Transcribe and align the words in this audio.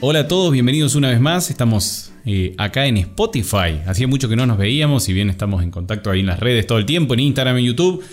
Hola 0.00 0.20
a 0.20 0.28
todos, 0.28 0.52
bienvenidos 0.52 0.94
una 0.94 1.10
vez 1.10 1.18
más. 1.18 1.50
Estamos 1.50 2.12
eh, 2.24 2.54
acá 2.56 2.86
en 2.86 2.98
Spotify. 2.98 3.80
Hacía 3.84 4.06
mucho 4.06 4.28
que 4.28 4.36
no 4.36 4.46
nos 4.46 4.56
veíamos, 4.56 5.02
si 5.02 5.12
bien 5.12 5.28
estamos 5.28 5.60
en 5.64 5.72
contacto 5.72 6.08
ahí 6.12 6.20
en 6.20 6.26
las 6.26 6.38
redes 6.38 6.68
todo 6.68 6.78
el 6.78 6.86
tiempo, 6.86 7.14
en 7.14 7.20
Instagram, 7.20 7.56
en 7.56 7.64
YouTube. 7.64 8.04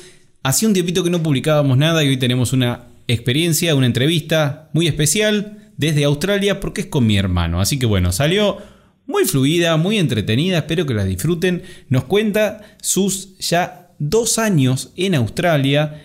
Hacía 0.41 0.67
un 0.67 0.73
tiempito 0.73 1.03
que 1.03 1.11
no 1.11 1.21
publicábamos 1.21 1.77
nada 1.77 2.03
y 2.03 2.07
hoy 2.07 2.17
tenemos 2.17 2.53
una 2.53 2.87
experiencia, 3.07 3.75
una 3.75 3.85
entrevista 3.85 4.71
muy 4.73 4.87
especial 4.87 5.71
desde 5.77 6.05
Australia 6.05 6.59
porque 6.59 6.81
es 6.81 6.87
con 6.87 7.05
mi 7.05 7.17
hermano. 7.17 7.61
Así 7.61 7.77
que 7.77 7.85
bueno, 7.85 8.11
salió 8.11 8.57
muy 9.05 9.25
fluida, 9.25 9.77
muy 9.77 9.99
entretenida, 9.99 10.57
espero 10.57 10.87
que 10.87 10.95
la 10.95 11.05
disfruten. 11.05 11.61
Nos 11.89 12.05
cuenta 12.05 12.61
sus 12.81 13.37
ya 13.37 13.91
dos 13.99 14.39
años 14.39 14.91
en 14.95 15.13
Australia 15.13 16.03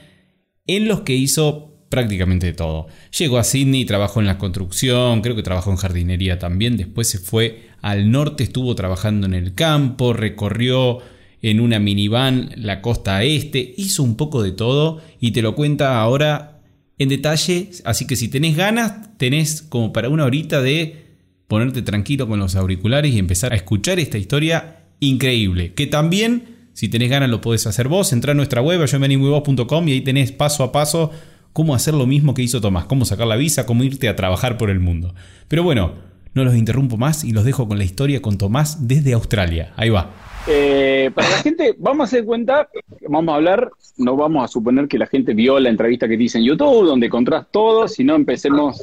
en 0.66 0.88
los 0.88 1.00
que 1.00 1.14
hizo 1.14 1.69
prácticamente 1.90 2.52
todo. 2.54 2.86
Llegó 3.18 3.36
a 3.36 3.44
Sydney, 3.44 3.84
trabajó 3.84 4.20
en 4.20 4.26
la 4.26 4.38
construcción, 4.38 5.20
creo 5.20 5.36
que 5.36 5.42
trabajó 5.42 5.70
en 5.70 5.76
jardinería 5.76 6.38
también, 6.38 6.78
después 6.78 7.08
se 7.08 7.18
fue 7.18 7.68
al 7.82 8.10
norte, 8.10 8.44
estuvo 8.44 8.74
trabajando 8.74 9.26
en 9.26 9.34
el 9.34 9.54
campo, 9.54 10.14
recorrió 10.14 11.00
en 11.42 11.60
una 11.60 11.78
minivan 11.78 12.50
la 12.56 12.80
costa 12.80 13.24
este, 13.24 13.74
hizo 13.76 14.02
un 14.02 14.16
poco 14.16 14.42
de 14.42 14.52
todo 14.52 15.02
y 15.20 15.32
te 15.32 15.42
lo 15.42 15.54
cuenta 15.54 16.00
ahora 16.00 16.60
en 16.98 17.08
detalle, 17.08 17.70
así 17.84 18.06
que 18.06 18.14
si 18.14 18.28
tenés 18.28 18.56
ganas, 18.56 19.16
tenés 19.18 19.62
como 19.62 19.92
para 19.92 20.10
una 20.10 20.24
horita 20.24 20.62
de 20.62 21.06
ponerte 21.48 21.82
tranquilo 21.82 22.28
con 22.28 22.38
los 22.38 22.54
auriculares 22.54 23.12
y 23.12 23.18
empezar 23.18 23.52
a 23.52 23.56
escuchar 23.56 23.98
esta 23.98 24.16
historia 24.16 24.84
increíble, 25.00 25.72
que 25.72 25.88
también 25.88 26.70
si 26.72 26.88
tenés 26.88 27.10
ganas 27.10 27.30
lo 27.30 27.40
podés 27.40 27.66
hacer 27.66 27.88
vos, 27.88 28.12
entra 28.12 28.30
a 28.32 28.34
nuestra 28.36 28.62
web, 28.62 28.86
yo 28.86 28.98
y 28.98 29.92
ahí 29.92 30.00
tenés 30.02 30.30
paso 30.30 30.62
a 30.62 30.70
paso 30.70 31.10
cómo 31.52 31.74
hacer 31.74 31.94
lo 31.94 32.06
mismo 32.06 32.34
que 32.34 32.42
hizo 32.42 32.60
Tomás, 32.60 32.84
cómo 32.84 33.04
sacar 33.04 33.26
la 33.26 33.36
visa, 33.36 33.66
cómo 33.66 33.84
irte 33.84 34.08
a 34.08 34.16
trabajar 34.16 34.56
por 34.56 34.70
el 34.70 34.80
mundo. 34.80 35.14
Pero 35.48 35.62
bueno, 35.62 35.94
no 36.34 36.44
los 36.44 36.54
interrumpo 36.54 36.96
más 36.96 37.24
y 37.24 37.32
los 37.32 37.44
dejo 37.44 37.66
con 37.66 37.78
la 37.78 37.84
historia 37.84 38.22
con 38.22 38.38
Tomás 38.38 38.86
desde 38.86 39.12
Australia. 39.14 39.72
Ahí 39.76 39.90
va. 39.90 40.10
Eh, 40.46 41.10
para 41.14 41.28
la 41.28 41.36
gente, 41.38 41.74
vamos 41.78 42.00
a 42.00 42.04
hacer 42.04 42.24
cuenta, 42.24 42.68
vamos 43.08 43.32
a 43.32 43.36
hablar, 43.36 43.70
no 43.98 44.16
vamos 44.16 44.44
a 44.44 44.48
suponer 44.48 44.88
que 44.88 44.98
la 44.98 45.06
gente 45.06 45.34
vio 45.34 45.58
la 45.58 45.68
entrevista 45.68 46.08
que 46.08 46.16
dice 46.16 46.38
en 46.38 46.44
YouTube, 46.44 46.86
donde 46.86 47.06
encontrás 47.06 47.46
todo, 47.50 47.88
sino 47.88 48.14
empecemos 48.14 48.80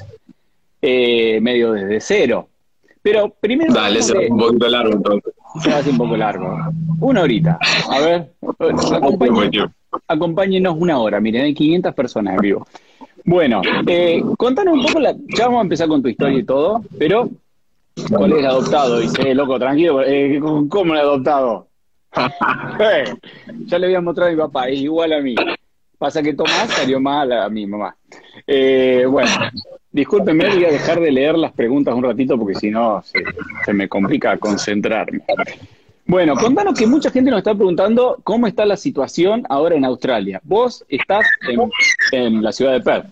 eh, 0.82 1.40
medio 1.42 1.72
desde 1.72 2.00
cero. 2.00 2.50
Pero 3.02 3.34
primero. 3.40 3.74
Dale, 3.74 4.02
se 4.02 4.18
un 4.30 4.38
poquito 4.38 4.68
largo 4.68 4.94
entonces. 4.94 5.34
Se 5.64 5.72
hace 5.72 5.90
un 5.90 5.98
poco 5.98 6.18
largo. 6.18 6.58
Una 7.00 7.22
horita. 7.22 7.58
A 7.90 8.00
ver, 8.02 8.34
acompáñenos 10.08 10.76
una 10.78 11.00
hora. 11.00 11.20
Miren, 11.20 11.44
hay 11.44 11.54
500 11.54 11.94
personas 11.94 12.36
en 12.36 12.40
vivo. 12.42 12.68
Bueno, 13.28 13.62
eh, 13.86 14.24
contanos 14.38 14.76
un 14.76 14.86
poco, 14.86 15.02
la, 15.02 15.14
ya 15.14 15.48
vamos 15.48 15.60
a 15.60 15.64
empezar 15.64 15.90
con 15.90 16.02
tu 16.02 16.08
historia 16.08 16.40
y 16.40 16.44
todo, 16.44 16.82
pero 16.98 17.30
¿cuál 18.10 18.32
es 18.32 18.40
el 18.40 18.46
adoptado? 18.46 19.00
Dice, 19.00 19.32
eh, 19.32 19.36
loco, 19.36 19.60
tranquilo, 19.60 20.02
eh, 20.02 20.40
¿cómo 20.70 20.94
el 20.94 21.00
adoptado? 21.02 21.68
Eh, 22.80 23.14
ya 23.66 23.78
le 23.78 23.88
voy 23.88 23.96
a 23.96 24.02
mostrar 24.02 24.30
a 24.30 24.32
mi 24.32 24.38
papá, 24.38 24.70
es 24.70 24.80
igual 24.80 25.12
a 25.12 25.20
mí. 25.20 25.36
Pasa 25.98 26.24
que 26.24 26.34
Tomás 26.34 26.70
salió 26.70 27.02
mal 27.02 27.32
a 27.34 27.50
mi 27.50 27.68
mamá. 27.68 27.96
bueno, 28.48 29.32
discúlpenme, 29.92 30.48
voy 30.48 30.64
a 30.64 30.72
dejar 30.72 31.02
de 31.02 31.12
leer 31.12 31.38
las 31.38 31.52
preguntas 31.52 31.94
un 31.96 32.04
ratito 32.04 32.38
porque 32.38 32.56
si 32.56 32.72
no 32.72 33.04
se 33.66 33.74
me 33.74 33.90
complica 33.90 34.38
concentrarme. 34.38 35.20
Bueno, 36.08 36.36
contanos 36.36 36.80
que 36.80 36.88
mucha 36.88 37.12
gente 37.12 37.30
nos 37.30 37.40
está 37.40 37.54
preguntando 37.54 38.20
cómo 38.24 38.48
está 38.48 38.66
la 38.66 38.78
situación 38.78 39.44
ahora 39.50 39.76
en 39.76 39.84
Australia. 39.84 40.40
Vos 40.44 40.86
estás 40.88 41.26
en, 42.12 42.42
la 42.42 42.54
ciudad 42.54 42.72
de 42.72 42.82
Perth. 42.82 43.08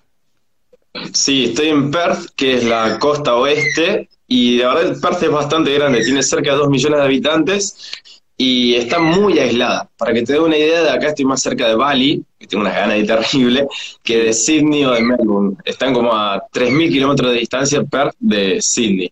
Sí, 1.11 1.45
estoy 1.45 1.67
en 1.67 1.91
Perth, 1.91 2.29
que 2.37 2.55
es 2.55 2.63
la 2.63 2.97
costa 2.97 3.35
oeste, 3.35 4.07
y 4.29 4.59
la 4.59 4.73
verdad 4.73 4.97
Perth 5.01 5.23
es 5.23 5.31
bastante 5.31 5.73
grande, 5.73 6.05
tiene 6.05 6.23
cerca 6.23 6.51
de 6.51 6.57
2 6.57 6.69
millones 6.69 6.99
de 6.99 7.05
habitantes 7.05 7.91
y 8.37 8.75
está 8.75 8.99
muy 8.99 9.39
aislada. 9.39 9.89
Para 9.97 10.13
que 10.13 10.23
te 10.23 10.33
dé 10.33 10.39
una 10.39 10.57
idea, 10.57 10.83
de 10.83 10.89
acá 10.89 11.07
estoy 11.07 11.25
más 11.25 11.41
cerca 11.41 11.67
de 11.67 11.75
Bali, 11.75 12.23
que 12.37 12.47
tengo 12.47 12.63
unas 12.63 12.75
ganas 12.75 12.97
de 12.97 13.03
terrible, 13.05 13.67
que 14.03 14.17
de 14.17 14.33
Sydney 14.33 14.83
o 14.83 14.91
de 14.91 15.01
Melbourne. 15.01 15.55
Están 15.63 15.93
como 15.93 16.13
a 16.13 16.41
3.000 16.49 16.89
kilómetros 16.89 17.31
de 17.31 17.39
distancia 17.39 17.83
Perth 17.83 18.15
de 18.19 18.61
Sydney. 18.61 19.11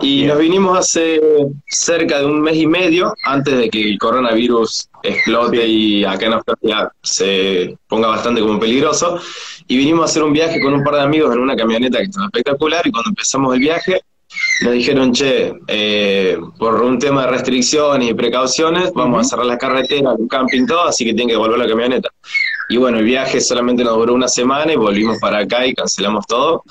Y 0.00 0.24
nos 0.24 0.38
vinimos 0.38 0.76
hace 0.76 1.20
cerca 1.68 2.18
de 2.18 2.26
un 2.26 2.40
mes 2.40 2.56
y 2.56 2.66
medio, 2.66 3.14
antes 3.24 3.56
de 3.56 3.70
que 3.70 3.82
el 3.82 3.98
coronavirus 3.98 4.88
explote 5.02 5.64
y 5.64 6.04
acá 6.04 6.26
en 6.26 6.32
Australia 6.32 6.90
se 7.02 7.76
ponga 7.86 8.08
bastante 8.08 8.40
como 8.40 8.58
peligroso. 8.58 9.20
Y 9.68 9.76
vinimos 9.76 10.02
a 10.02 10.04
hacer 10.06 10.24
un 10.24 10.32
viaje 10.32 10.60
con 10.60 10.74
un 10.74 10.82
par 10.82 10.94
de 10.94 11.02
amigos 11.02 11.32
en 11.32 11.40
una 11.40 11.54
camioneta 11.54 11.98
que 11.98 12.04
estaba 12.04 12.26
espectacular. 12.26 12.84
Y 12.84 12.90
cuando 12.90 13.10
empezamos 13.10 13.54
el 13.54 13.60
viaje, 13.60 14.00
nos 14.62 14.72
dijeron, 14.72 15.12
che, 15.12 15.54
eh, 15.68 16.38
por 16.58 16.82
un 16.82 16.98
tema 16.98 17.22
de 17.22 17.32
restricciones 17.32 18.10
y 18.10 18.14
precauciones, 18.14 18.92
vamos 18.94 19.20
a 19.20 19.28
cerrar 19.28 19.46
la 19.46 19.58
carretera, 19.58 20.14
el 20.18 20.28
camping, 20.28 20.66
todo, 20.66 20.84
así 20.84 21.04
que 21.04 21.12
tienen 21.12 21.28
que 21.28 21.34
devolver 21.34 21.58
la 21.58 21.68
camioneta. 21.68 22.08
Y 22.68 22.78
bueno, 22.78 22.98
el 22.98 23.04
viaje 23.04 23.40
solamente 23.40 23.84
nos 23.84 23.96
duró 23.96 24.14
una 24.14 24.28
semana 24.28 24.72
y 24.72 24.76
volvimos 24.76 25.18
para 25.20 25.38
acá 25.38 25.66
y 25.66 25.74
cancelamos 25.74 26.26
todo. 26.26 26.64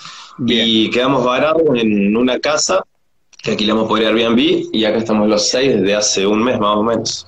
Y 0.46 0.90
quedamos 0.90 1.24
varados 1.24 1.64
en 1.76 2.18
una 2.18 2.40
casa 2.40 2.84
que 3.42 3.52
alquilamos 3.52 3.88
por 3.88 4.00
Airbnb 4.00 4.70
y 4.74 4.86
acá 4.86 4.98
estamos 4.98 5.30
los 5.30 5.48
seis 5.48 5.76
desde 5.76 5.96
hace 5.96 6.28
un 6.28 6.44
mes 6.44 6.60
más 6.60 6.76
o 6.76 6.84
menos. 6.84 7.28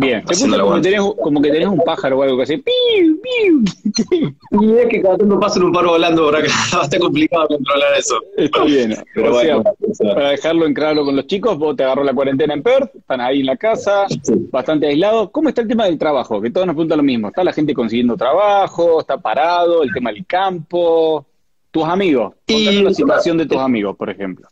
Bien, 0.00 0.24
te 0.24 0.38
como, 0.38 0.76
que 0.76 0.80
tenés, 0.80 1.00
como 1.20 1.42
que 1.42 1.50
tenés 1.50 1.66
un 1.66 1.80
pájaro 1.80 2.18
o 2.18 2.22
algo 2.22 2.36
que 2.36 2.44
hace 2.44 2.58
¡piu, 2.58 3.20
piu! 3.20 3.64
Y 4.60 4.72
es 4.74 4.86
que 4.86 5.02
cada 5.02 5.18
tanto 5.18 5.40
pasan 5.40 5.64
un 5.64 5.72
par 5.72 5.86
volando 5.86 6.22
por 6.22 6.36
acá, 6.36 6.46
está 6.84 7.00
complicado 7.00 7.48
controlar 7.48 7.98
eso. 7.98 8.16
Está 8.36 8.62
bien, 8.62 8.94
pero 9.12 9.32
bueno, 9.32 9.64
para 9.98 10.30
dejarlo 10.30 10.66
en 10.66 10.74
claro 10.74 11.04
con 11.04 11.16
los 11.16 11.26
chicos, 11.26 11.58
vos 11.58 11.74
te 11.74 11.82
agarró 11.82 12.04
la 12.04 12.14
cuarentena 12.14 12.54
en 12.54 12.62
Perth, 12.62 12.94
están 12.94 13.20
ahí 13.20 13.40
en 13.40 13.46
la 13.46 13.56
casa, 13.56 14.06
bastante 14.52 14.86
aislados. 14.86 15.30
¿Cómo 15.32 15.48
está 15.48 15.62
el 15.62 15.68
tema 15.68 15.86
del 15.86 15.98
trabajo? 15.98 16.40
Que 16.40 16.52
todos 16.52 16.68
nos 16.68 16.76
preguntan 16.76 16.98
lo 16.98 17.02
mismo. 17.04 17.26
¿Está 17.26 17.42
la 17.42 17.52
gente 17.52 17.74
consiguiendo 17.74 18.16
trabajo? 18.16 19.00
¿Está 19.00 19.18
parado? 19.18 19.82
¿El 19.82 19.92
tema 19.92 20.12
del 20.12 20.24
campo? 20.26 21.26
¿Tus 21.72 21.82
amigos? 21.82 22.34
y 22.46 22.82
la 22.82 22.94
situación 22.94 23.36
de 23.36 23.46
tus 23.46 23.58
amigos, 23.58 23.96
por 23.96 24.10
ejemplo. 24.10 24.46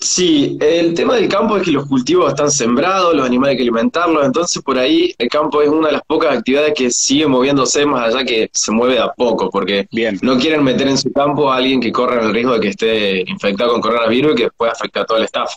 Sí, 0.00 0.56
el 0.60 0.94
tema 0.94 1.16
del 1.16 1.28
campo 1.28 1.56
es 1.56 1.64
que 1.64 1.72
los 1.72 1.86
cultivos 1.86 2.28
están 2.28 2.52
sembrados, 2.52 3.16
los 3.16 3.26
animales 3.26 3.52
hay 3.52 3.56
que 3.56 3.62
alimentarlos, 3.64 4.24
entonces 4.24 4.62
por 4.62 4.78
ahí 4.78 5.12
el 5.18 5.28
campo 5.28 5.60
es 5.60 5.68
una 5.68 5.88
de 5.88 5.94
las 5.94 6.02
pocas 6.02 6.38
actividades 6.38 6.74
que 6.74 6.88
sigue 6.88 7.26
moviéndose 7.26 7.84
más 7.84 8.14
allá 8.14 8.24
que 8.24 8.48
se 8.52 8.70
mueve 8.70 8.94
de 8.94 9.00
a 9.00 9.08
poco, 9.08 9.50
porque 9.50 9.88
no 10.22 10.38
quieren 10.38 10.62
meter 10.62 10.86
en 10.86 10.98
su 10.98 11.12
campo 11.12 11.50
a 11.50 11.56
alguien 11.56 11.80
que 11.80 11.90
corra 11.90 12.22
el 12.22 12.32
riesgo 12.32 12.54
de 12.54 12.60
que 12.60 12.68
esté 12.68 13.24
infectado 13.28 13.72
con 13.72 13.80
coronavirus 13.80 14.32
y 14.32 14.36
que 14.36 14.42
después 14.44 14.70
afecte 14.70 15.00
a 15.00 15.04
todo 15.04 15.18
el 15.18 15.24
staff. 15.24 15.50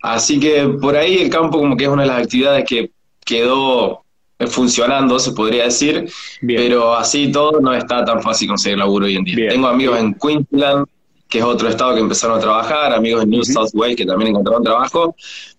Así 0.00 0.40
que 0.40 0.66
por 0.80 0.96
ahí 0.96 1.18
el 1.18 1.28
campo 1.28 1.58
como 1.58 1.76
que 1.76 1.84
es 1.84 1.90
una 1.90 2.02
de 2.02 2.08
las 2.08 2.22
actividades 2.22 2.64
que 2.66 2.90
quedó 3.22 4.04
funcionando, 4.48 5.18
se 5.18 5.32
podría 5.32 5.64
decir, 5.64 6.10
pero 6.46 6.94
así 6.94 7.30
todo 7.30 7.60
no 7.60 7.72
está 7.74 8.04
tan 8.04 8.22
fácil 8.22 8.48
conseguir 8.48 8.78
laburo 8.78 9.06
hoy 9.06 9.16
en 9.16 9.24
día. 9.24 9.48
Tengo 9.50 9.68
amigos 9.68 9.98
en 9.98 10.14
Queensland, 10.14 10.86
que 11.34 11.40
es 11.40 11.44
otro 11.44 11.68
estado 11.68 11.96
que 11.96 12.00
empezaron 12.00 12.38
a 12.38 12.40
trabajar, 12.40 12.92
amigos 12.92 13.24
en 13.24 13.30
New 13.30 13.42
South 13.42 13.70
Wales 13.72 13.96
que 13.96 14.06
también 14.06 14.30
encontraron 14.30 14.62
trabajo, 14.62 15.16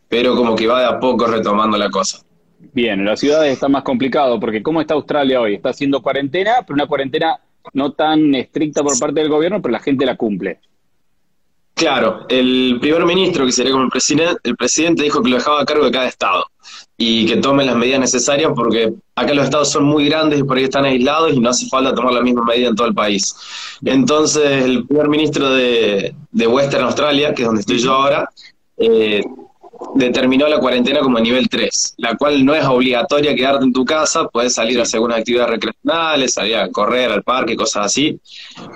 pero 0.07 0.33
como 0.33 0.55
que 0.55 0.67
va 0.67 0.79
de 0.79 0.85
a 0.85 0.97
poco 1.01 1.27
retomando 1.27 1.77
la 1.77 1.89
cosa. 1.89 2.19
Bien, 2.71 3.01
en 3.01 3.05
las 3.05 3.19
ciudades 3.19 3.51
está 3.51 3.67
más 3.67 3.83
complicado, 3.83 4.39
porque 4.39 4.63
¿cómo 4.63 4.79
está 4.79 4.93
Australia 4.93 5.41
hoy? 5.41 5.55
Está 5.55 5.71
haciendo 5.71 6.01
cuarentena, 6.01 6.59
pero 6.65 6.75
una 6.75 6.87
cuarentena 6.87 7.41
no 7.73 7.91
tan 7.91 8.33
estricta 8.35 8.83
por 8.83 8.97
parte 8.97 9.19
del 9.19 9.27
gobierno, 9.27 9.61
pero 9.61 9.73
la 9.73 9.81
gente 9.81 10.05
la 10.05 10.15
cumple. 10.15 10.61
Claro, 11.73 12.25
el 12.29 12.77
primer 12.79 13.03
ministro, 13.03 13.45
que 13.45 13.51
sería 13.51 13.73
como 13.73 13.83
el 13.83 13.89
presidente, 13.89 14.37
el 14.45 14.55
presidente 14.55 15.03
dijo 15.03 15.21
que 15.21 15.29
lo 15.29 15.35
dejaba 15.35 15.61
a 15.61 15.65
cargo 15.65 15.83
de 15.83 15.91
cada 15.91 16.07
estado 16.07 16.45
y 16.97 17.25
que 17.25 17.37
tomen 17.37 17.67
las 17.67 17.75
medidas 17.75 17.99
necesarias 17.99 18.51
porque 18.55 18.93
acá 19.15 19.33
los 19.33 19.45
estados 19.45 19.69
son 19.69 19.83
muy 19.83 20.07
grandes 20.07 20.39
y 20.39 20.43
por 20.43 20.57
ahí 20.57 20.63
están 20.63 20.85
aislados 20.85 21.33
y 21.33 21.39
no 21.39 21.49
hace 21.49 21.67
falta 21.67 21.93
tomar 21.93 22.13
la 22.13 22.21
misma 22.21 22.45
medida 22.45 22.69
en 22.69 22.75
todo 22.75 22.87
el 22.87 22.93
país. 22.93 23.35
Entonces, 23.83 24.63
el 24.63 24.85
primer 24.87 25.09
ministro 25.09 25.49
de, 25.51 26.15
Western 26.33 26.85
Australia, 26.85 27.33
que 27.33 27.41
es 27.41 27.47
donde 27.47 27.61
estoy 27.61 27.79
yo 27.79 27.93
ahora, 27.93 28.29
eh, 28.77 29.21
determinó 29.93 30.47
la 30.47 30.59
cuarentena 30.59 30.99
como 30.99 31.19
nivel 31.19 31.47
3, 31.49 31.95
la 31.97 32.15
cual 32.15 32.43
no 32.43 32.55
es 32.55 32.65
obligatoria 32.65 33.35
quedarte 33.35 33.65
en 33.65 33.73
tu 33.73 33.85
casa, 33.85 34.27
puedes 34.27 34.53
salir 34.53 34.79
a 34.79 34.83
hacer 34.83 34.97
algunas 34.97 35.19
actividades 35.19 35.51
recreacionales, 35.51 36.33
salir 36.33 36.55
a 36.55 36.69
correr 36.69 37.11
al 37.11 37.23
parque, 37.23 37.55
cosas 37.55 37.85
así, 37.87 38.19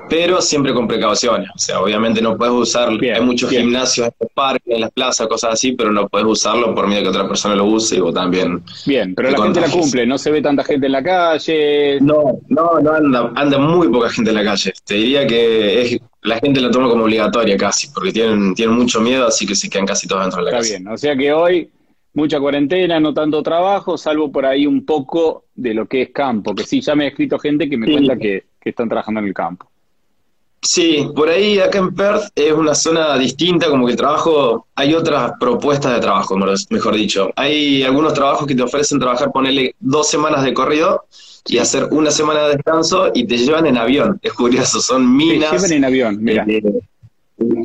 pero 0.10 0.42
siempre 0.42 0.74
con 0.74 0.88
precauciones. 0.88 1.50
O 1.56 1.60
sea, 1.60 1.82
obviamente 1.82 2.22
no 2.22 2.38
puedes 2.38 2.54
usar, 2.54 2.98
Bien, 2.98 3.16
hay 3.16 3.22
muchos 3.22 3.50
bien. 3.50 3.64
gimnasios 3.64 4.08
en 4.08 4.14
los 4.20 4.32
parques, 4.34 4.74
en 4.74 4.82
las 4.82 4.92
plazas, 4.92 5.28
cosas 5.28 5.54
así, 5.54 5.74
pero 5.74 5.92
no 5.92 6.08
puedes 6.08 6.28
usarlo 6.28 6.74
por 6.76 6.88
miedo 6.88 7.04
que 7.04 7.10
otra 7.10 7.28
persona 7.28 7.56
lo 7.56 7.66
use 7.66 7.96
y 7.96 8.00
vos 8.00 8.14
también. 8.14 8.62
Bien, 8.86 9.16
pero 9.16 9.32
la 9.32 9.42
gente 9.42 9.62
la 9.62 9.70
cumple, 9.70 10.06
no 10.06 10.18
se 10.18 10.32
ve 10.32 10.42
tanta 10.42 10.64
gente 10.64 10.86
en 10.86 10.92
la 10.92 11.04
calle. 11.04 12.00
No, 12.02 12.40
no, 12.48 12.80
no 12.82 12.94
anda, 12.94 13.32
anda 13.36 13.58
muy 13.58 13.90
poca 13.90 14.10
gente 14.10 14.32
en 14.32 14.36
la 14.36 14.44
calle. 14.44 14.74
Te 14.86 14.96
diría 14.96 15.28
que 15.28 15.82
es, 15.82 16.00
la 16.24 16.40
gente 16.40 16.60
la 16.62 16.70
toma 16.72 16.90
como 16.90 17.04
obligatoria 17.06 17.56
casi, 17.58 17.88
porque 17.90 18.12
tienen, 18.12 18.54
tienen 18.54 18.76
mucho 18.76 19.00
miedo, 19.02 19.28
así 19.28 19.46
que 19.48 19.56
se 19.56 19.70
quedan 19.70 19.86
casi 19.88 20.08
todos 20.08 20.22
dentro 20.24 20.44
de 20.44 20.52
la 20.52 20.58
Está 20.58 20.60
casa. 20.62 20.78
bien, 20.80 20.88
o 20.94 20.98
sea 20.98 21.16
que 21.16 21.32
hoy 21.34 21.70
mucha 22.14 22.40
cuarentena, 22.40 23.00
no 23.00 23.14
tanto 23.14 23.42
trabajo, 23.44 23.98
salvo 23.98 24.32
por 24.32 24.46
ahí 24.46 24.66
un 24.68 24.86
poco 24.86 25.46
de 25.56 25.74
lo 25.74 25.86
que 25.88 26.02
es 26.04 26.10
campo, 26.12 26.54
que 26.56 26.64
sí, 26.64 26.82
ya 26.82 26.96
me 26.96 27.06
ha 27.06 27.08
escrito 27.08 27.38
gente 27.40 27.70
que 27.70 27.78
me 27.78 27.86
Sí. 27.88 27.94
cuenta 27.94 28.18
que, 28.18 28.46
que 28.60 28.70
están 28.72 28.90
trabajando 28.90 29.22
en 29.22 29.28
el 29.28 29.34
campo. 29.34 29.68
Sí, 30.62 31.08
por 31.16 31.30
ahí 31.30 31.58
acá 31.60 31.78
en 31.78 31.96
Perth 31.96 32.32
es 32.36 32.52
una 32.52 32.76
zona 32.76 33.18
distinta, 33.18 33.70
como 33.70 33.86
que 33.86 33.94
el 33.94 33.98
trabajo, 33.98 34.68
hay 34.76 34.94
otras 34.94 35.32
propuestas 35.40 35.94
de 35.94 36.02
trabajo, 36.02 36.36
mejor- 36.36 36.58
mejor 36.70 36.96
dicho. 36.96 37.30
Hay 37.38 37.82
algunos 37.84 38.14
trabajos 38.14 38.46
que 38.46 38.56
te 38.56 38.62
ofrecen 38.64 39.00
trabajar, 39.00 39.32
ponerle 39.32 39.74
dos 39.80 40.10
semanas 40.10 40.44
de 40.44 40.54
corrido 40.54 41.06
y 41.48 41.58
hacer 41.58 41.88
una 41.92 42.12
semana 42.12 42.48
de 42.48 42.56
descanso 42.56 43.12
y 43.14 43.26
te 43.26 43.38
llevan 43.38 43.66
en 43.66 43.78
avión. 43.78 44.20
Es 44.22 44.34
curioso, 44.34 44.82
son 44.82 45.04
Te 45.04 45.08
minas. 45.26 45.52
llevan 45.52 45.72
en 45.74 45.86
avión, 45.86 46.18
mira. 46.24 46.46
Eh, 46.48 46.62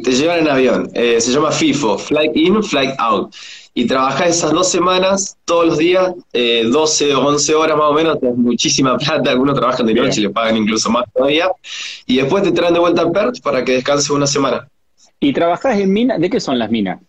te 0.03 0.13
llevan 0.13 0.41
en 0.41 0.49
avión. 0.49 0.91
Eh, 0.95 1.21
se 1.21 1.33
llama 1.33 1.51
FIFO, 1.51 1.99
Flight 1.99 2.37
In, 2.37 2.63
Flight 2.63 2.95
Out. 2.99 3.35
Y 3.77 3.87
trabajás 3.87 4.29
esas 4.29 4.53
dos 4.53 4.69
semanas, 4.71 5.37
todos 5.45 5.67
los 5.67 5.79
días, 5.79 6.13
eh, 6.33 6.63
12 6.71 7.13
o 7.17 7.27
11 7.27 7.55
horas 7.57 7.77
más 7.77 7.91
o 7.91 7.93
menos, 7.93 8.19
es 8.23 8.37
muchísima 8.37 8.97
plata. 8.97 9.31
Algunos 9.33 9.57
trabajan 9.59 9.87
de 9.87 9.95
noche 9.95 10.21
y 10.21 10.25
le 10.25 10.31
pagan 10.31 10.57
incluso 10.57 10.91
más 10.91 11.05
todavía. 11.13 11.49
Y 12.07 12.19
después 12.19 12.45
te 12.45 12.53
traen 12.53 12.75
de 12.75 12.81
vuelta 12.81 13.03
a 13.03 13.11
Perth 13.11 13.41
para 13.43 13.65
que 13.65 13.73
descanses 13.73 14.11
una 14.11 14.29
semana. 14.29 14.69
¿Y 15.19 15.33
trabajás 15.33 15.79
en 15.81 15.93
minas? 15.93 16.21
¿De 16.21 16.31
qué 16.31 16.39
son 16.39 16.59
las 16.59 16.71
minas? 16.71 17.01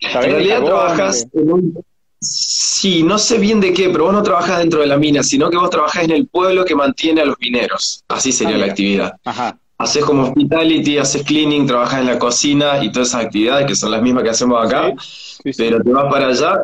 ¿Sabés 0.00 0.26
En 0.26 0.32
realidad 0.32 0.64
trabajas 0.64 1.26
en 1.34 1.52
un... 1.52 1.84
Sí, 2.22 3.02
no 3.02 3.18
sé 3.18 3.38
bien 3.38 3.60
de 3.60 3.72
qué, 3.72 3.88
pero 3.88 4.04
vos 4.04 4.12
no 4.12 4.22
trabajás 4.22 4.58
dentro 4.58 4.80
de 4.80 4.86
la 4.86 4.98
mina, 4.98 5.22
sino 5.22 5.48
que 5.48 5.56
vos 5.56 5.70
trabajás 5.70 6.04
en 6.04 6.10
el 6.10 6.26
pueblo 6.28 6.64
que 6.66 6.74
mantiene 6.74 7.22
a 7.22 7.24
los 7.24 7.36
mineros. 7.40 8.04
Así 8.08 8.30
sería 8.30 8.56
Ah, 8.56 8.58
la 8.58 8.64
mira. 8.64 8.72
actividad. 8.72 9.12
Ajá, 9.24 9.58
Haces 9.78 10.04
como 10.04 10.24
hospitality, 10.24 10.98
haces 10.98 11.22
cleaning, 11.24 11.66
trabajas 11.66 12.00
en 12.00 12.06
la 12.06 12.18
cocina 12.18 12.84
y 12.84 12.92
todas 12.92 13.08
esas 13.08 13.24
actividades 13.24 13.66
que 13.66 13.74
son 13.74 13.90
las 13.90 14.02
mismas 14.02 14.24
que 14.24 14.30
hacemos 14.30 14.62
acá, 14.66 14.92
sí, 14.98 15.54
sí. 15.54 15.62
pero 15.62 15.82
te 15.82 15.90
vas 15.90 16.12
para 16.12 16.26
allá 16.28 16.58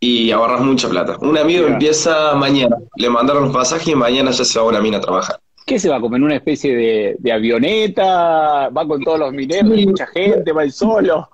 y 0.00 0.32
ahorras 0.32 0.60
mucha 0.62 0.88
plata. 0.88 1.16
Un 1.20 1.38
amigo 1.38 1.62
Mira. 1.62 1.74
empieza 1.74 2.34
mañana, 2.34 2.76
le 2.96 3.08
mandaron 3.08 3.44
los 3.44 3.52
pasajes 3.52 3.86
y 3.86 3.94
mañana 3.94 4.32
ya 4.32 4.44
se 4.44 4.58
va 4.58 4.64
a 4.64 4.68
una 4.68 4.80
mina 4.80 4.96
a 4.98 5.00
trabajar. 5.00 5.38
¿Qué 5.64 5.78
se 5.78 5.88
va 5.88 5.96
a 5.96 6.00
comer? 6.00 6.20
¿Una 6.22 6.34
especie 6.36 6.74
de, 6.74 7.16
de 7.20 7.32
avioneta? 7.32 8.68
¿Va 8.70 8.86
con 8.86 9.00
todos 9.02 9.20
los 9.20 9.32
mineros? 9.32 9.68
¿Mucha 9.86 10.06
gente? 10.08 10.50
¿Va 10.52 10.64
él 10.64 10.72
solo? 10.72 11.28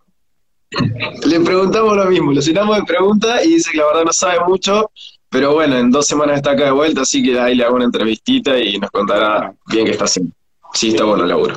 Le 1.27 1.41
preguntamos 1.41 1.97
lo 1.97 2.05
mismo, 2.07 2.33
lo 2.33 2.41
llenamos 2.41 2.77
de 2.77 2.85
preguntas 2.85 3.45
y 3.45 3.55
dice 3.55 3.71
que 3.73 3.79
la 3.79 3.87
verdad 3.87 4.05
no 4.05 4.13
sabe 4.13 4.41
mucho, 4.47 4.91
pero 5.29 5.55
bueno, 5.55 5.77
en 5.77 5.91
dos 5.91 6.07
semanas 6.07 6.37
está 6.37 6.53
acá 6.53 6.65
de 6.65 6.71
vuelta, 6.71 7.03
así 7.03 7.23
que 7.23 7.39
ahí 7.39 7.55
le 7.55 7.65
hago 7.65 7.77
una 7.77 7.85
entrevistita 7.85 8.59
y 8.59 8.79
nos 8.79 8.91
contará 8.91 9.55
bien 9.67 9.87
qué 9.87 9.93
está 9.93 10.05
haciendo. 10.05 10.33
Sí, 10.75 10.89
está 10.89 11.05
bueno 11.05 11.25
el 11.25 11.29
laburo. 11.29 11.55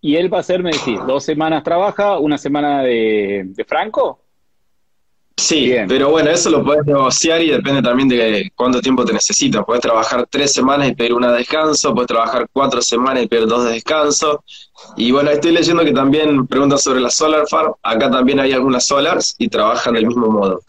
Y 0.00 0.16
él 0.16 0.32
va 0.32 0.40
a 0.40 0.42
ser, 0.42 0.62
me 0.62 0.72
decís, 0.72 0.98
dos 1.06 1.24
semanas 1.24 1.62
trabaja, 1.62 2.18
una 2.18 2.36
semana 2.36 2.82
de 2.82 3.64
Franco. 3.66 4.25
Sí, 5.38 5.66
Bien. 5.66 5.86
pero 5.86 6.08
bueno, 6.08 6.30
eso 6.30 6.48
lo 6.48 6.64
puedes 6.64 6.86
negociar 6.86 7.42
y 7.42 7.50
depende 7.50 7.82
también 7.82 8.08
de 8.08 8.50
cuánto 8.54 8.80
tiempo 8.80 9.04
te 9.04 9.12
necesitas. 9.12 9.64
Puedes 9.66 9.82
trabajar 9.82 10.26
tres 10.30 10.52
semanas 10.52 10.88
y 10.88 10.94
pedir 10.94 11.12
una 11.12 11.30
de 11.30 11.38
descanso, 11.38 11.92
puedes 11.94 12.08
trabajar 12.08 12.46
cuatro 12.52 12.80
semanas 12.80 13.22
y 13.22 13.26
pedir 13.26 13.46
dos 13.46 13.64
de 13.66 13.72
descanso. 13.72 14.42
Y 14.96 15.12
bueno, 15.12 15.30
estoy 15.30 15.52
leyendo 15.52 15.84
que 15.84 15.92
también 15.92 16.46
preguntan 16.46 16.78
sobre 16.78 17.00
la 17.00 17.10
Solar 17.10 17.46
Farm. 17.48 17.74
Acá 17.82 18.10
también 18.10 18.40
hay 18.40 18.52
algunas 18.52 18.86
solars 18.86 19.34
y 19.38 19.48
trabajan 19.48 19.92
del 19.92 20.06
mismo 20.06 20.26
modo. 20.28 20.60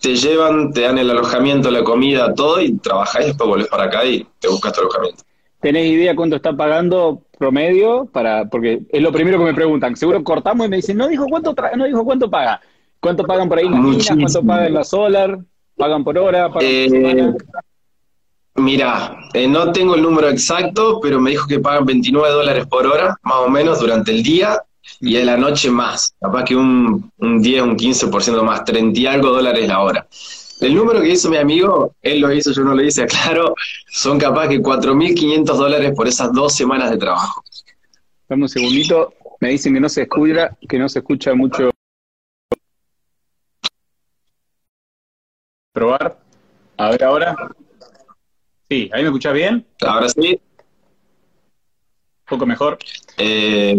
Te 0.00 0.14
llevan, 0.14 0.72
te 0.72 0.82
dan 0.82 0.98
el 0.98 1.10
alojamiento, 1.10 1.68
la 1.72 1.82
comida, 1.82 2.32
todo 2.32 2.60
y 2.60 2.78
trabajas 2.78 3.22
y 3.22 3.26
después 3.28 3.48
volvés 3.48 3.66
para 3.68 3.84
acá 3.84 4.04
y 4.04 4.24
te 4.38 4.46
buscas 4.46 4.72
tu 4.72 4.82
alojamiento. 4.82 5.24
¿Tenés 5.60 5.86
idea 5.90 6.14
cuánto 6.14 6.36
está 6.36 6.52
pagando 6.52 7.22
promedio? 7.38 8.06
para 8.12 8.44
Porque 8.44 8.82
es 8.88 9.02
lo 9.02 9.10
primero 9.10 9.36
que 9.38 9.44
me 9.46 9.54
preguntan. 9.54 9.96
Seguro 9.96 10.22
cortamos 10.22 10.66
y 10.66 10.70
me 10.70 10.76
dicen, 10.76 10.96
no 10.96 11.08
dijo 11.08 11.26
cuánto, 11.28 11.54
tra- 11.56 11.74
no 11.74 11.86
dijo 11.86 12.04
cuánto 12.04 12.30
paga. 12.30 12.60
¿Cuánto 13.00 13.24
pagan 13.24 13.48
por 13.48 13.58
ahí 13.58 13.66
en? 13.66 13.72
Muchísimo. 13.72 14.20
¿Cuánto 14.20 14.42
paga 14.42 14.66
en 14.66 14.74
la 14.74 14.84
solar? 14.84 15.38
¿Pagan 15.76 16.04
por 16.04 16.18
hora? 16.18 16.48
¿Pagan 16.48 16.68
Eh, 16.68 16.86
por 16.88 16.96
semana? 16.98 17.36
Mira, 18.56 19.18
eh, 19.34 19.46
no 19.46 19.70
tengo 19.72 19.94
el 19.94 20.02
número 20.02 20.30
exacto, 20.30 20.98
pero 21.00 21.20
me 21.20 21.30
dijo 21.30 21.46
que 21.46 21.60
pagan 21.60 21.84
29 21.84 22.30
dólares 22.30 22.66
por 22.66 22.86
hora, 22.86 23.14
más 23.22 23.36
o 23.46 23.50
menos, 23.50 23.80
durante 23.80 24.12
el 24.12 24.22
día, 24.22 24.62
y 25.00 25.16
en 25.16 25.26
la 25.26 25.36
noche 25.36 25.70
más, 25.70 26.14
capaz 26.18 26.44
que 26.44 26.56
un, 26.56 27.10
un 27.18 27.42
10, 27.42 27.62
un 27.62 27.76
15% 27.76 28.42
más, 28.42 28.64
30 28.64 28.98
y 28.98 29.06
algo 29.06 29.28
dólares 29.30 29.68
la 29.68 29.82
hora. 29.82 30.06
El 30.60 30.74
número 30.74 31.02
que 31.02 31.10
hizo 31.10 31.28
mi 31.28 31.36
amigo, 31.36 31.94
él 32.00 32.20
lo 32.20 32.32
hizo, 32.32 32.50
yo 32.52 32.62
no 32.62 32.74
lo 32.74 32.82
hice, 32.82 33.04
claro, 33.24 33.54
son 33.90 34.18
capaz 34.18 34.48
que 34.48 34.62
4.500 34.62 35.44
dólares 35.44 35.92
por 35.94 36.08
esas 36.08 36.32
dos 36.32 36.54
semanas 36.54 36.90
de 36.90 36.96
trabajo. 36.96 37.42
Dame 38.28 38.44
un 38.44 38.48
segundito. 38.48 39.12
Me 39.38 39.50
dicen 39.50 39.74
que 39.74 39.80
no 39.80 39.88
se 39.90 40.02
escucha, 40.02 40.56
que 40.66 40.78
no 40.78 40.88
se 40.88 41.00
escucha 41.00 41.34
mucho. 41.34 41.70
Probar. 45.80 46.16
A 46.78 46.88
ver 46.90 47.04
ahora. 47.04 47.36
Sí, 48.66 48.88
ahí 48.94 49.02
me 49.02 49.08
escuchás 49.08 49.34
bien. 49.34 49.66
Ahora 49.82 50.08
sí, 50.08 50.40
Un 50.40 52.26
poco 52.26 52.46
mejor. 52.46 52.78
eh, 53.18 53.76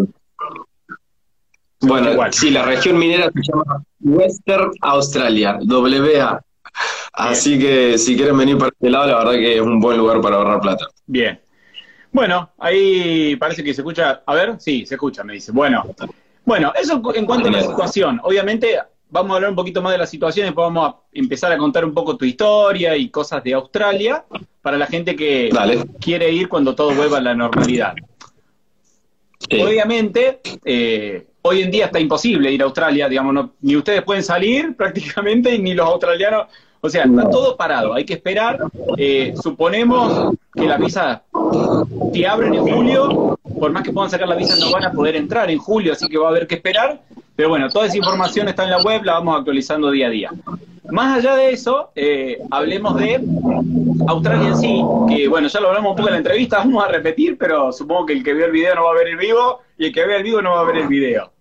bueno, 1.80 2.12
Igual. 2.12 2.34
sí, 2.34 2.52
la 2.52 2.66
región 2.66 3.00
minera 3.00 3.32
se 3.34 3.42
llama 3.52 3.84
Western 4.00 4.72
Australia, 4.82 5.58
WA. 5.68 6.40
Así 7.14 7.58
que 7.58 7.98
si 7.98 8.16
quieren 8.16 8.38
venir 8.38 8.60
para 8.60 8.70
este 8.70 8.92
lado, 8.92 9.08
la 9.08 9.18
verdad 9.18 9.32
que 9.32 9.56
es 9.56 9.62
un 9.62 9.80
buen 9.80 9.98
lugar 9.98 10.22
para 10.22 10.36
ahorrar 10.36 10.62
plata. 10.62 10.86
Bien. 11.08 11.42
Bueno, 12.12 12.52
ahí 12.60 13.36
parece 13.38 13.64
que 13.64 13.74
se 13.74 13.82
escucha. 13.82 14.22
A 14.24 14.36
ver, 14.36 14.58
sí, 14.60 14.86
se 14.86 14.94
escucha, 14.94 15.24
me 15.24 15.34
dice. 15.34 15.52
Bueno, 15.52 15.84
bueno, 16.46 16.72
eso 16.80 17.02
en 17.16 17.26
cuanto 17.26 17.48
a 17.48 17.52
la 17.52 17.62
situación. 17.64 18.20
Obviamente, 18.24 18.78
vamos 19.10 19.32
a 19.32 19.36
hablar 19.36 19.50
un 19.52 19.56
poquito 19.56 19.82
más 19.82 19.92
de 19.94 19.98
la 20.00 20.06
situación 20.08 20.46
después 20.46 20.66
vamos 20.66 20.90
a 20.90 20.96
empezar 21.14 21.52
a 21.52 21.58
contar 21.58 21.86
un 21.86 21.94
poco 21.94 22.18
tu 22.18 22.26
historia 22.26 22.96
y 22.98 23.10
cosas 23.10 23.44
de 23.44 23.54
Australia 23.54 24.26
para 24.62 24.78
la 24.78 24.86
gente 24.88 25.16
que 25.16 25.50
Dale. 25.54 25.86
quiere 26.00 26.32
ir 26.32 26.50
cuando 26.50 26.76
todo 26.76 26.94
vuelva 26.94 27.18
a 27.18 27.22
la 27.22 27.34
normalidad. 27.34 27.94
Sí. 29.50 29.62
Obviamente, 29.62 30.40
eh, 30.66 31.28
hoy 31.44 31.62
en 31.62 31.72
día 31.72 31.86
está 31.86 32.00
imposible 32.00 32.52
ir 32.52 32.62
a 32.62 32.66
Australia, 32.66 33.08
digamos, 33.08 33.34
no- 33.34 33.52
ni 33.62 33.76
ustedes 33.76 34.02
pueden 34.04 34.24
salir 34.24 34.76
prácticamente, 34.78 35.58
ni 35.58 35.74
los 35.74 35.88
australianos, 35.88 36.48
o 36.82 36.90
sea, 36.90 37.06
está 37.06 37.30
todo 37.30 37.56
parado, 37.56 37.94
hay 37.94 38.04
que 38.06 38.14
esperar. 38.14 38.60
Eh, 38.98 39.34
suponemos 39.42 40.34
que 40.54 40.66
la 40.66 40.78
visa 40.78 41.24
te 42.12 42.28
abren 42.28 42.54
en 42.56 42.64
julio, 42.68 43.40
por 43.60 43.72
más 43.72 43.84
que 43.84 43.92
puedan 43.94 44.10
sacar 44.12 44.28
la 44.28 44.36
visa, 44.36 44.56
no 44.60 44.72
van 44.72 44.86
a 44.86 44.92
poder 44.92 45.16
entrar 45.16 45.50
en 45.50 45.58
julio, 45.60 45.94
así 45.94 46.08
que 46.08 46.18
va 46.18 46.28
a 46.28 46.30
haber 46.32 46.46
que 46.48 46.56
esperar. 46.56 47.02
Pero 47.38 47.50
bueno, 47.50 47.70
toda 47.70 47.86
esa 47.86 47.96
información 47.96 48.48
está 48.48 48.64
en 48.64 48.72
la 48.72 48.82
web, 48.82 49.04
la 49.04 49.14
vamos 49.14 49.38
actualizando 49.38 49.92
día 49.92 50.08
a 50.08 50.10
día. 50.10 50.32
Más 50.90 51.20
allá 51.20 51.36
de 51.36 51.52
eso, 51.52 51.92
eh, 51.96 52.40
hablemos 52.50 52.96
de 52.96 53.24
Australia 54.08 54.48
en 54.48 54.58
sí, 54.58 54.82
que 55.08 55.28
bueno, 55.28 55.48
ya 55.48 55.60
lo 55.60 55.68
hablamos 55.68 55.92
un 55.92 55.98
poco 55.98 56.10
en 56.10 56.14
la 56.14 56.18
entrevista, 56.18 56.58
vamos 56.66 56.84
a 56.84 56.88
repetir, 56.88 57.38
pero 57.38 57.72
supongo 57.72 58.08
que 58.08 58.14
el 58.14 58.24
que 58.24 58.34
vio 58.34 58.48
el 58.48 58.52
video 58.52 58.74
no 58.74 58.86
va 58.86 58.92
a 58.92 58.96
ver 58.96 59.10
el 59.10 59.18
vivo 59.18 59.60
y 59.78 59.86
el 59.86 59.94
que 59.94 60.08
vea 60.08 60.18
el 60.18 60.24
vivo 60.24 60.42
no 60.42 60.50
va 60.50 60.62
a 60.62 60.64
ver 60.64 60.78
el 60.78 60.88
video. 60.88 61.32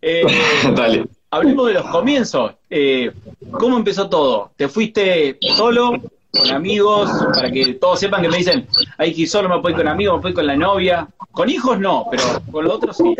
Eh, 0.00 0.22
Dale. 0.76 1.06
hablemos 1.32 1.66
de 1.66 1.74
los 1.74 1.86
comienzos. 1.86 2.52
Eh, 2.70 3.10
¿Cómo 3.50 3.76
empezó 3.76 4.08
todo? 4.08 4.52
¿Te 4.56 4.68
fuiste 4.68 5.36
solo, 5.56 6.00
con 6.30 6.50
amigos? 6.52 7.10
Para 7.34 7.50
que 7.50 7.74
todos 7.74 7.98
sepan 7.98 8.22
que 8.22 8.28
me 8.28 8.36
dicen, 8.36 8.68
hay 8.98 9.12
que 9.12 9.22
ir 9.22 9.28
solo, 9.28 9.48
me 9.48 9.58
voy 9.58 9.74
con 9.74 9.88
amigos, 9.88 10.18
me 10.18 10.22
voy 10.22 10.32
con 10.32 10.46
la 10.46 10.54
novia. 10.54 11.08
Con 11.32 11.50
hijos 11.50 11.80
no, 11.80 12.06
pero 12.08 12.22
con 12.52 12.64
los 12.66 12.74
otros 12.74 12.96
sí. 12.96 13.16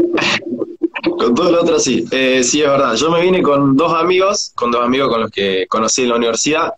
Con 1.03 1.35
todo 1.35 1.51
lo 1.51 1.63
otro 1.63 1.79
sí. 1.79 2.05
Eh, 2.11 2.43
sí, 2.45 2.63
es 2.63 2.69
verdad. 2.69 2.95
Yo 2.95 3.11
me 3.11 3.21
vine 3.21 3.43
con 3.43 3.77
dos 3.77 3.93
amigos, 3.95 4.53
con 4.55 4.71
dos 4.71 4.85
amigos 4.85 5.09
con 5.09 5.21
los 5.23 5.31
que 5.31 5.67
conocí 5.69 6.03
en 6.03 6.11
la 6.11 6.17
universidad. 6.17 6.73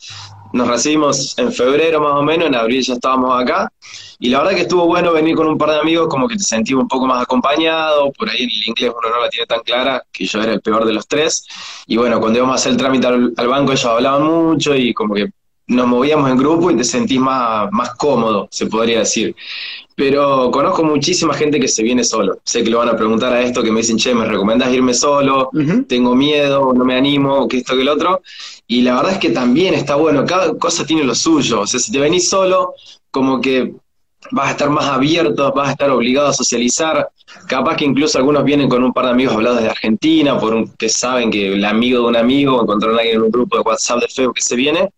Nos 0.53 0.69
recibimos 0.69 1.37
en 1.39 1.51
febrero 1.51 2.01
más 2.01 2.13
o 2.13 2.23
menos, 2.23 2.47
en 2.47 2.55
abril 2.55 2.83
ya 2.83 2.95
estábamos 2.95 3.41
acá. 3.41 3.73
Y 4.19 4.29
la 4.29 4.39
verdad 4.39 4.55
que 4.55 4.61
estuvo 4.63 4.87
bueno 4.87 5.13
venir 5.13 5.35
con 5.35 5.49
un 5.49 5.57
par 5.57 5.71
de 5.71 5.81
amigos, 5.81 6.09
como 6.09 6.29
que 6.29 6.37
te 6.37 6.43
sentí 6.43 6.75
un 6.75 6.87
poco 6.87 7.07
más 7.07 7.23
acompañado. 7.23 8.13
Por 8.13 8.29
ahí 8.29 8.43
el 8.43 8.69
inglés 8.69 8.93
uno 8.97 9.09
no 9.09 9.21
la 9.21 9.31
tiene 9.31 9.47
tan 9.47 9.61
clara, 9.61 10.03
que 10.13 10.27
yo 10.27 10.43
era 10.43 10.53
el 10.53 10.61
peor 10.61 10.85
de 10.85 10.93
los 10.93 11.09
tres. 11.09 11.47
Y 11.87 11.97
bueno, 11.97 12.21
cuando 12.21 12.39
íbamos 12.39 12.53
a 12.53 12.57
hacer 12.57 12.73
el 12.73 12.79
trámite 12.79 13.07
al, 13.07 13.33
al 13.37 13.49
banco 13.49 13.73
ellos 13.73 13.85
hablaban 13.87 14.25
mucho 14.25 14.75
y 14.77 14.93
como 14.93 15.15
que 15.15 15.31
nos 15.67 15.87
movíamos 15.87 16.31
en 16.31 16.37
grupo 16.37 16.71
y 16.71 16.77
te 16.77 16.85
sentís 16.85 17.21
más, 17.21 17.71
más 17.73 17.95
cómodo, 17.95 18.49
se 18.51 18.67
podría 18.67 19.01
decir. 19.01 19.35
Pero 19.95 20.51
conozco 20.51 20.83
muchísima 20.85 21.35
gente 21.35 21.61
que 21.61 21.69
se 21.69 21.83
viene 21.83 22.03
solo. 22.03 22.39
Sé 22.45 22.65
que 22.65 22.71
lo 22.71 22.79
van 22.79 22.89
a 22.89 22.97
preguntar 22.97 23.33
a 23.33 23.43
esto, 23.43 23.63
que 23.63 23.71
me 23.71 23.81
dicen, 23.81 23.99
che, 23.99 24.15
¿me 24.15 24.25
recomendás 24.25 24.73
irme 24.73 24.95
solo? 24.95 25.51
Tengo 25.87 26.15
miedo, 26.15 26.73
no 26.73 26.85
me 26.85 26.97
animo, 26.97 27.47
que 27.47 27.59
esto, 27.59 27.75
que 27.77 27.83
el 27.83 27.89
otro. 27.89 28.23
Y 28.67 28.83
la 28.83 28.97
verdad 28.97 29.13
es 29.13 29.19
que 29.19 29.31
también 29.31 29.75
está 29.75 29.97
bueno, 29.97 30.25
cada 30.25 30.57
cosa 30.57 30.87
tiene 30.87 31.05
lo 31.05 31.15
suyo. 31.15 31.61
O 31.61 31.67
sea, 31.67 31.79
si 31.79 31.93
te 31.93 32.01
venís 32.01 32.29
solo, 32.29 32.75
como 33.11 33.41
que 33.41 33.75
vas 34.31 34.49
a 34.49 34.51
estar 34.53 34.71
más 34.71 34.87
abierto, 34.87 35.53
vas 35.53 35.69
a 35.69 35.73
estar 35.73 35.91
obligado 35.91 36.29
a 36.29 36.33
socializar. 36.33 37.11
Capaz 37.47 37.77
que 37.77 37.85
incluso 37.85 38.19
algunos 38.19 38.45
vienen 38.45 38.69
con 38.69 38.83
un 38.83 38.93
par 38.93 39.07
de 39.07 39.11
amigos 39.11 39.35
hablados 39.35 39.63
de 39.63 39.69
Argentina, 39.69 40.39
por 40.39 40.55
un, 40.55 40.69
que 40.77 40.89
saben 40.89 41.31
que 41.31 41.53
el 41.53 41.65
amigo 41.65 42.01
de 42.03 42.09
un 42.09 42.17
amigo, 42.17 42.63
encontraron 42.63 42.97
a 42.97 43.01
alguien 43.01 43.19
en 43.19 43.23
un 43.23 43.31
grupo 43.31 43.57
de 43.57 43.63
WhatsApp 43.63 44.01
de 44.01 44.09
Facebook 44.09 44.37
que 44.37 44.43
se 44.43 44.57
viene. 44.57 44.91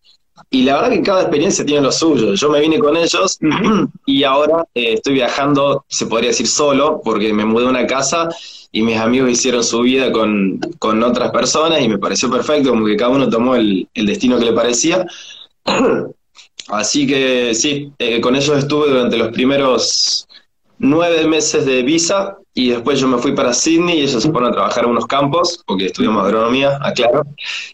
Y 0.51 0.63
la 0.63 0.75
verdad 0.75 0.91
que 0.91 1.03
cada 1.03 1.21
experiencia 1.23 1.65
tiene 1.65 1.83
lo 1.83 1.93
suyo. 1.93 2.35
Yo 2.35 2.49
me 2.51 2.61
vine 2.61 2.79
con 2.79 2.97
ellos 2.97 3.39
y 4.07 4.25
ahora 4.25 4.65
eh, 4.75 4.95
estoy 4.95 5.15
viajando, 5.15 5.85
se 5.89 6.07
podría 6.07 6.31
decir 6.31 6.47
solo, 6.47 7.01
porque 7.05 7.33
me 7.33 7.45
mudé 7.45 7.67
a 7.67 7.71
una 7.71 7.87
casa 7.87 8.29
y 8.71 8.83
mis 8.83 8.99
amigos 8.99 9.31
hicieron 9.31 9.63
su 9.63 9.81
vida 9.83 10.11
con, 10.13 10.59
con 10.79 11.03
otras 11.03 11.31
personas 11.31 11.81
y 11.83 11.89
me 11.89 11.99
pareció 11.99 12.31
perfecto, 12.31 12.71
como 12.71 12.87
que 12.87 12.97
cada 12.97 13.11
uno 13.11 13.29
tomó 13.29 13.55
el, 13.55 13.89
el 13.95 14.07
destino 14.07 14.39
que 14.39 14.47
le 14.47 14.53
parecía. 14.53 15.07
Así 16.69 17.07
que 17.07 17.55
sí, 17.55 17.93
eh, 17.99 18.21
con 18.21 18.37
ellos 18.37 18.57
estuve 18.57 18.89
durante 18.89 19.17
los 19.17 19.29
primeros 19.29 20.27
nueve 20.79 21.27
meses 21.27 21.65
de 21.67 21.83
visa 21.83 22.37
y 22.53 22.71
después 22.71 23.01
yo 23.01 23.09
me 23.09 23.19
fui 23.19 23.33
para 23.33 23.53
Sydney 23.53 23.99
y 23.99 24.03
ellos 24.03 24.23
se 24.23 24.31
fueron 24.31 24.51
a 24.51 24.53
trabajar 24.53 24.85
en 24.85 24.91
unos 24.91 25.07
campos, 25.07 25.63
porque 25.67 25.87
estudiamos 25.87 26.25
agronomía, 26.25 26.79
aclaro. 26.81 27.25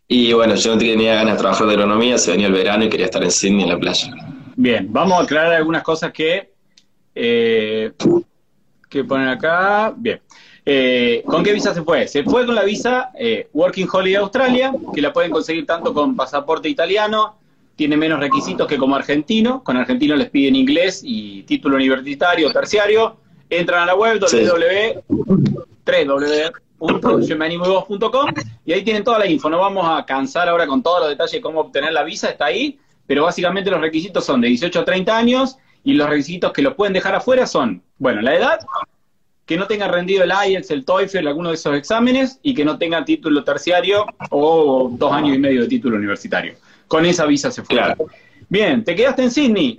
Y 0.08 0.32
bueno, 0.32 0.54
yo 0.54 0.72
no 0.72 0.78
tenía 0.78 1.16
ganas 1.16 1.34
de 1.34 1.40
trabajar 1.40 1.66
de 1.66 1.74
agronomía, 1.74 2.16
se 2.16 2.30
venía 2.30 2.46
el 2.46 2.54
verano 2.54 2.84
y 2.84 2.88
quería 2.88 3.06
estar 3.06 3.22
en 3.22 3.30
Sydney 3.30 3.64
en 3.64 3.68
la 3.68 3.78
playa. 3.78 4.10
Bien, 4.56 4.86
vamos 4.90 5.20
a 5.20 5.24
aclarar 5.24 5.52
algunas 5.52 5.82
cosas 5.82 6.12
que, 6.12 6.50
eh, 7.14 7.92
que 8.88 9.04
ponen 9.04 9.28
acá. 9.28 9.92
Bien. 9.96 10.20
Eh, 10.64 11.22
¿Con 11.26 11.42
qué 11.42 11.52
visa 11.52 11.74
se 11.74 11.82
fue? 11.82 12.06
Se 12.08 12.22
fue 12.22 12.46
con 12.46 12.54
la 12.54 12.64
visa 12.64 13.10
Working 13.52 13.88
Holiday 13.92 14.16
Australia, 14.16 14.72
que 14.94 15.02
la 15.02 15.12
pueden 15.12 15.30
conseguir 15.30 15.66
tanto 15.66 15.92
con 15.92 16.16
pasaporte 16.16 16.68
italiano, 16.68 17.39
tiene 17.80 17.96
menos 17.96 18.20
requisitos 18.20 18.66
que 18.68 18.76
como 18.76 18.94
argentino. 18.94 19.64
Con 19.64 19.78
argentino 19.78 20.14
les 20.14 20.28
piden 20.28 20.54
inglés 20.54 21.00
y 21.02 21.44
título 21.44 21.76
universitario, 21.76 22.52
terciario. 22.52 23.16
Entran 23.48 23.84
a 23.84 23.86
la 23.86 23.94
web 23.94 24.22
sí. 24.26 24.44
y 28.66 28.72
ahí 28.74 28.84
tienen 28.84 29.02
toda 29.02 29.18
la 29.18 29.26
info. 29.26 29.48
No 29.48 29.60
vamos 29.60 29.86
a 29.88 30.04
cansar 30.04 30.46
ahora 30.50 30.66
con 30.66 30.82
todos 30.82 31.00
los 31.00 31.08
detalles 31.08 31.32
de 31.32 31.40
cómo 31.40 31.60
obtener 31.60 31.94
la 31.94 32.02
visa, 32.02 32.28
está 32.28 32.44
ahí. 32.44 32.78
Pero 33.06 33.24
básicamente 33.24 33.70
los 33.70 33.80
requisitos 33.80 34.26
son 34.26 34.42
de 34.42 34.48
18 34.48 34.80
a 34.80 34.84
30 34.84 35.16
años 35.16 35.56
y 35.82 35.94
los 35.94 36.06
requisitos 36.06 36.52
que 36.52 36.60
los 36.60 36.74
pueden 36.74 36.92
dejar 36.92 37.14
afuera 37.14 37.46
son, 37.46 37.82
bueno, 37.96 38.20
la 38.20 38.34
edad, 38.34 38.58
que 39.46 39.56
no 39.56 39.66
tengan 39.66 39.90
rendido 39.90 40.22
el 40.22 40.32
IELTS, 40.48 40.70
el 40.70 40.84
TOEFL, 40.84 41.26
alguno 41.26 41.48
de 41.48 41.54
esos 41.54 41.74
exámenes 41.74 42.40
y 42.42 42.52
que 42.52 42.66
no 42.66 42.76
tengan 42.76 43.06
título 43.06 43.42
terciario 43.42 44.04
o 44.28 44.90
dos 44.92 45.12
años 45.12 45.34
y 45.34 45.38
medio 45.38 45.62
de 45.62 45.68
título 45.68 45.96
universitario 45.96 46.56
con 46.90 47.06
esa 47.06 47.24
visa 47.24 47.52
se 47.52 47.62
fue. 47.62 47.80
Bien, 48.48 48.82
te 48.82 48.96
quedaste 48.96 49.22
en 49.22 49.30
Sydney. 49.30 49.76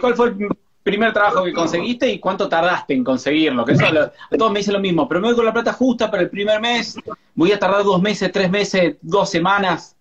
¿Cuál 0.00 0.16
fue 0.16 0.28
el 0.30 0.48
primer 0.82 1.12
trabajo 1.12 1.44
que 1.44 1.52
conseguiste 1.52 2.10
y 2.10 2.18
cuánto 2.18 2.48
tardaste 2.48 2.92
en 2.92 3.04
conseguirlo? 3.04 3.64
Que 3.64 3.76
todos 4.36 4.50
me 4.50 4.58
dicen 4.58 4.74
lo 4.74 4.80
mismo, 4.80 5.06
pero 5.08 5.20
me 5.20 5.28
voy 5.28 5.36
con 5.36 5.44
la 5.44 5.52
plata 5.52 5.72
justa 5.72 6.10
para 6.10 6.24
el 6.24 6.28
primer 6.28 6.60
mes, 6.60 6.96
voy 7.36 7.52
a 7.52 7.58
tardar 7.58 7.84
dos 7.84 8.02
meses, 8.02 8.32
tres 8.32 8.50
meses, 8.50 8.96
dos 9.00 9.30
semanas. 9.30 9.94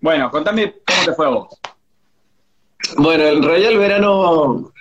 Bueno, 0.00 0.30
contame 0.30 0.76
cómo 0.86 1.04
te 1.04 1.12
fue 1.12 1.26
a 1.26 1.28
vos. 1.28 1.60
Bueno, 2.96 3.24
en 3.24 3.42
realidad 3.42 3.72
el 3.72 3.78
verano 3.78 4.72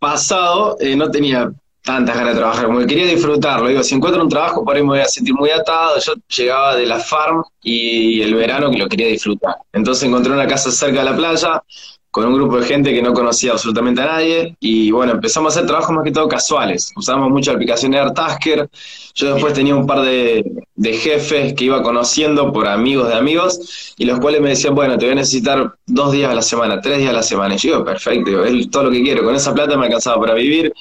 pasado 0.00 0.76
eh, 0.80 0.96
no 0.96 1.08
tenía 1.08 1.52
tantas 1.84 2.16
ganas 2.16 2.34
de 2.34 2.40
trabajar, 2.40 2.66
como 2.66 2.78
que 2.80 2.86
quería 2.86 3.06
disfrutarlo. 3.06 3.68
Digo, 3.68 3.82
si 3.82 3.94
encuentro 3.94 4.22
un 4.22 4.28
trabajo, 4.28 4.64
por 4.64 4.74
ahí 4.74 4.82
me 4.82 4.88
voy 4.88 5.00
a 5.00 5.04
sentir 5.04 5.34
muy 5.34 5.50
atado. 5.50 5.98
Yo 6.00 6.14
llegaba 6.34 6.76
de 6.76 6.86
la 6.86 6.98
farm 6.98 7.44
y 7.62 8.22
el 8.22 8.34
verano 8.34 8.70
que 8.70 8.78
lo 8.78 8.88
quería 8.88 9.08
disfrutar. 9.08 9.56
Entonces 9.72 10.04
encontré 10.04 10.32
una 10.32 10.46
casa 10.46 10.72
cerca 10.72 11.00
de 11.00 11.10
la 11.10 11.16
playa 11.16 11.62
con 12.10 12.26
un 12.26 12.34
grupo 12.34 12.58
de 12.58 12.66
gente 12.66 12.94
que 12.94 13.02
no 13.02 13.12
conocía 13.12 13.52
absolutamente 13.52 14.00
a 14.00 14.06
nadie 14.06 14.56
y 14.60 14.92
bueno, 14.92 15.12
empezamos 15.12 15.52
a 15.52 15.58
hacer 15.58 15.66
trabajos 15.66 15.94
más 15.94 16.04
que 16.04 16.12
todo 16.12 16.28
casuales. 16.28 16.92
Usábamos 16.96 17.30
mucho 17.30 17.50
la 17.50 17.56
aplicación 17.56 17.90
de 17.90 17.98
AirTasker. 17.98 18.70
Yo 19.14 19.34
después 19.34 19.52
tenía 19.52 19.74
un 19.74 19.84
par 19.84 20.00
de, 20.00 20.44
de, 20.76 20.92
jefes 20.92 21.54
que 21.54 21.64
iba 21.64 21.82
conociendo 21.82 22.52
por 22.52 22.68
amigos 22.68 23.08
de 23.08 23.14
amigos 23.14 23.94
y 23.98 24.04
los 24.04 24.20
cuales 24.20 24.40
me 24.40 24.50
decían, 24.50 24.76
bueno, 24.76 24.96
te 24.96 25.06
voy 25.06 25.12
a 25.12 25.16
necesitar 25.16 25.74
dos 25.86 26.12
días 26.12 26.30
a 26.30 26.34
la 26.34 26.42
semana, 26.42 26.80
tres 26.80 26.98
días 26.98 27.10
a 27.10 27.14
la 27.14 27.22
semana. 27.22 27.56
Y 27.56 27.58
yo 27.58 27.72
digo, 27.72 27.84
perfecto, 27.84 28.44
es 28.44 28.70
todo 28.70 28.84
lo 28.84 28.90
que 28.92 29.02
quiero. 29.02 29.24
Con 29.24 29.34
esa 29.34 29.52
plata 29.52 29.76
me 29.76 29.86
alcanzaba 29.86 30.20
para 30.20 30.34
vivir 30.34 30.72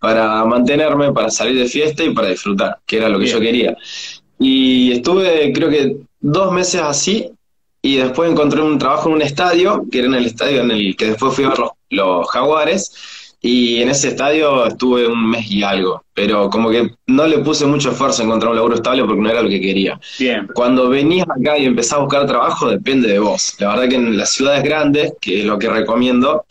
para 0.00 0.44
mantenerme, 0.44 1.12
para 1.12 1.30
salir 1.30 1.58
de 1.58 1.66
fiesta 1.66 2.04
y 2.04 2.10
para 2.10 2.28
disfrutar, 2.28 2.78
que 2.86 2.98
era 2.98 3.08
lo 3.08 3.18
que 3.18 3.26
yo 3.26 3.40
quería. 3.40 3.76
Y 4.38 4.92
estuve, 4.92 5.52
creo 5.52 5.70
que 5.70 5.96
dos 6.20 6.52
meses 6.52 6.80
así, 6.82 7.30
y 7.82 7.96
después 7.96 8.30
encontré 8.30 8.60
un 8.60 8.78
trabajo 8.78 9.08
en 9.08 9.16
un 9.16 9.22
estadio, 9.22 9.84
que 9.90 10.00
era 10.00 10.08
en 10.08 10.14
el 10.14 10.26
estadio 10.26 10.62
en 10.62 10.70
el 10.70 10.96
que 10.96 11.06
después 11.06 11.34
fui 11.34 11.44
a 11.44 11.50
ver 11.50 11.58
los, 11.90 12.28
jaguares, 12.28 12.92
y 13.40 13.80
en 13.80 13.90
ese 13.90 14.08
estadio 14.08 14.66
estuve 14.66 15.06
un 15.06 15.30
mes 15.30 15.48
y 15.48 15.62
algo, 15.62 16.02
pero 16.12 16.50
como 16.50 16.70
que 16.70 16.90
no 17.06 17.26
le 17.26 17.38
puse 17.38 17.64
mucho 17.64 17.92
esfuerzo 17.92 18.22
a 18.22 18.24
encontrar 18.24 18.50
un 18.50 18.56
laburo 18.56 18.74
estable 18.74 19.04
porque 19.04 19.20
no 19.20 19.30
era 19.30 19.42
lo 19.42 19.48
que 19.48 19.60
quería. 19.60 20.00
Bien. 20.18 20.48
Cuando 20.52 20.88
venías 20.88 21.28
acá 21.28 21.56
y 21.56 21.66
empezás 21.66 21.94
a 21.94 21.98
buscar 21.98 22.26
trabajo, 22.26 22.68
depende 22.68 23.08
de 23.08 23.20
vos. 23.20 23.54
La 23.60 23.68
verdad 23.68 23.88
que 23.88 23.96
en 23.96 24.16
las 24.16 24.30
ciudades 24.30 24.64
grandes, 24.64 25.12
que 25.20 25.40
es 25.40 25.46
lo 25.46 25.58
que 25.58 25.68
recomiendo, 25.68 26.44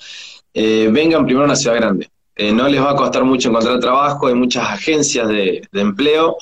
eh, 0.53 0.87
vengan 0.89 1.25
primero 1.25 1.43
a 1.43 1.47
una 1.47 1.55
ciudad 1.57 1.75
grande. 1.75 2.07
Eh, 2.35 2.51
no 2.51 2.67
les 2.67 2.81
va 2.81 2.91
a 2.91 2.95
costar 2.95 3.23
mucho 3.23 3.49
encontrar 3.49 3.79
trabajo, 3.79 4.27
hay 4.27 4.33
muchas 4.33 4.67
agencias 4.69 5.27
de, 5.27 5.65
empleo 5.73 6.37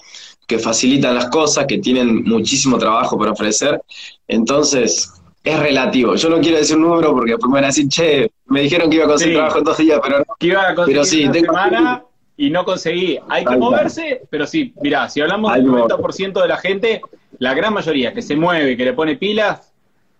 que 0.48 0.58
facilitan 0.58 1.14
las 1.14 1.28
cosas, 1.30 1.66
que 1.68 1.78
tienen 1.78 2.24
muchísimo 2.24 2.78
trabajo 2.78 3.18
para 3.18 3.32
ofrecer, 3.32 3.82
entonces 4.28 5.14
es 5.44 5.60
relativo. 5.60 6.16
Yo 6.16 6.30
no 6.30 6.40
quiero 6.40 6.58
decir 6.58 6.78
un 6.78 6.84
número 6.84 7.14
porque 7.14 7.32
después 7.32 7.50
me 7.50 7.56
van 7.56 7.66
a 7.66 7.68
decir, 7.68 7.88
che, 7.90 8.32
me 8.48 8.62
dijeron 8.62 8.90
que 8.90 8.96
iba 8.96 9.06
a 9.06 9.10
conseguir 9.10 9.36
trabajo 9.36 9.60
en 9.60 9.64
dos 9.64 9.78
días, 9.78 10.00
pero 10.02 10.20
no. 10.20 10.26
Que 10.40 10.48
iba 10.48 10.70
a 10.70 10.76
conseguir 10.76 10.96
pero 10.96 11.06
sí, 11.06 11.30
tengo... 11.32 11.54
semana 11.54 12.04
y 12.38 12.50
no 12.50 12.66
conseguí. 12.66 13.20
Hay 13.30 13.46
que 13.46 13.56
moverse, 13.56 14.22
pero 14.30 14.48
sí, 14.48 14.74
mirá, 14.82 15.08
si 15.10 15.22
hablamos 15.22 15.54
del 15.54 15.68
90% 15.68 16.42
de 16.42 16.48
la 16.48 16.58
gente, 16.58 17.02
la 17.38 17.54
gran 17.54 17.74
mayoría 17.74 18.14
que 18.14 18.22
se 18.22 18.36
mueve, 18.36 18.76
que 18.76 18.86
le 18.86 18.94
pone 18.94 19.16
pilas, 19.16 19.72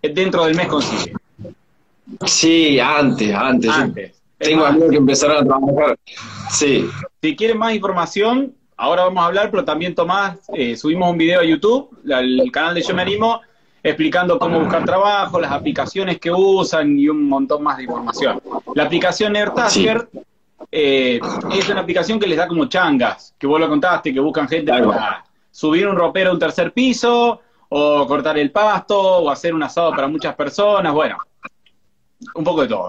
dentro 0.02 0.46
del 0.46 0.56
mes 0.56 0.68
consigue. 0.68 1.14
Sí, 2.26 2.80
antes, 2.80 3.34
antes. 3.34 3.72
Antes. 3.72 4.23
Tengo 4.38 4.66
amigos 4.66 4.90
que 4.92 4.98
empezaron 4.98 5.38
a 5.38 5.46
trabajar. 5.46 6.00
Sí. 6.50 6.90
Si 7.22 7.36
quieren 7.36 7.58
más 7.58 7.74
información, 7.74 8.54
ahora 8.78 9.06
vamos 9.06 9.24
a 9.24 9.28
hablar, 9.28 9.52
pero 9.52 9.64
también 9.64 9.96
Tomás, 9.96 10.40
eh, 10.54 10.76
subimos 10.76 11.10
un 11.10 11.18
video 11.18 11.40
a 11.40 11.44
YouTube, 11.44 11.98
al 12.12 12.52
canal 12.52 12.76
de 12.76 12.82
Yo 12.82 12.94
Me 12.94 13.02
Animo, 13.04 13.42
explicando 13.82 14.40
cómo 14.40 14.60
buscar 14.60 14.86
trabajo, 14.86 15.40
las 15.40 15.52
aplicaciones 15.52 16.20
que 16.20 16.32
usan 16.32 16.98
y 16.98 17.10
un 17.10 17.28
montón 17.28 17.64
más 17.64 17.78
de 17.78 17.84
información. 17.84 18.42
La 18.76 18.84
aplicación 18.84 19.36
AirTasker 19.36 20.10
eh, 20.72 21.20
es 21.54 21.70
una 21.70 21.82
aplicación 21.82 22.20
que 22.20 22.28
les 22.28 22.38
da 22.38 22.48
como 22.48 22.66
changas, 22.66 23.36
que 23.38 23.46
vos 23.46 23.60
lo 23.60 23.68
contaste, 23.68 24.14
que 24.14 24.20
buscan 24.20 24.48
gente 24.48 24.72
para 24.72 25.26
subir 25.52 25.88
un 25.88 25.96
ropero 25.96 26.32
a 26.32 26.34
un 26.34 26.40
tercer 26.40 26.72
piso, 26.72 27.42
o 27.70 28.08
cortar 28.08 28.38
el 28.38 28.52
pasto, 28.52 29.00
o 29.00 29.30
hacer 29.30 29.54
un 29.54 29.64
asado 29.64 29.92
para 29.92 30.08
muchas 30.08 30.36
personas, 30.36 30.94
bueno, 30.94 31.18
un 32.36 32.44
poco 32.44 32.62
de 32.62 32.68
todo. 32.68 32.88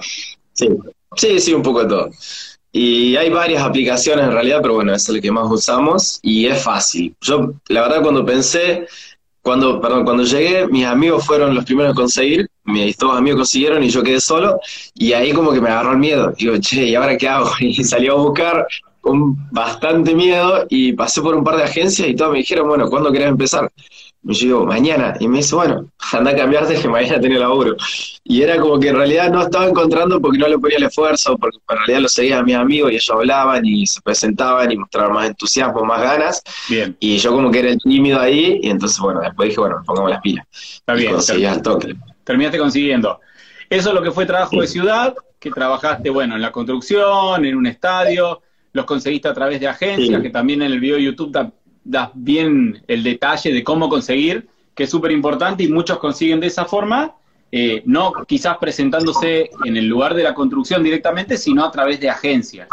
Sí. 0.52 0.68
Sí, 1.16 1.38
sí, 1.38 1.52
un 1.52 1.62
poco 1.62 1.83
de 1.83 1.88
todo. 1.88 2.11
Y 2.73 3.14
hay 3.16 3.30
varias 3.30 3.62
aplicaciones 3.62 4.25
en 4.25 4.33
realidad, 4.33 4.59
pero 4.61 4.75
bueno, 4.75 4.94
es 4.94 5.09
el 5.09 5.21
que 5.21 5.30
más 5.30 5.50
usamos 5.50 6.18
y 6.23 6.47
es 6.47 6.62
fácil. 6.62 7.14
Yo, 7.21 7.52
la 7.68 7.83
verdad, 7.83 8.02
cuando 8.02 8.25
pensé, 8.26 8.87
cuando, 9.42 9.80
perdón, 9.80 10.04
cuando 10.04 10.25
llegué, 10.25 10.66
mis 10.66 10.85
amigos 10.85 11.25
fueron 11.25 11.54
los 11.54 11.64
primeros 11.64 11.92
a 11.92 11.94
conseguir, 11.94 12.49
mis 12.64 12.97
dos 12.97 13.16
amigos 13.16 13.40
consiguieron 13.40 13.85
y 13.85 13.90
yo 13.90 14.02
quedé 14.02 14.21
solo, 14.21 14.59
y 14.94 15.12
ahí 15.12 15.33
como 15.33 15.52
que 15.52 15.61
me 15.61 15.68
agarró 15.68 15.92
el 15.92 15.99
miedo. 15.99 16.33
Digo, 16.37 16.56
che, 16.59 16.87
¿y 16.87 16.94
ahora 16.97 17.16
qué 17.16 17.28
hago? 17.28 17.50
Y 17.61 17.85
salí 17.85 18.09
a 18.09 18.14
buscar 18.14 18.66
con 19.00 19.37
bastante 19.52 20.14
miedo 20.14 20.66
y 20.71 20.94
pasé 20.94 21.21
por 21.21 21.35
un 21.37 21.44
par 21.44 21.59
de 21.59 21.64
agencias 21.64 22.09
y 22.09 22.16
todos 22.16 22.33
me 22.33 22.38
dijeron, 22.38 22.66
bueno, 22.66 22.88
¿cuándo 22.88 23.12
querés 23.12 23.28
empezar? 23.28 23.71
Y 24.26 24.35
yo 24.35 24.47
digo, 24.47 24.66
mañana. 24.66 25.14
Y 25.21 25.28
me 25.28 25.38
dice, 25.38 25.54
bueno, 25.54 25.90
anda 26.12 26.31
a 26.31 26.37
cambiarte 26.37 26.75
que 26.75 26.88
mañana 26.88 27.21
tenía 27.21 27.40
laburo. 27.40 27.76
Y 28.25 28.43
era 28.43 28.59
como 28.59 28.78
que 28.81 28.88
en 28.88 28.97
realidad 28.97 29.31
no 29.31 29.43
estaba 29.43 29.66
encontrando 29.66 30.21
porque 30.21 30.38
no 30.38 30.49
le 30.49 30.59
ponía 30.59 30.78
el 30.78 30.85
esfuerzo, 30.85 31.37
porque 31.37 31.59
en 31.69 31.76
realidad 31.76 32.00
lo 32.00 32.09
seguía 32.09 32.38
a 32.38 32.43
mis 32.43 32.54
amigos 32.54 32.90
y 32.90 32.95
ellos 32.95 33.11
hablaban 33.11 33.64
y 33.66 33.87
se 33.87 34.00
presentaban 34.00 34.73
y 34.73 34.76
mostraban 34.76 35.12
más 35.12 35.28
entusiasmo, 35.28 35.85
más 35.85 36.00
ganas. 36.00 36.43
Bien. 36.69 36.97
Y 37.00 37.19
yo 37.19 37.33
como 37.33 37.50
que 37.50 37.61
era 37.61 37.71
el 37.71 37.78
tímido 37.78 38.21
ahí 38.21 38.61
y 38.62 38.71
entonces, 38.71 38.99
bueno, 38.99 39.21
después 39.21 39.50
dije, 39.50 39.61
bueno, 39.61 39.83
pongamos 39.85 40.11
las 40.11 40.21
pilas. 40.21 40.47
Está 40.52 40.95
bien. 40.95 41.16
Y 41.37 41.45
al 41.45 41.61
toque. 41.61 41.95
Terminaste 42.25 42.59
consiguiendo. 42.59 43.21
Eso 43.69 43.88
es 43.90 43.95
lo 43.95 44.02
que 44.02 44.11
fue 44.11 44.25
trabajo 44.25 44.61
de 44.61 44.66
ciudad, 44.66 45.14
que 45.38 45.50
trabajaste, 45.50 46.09
bueno, 46.09 46.37
en 46.37 46.43
la 46.43 46.52
construcción, 46.52 47.45
en 47.45 47.57
un 47.57 47.66
estadio, 47.66 48.40
los 48.73 48.87
conseguiste 48.87 49.28
a 49.28 49.35
través 49.35 49.61
de 49.61 49.69
agencias, 49.69 50.23
que 50.23 50.31
también 50.31 50.62
en 50.62 50.73
el 50.73 50.81
video 50.81 50.97
de 50.97 51.04
YouTube 51.04 51.33
das 51.84 52.10
bien 52.14 52.82
el 52.88 53.02
detalle 53.02 53.52
de 53.52 53.62
cómo 53.62 53.88
conseguir, 53.88 54.48
que 54.74 54.84
es 54.84 54.90
súper 54.90 55.12
importante 55.12 55.62
y 55.62 55.68
muchos 55.68 55.98
consiguen 55.98 56.40
de 56.40 56.48
esa 56.48 56.64
forma. 56.64 57.14
eh, 57.56 57.82
no 57.86 58.12
quizás 58.26 58.58
presentándose 58.58 59.48
en 59.64 59.76
el 59.76 59.86
lugar 59.86 60.14
de 60.14 60.24
la 60.24 60.34
construcción 60.34 60.82
directamente, 60.82 61.36
sino 61.38 61.64
a 61.64 61.70
través 61.70 62.00
de 62.00 62.10
agencias. 62.10 62.66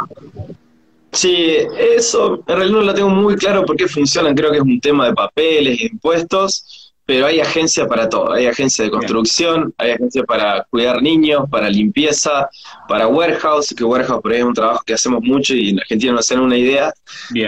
Sí, 1.11 1.55
eso 1.95 2.43
en 2.47 2.55
realidad 2.55 2.79
no 2.79 2.81
lo 2.81 2.93
tengo 2.95 3.09
muy 3.09 3.35
claro 3.35 3.63
por 3.63 3.75
qué 3.75 3.87
funcionan, 3.87 4.33
creo 4.33 4.49
que 4.49 4.57
es 4.57 4.63
un 4.63 4.81
tema 4.81 5.05
de 5.05 5.13
papeles, 5.13 5.81
impuestos, 5.81 6.90
pero 7.05 7.25
hay 7.27 7.39
agencia 7.39 7.88
para 7.88 8.08
todo. 8.08 8.34
Hay 8.34 8.46
agencia 8.46 8.86
de 8.86 8.91
construcción, 8.91 9.74
hay 9.77 9.91
agencia 9.91 10.24
para 10.24 10.65
cuidar 10.70 11.01
niños, 11.01 11.50
para 11.50 11.70
limpieza, 11.70 12.50
para 12.88 13.08
warehouse, 13.08 13.74
que 13.75 13.84
warehouse 13.84 14.22
por 14.22 14.31
ahí 14.31 14.39
es 14.39 14.46
un 14.46 14.53
trabajo 14.53 14.84
que 14.86 14.93
hacemos 14.93 15.22
mucho 15.22 15.53
y 15.53 15.70
en 15.70 15.79
Argentina 15.79 16.13
no 16.13 16.20
hacen 16.20 16.39
una 16.39 16.58
idea, 16.58 16.93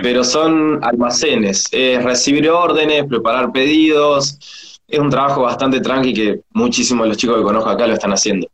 pero 0.02 0.24
son 0.24 0.84
almacenes, 0.84 1.68
es 1.72 2.04
recibir 2.04 2.50
órdenes, 2.50 3.06
preparar 3.06 3.52
pedidos, 3.52 4.80
es 4.88 5.00
un 5.00 5.10
trabajo 5.10 5.42
bastante 5.44 5.80
tranqui 5.80 6.14
que 6.14 6.42
muchísimos 6.52 7.06
de 7.06 7.10
los 7.10 7.18
chicos 7.18 7.38
que 7.38 7.44
conozco 7.44 7.70
acá 7.70 7.88
lo 7.88 7.94
están 7.94 8.12
haciendo. 8.12 8.48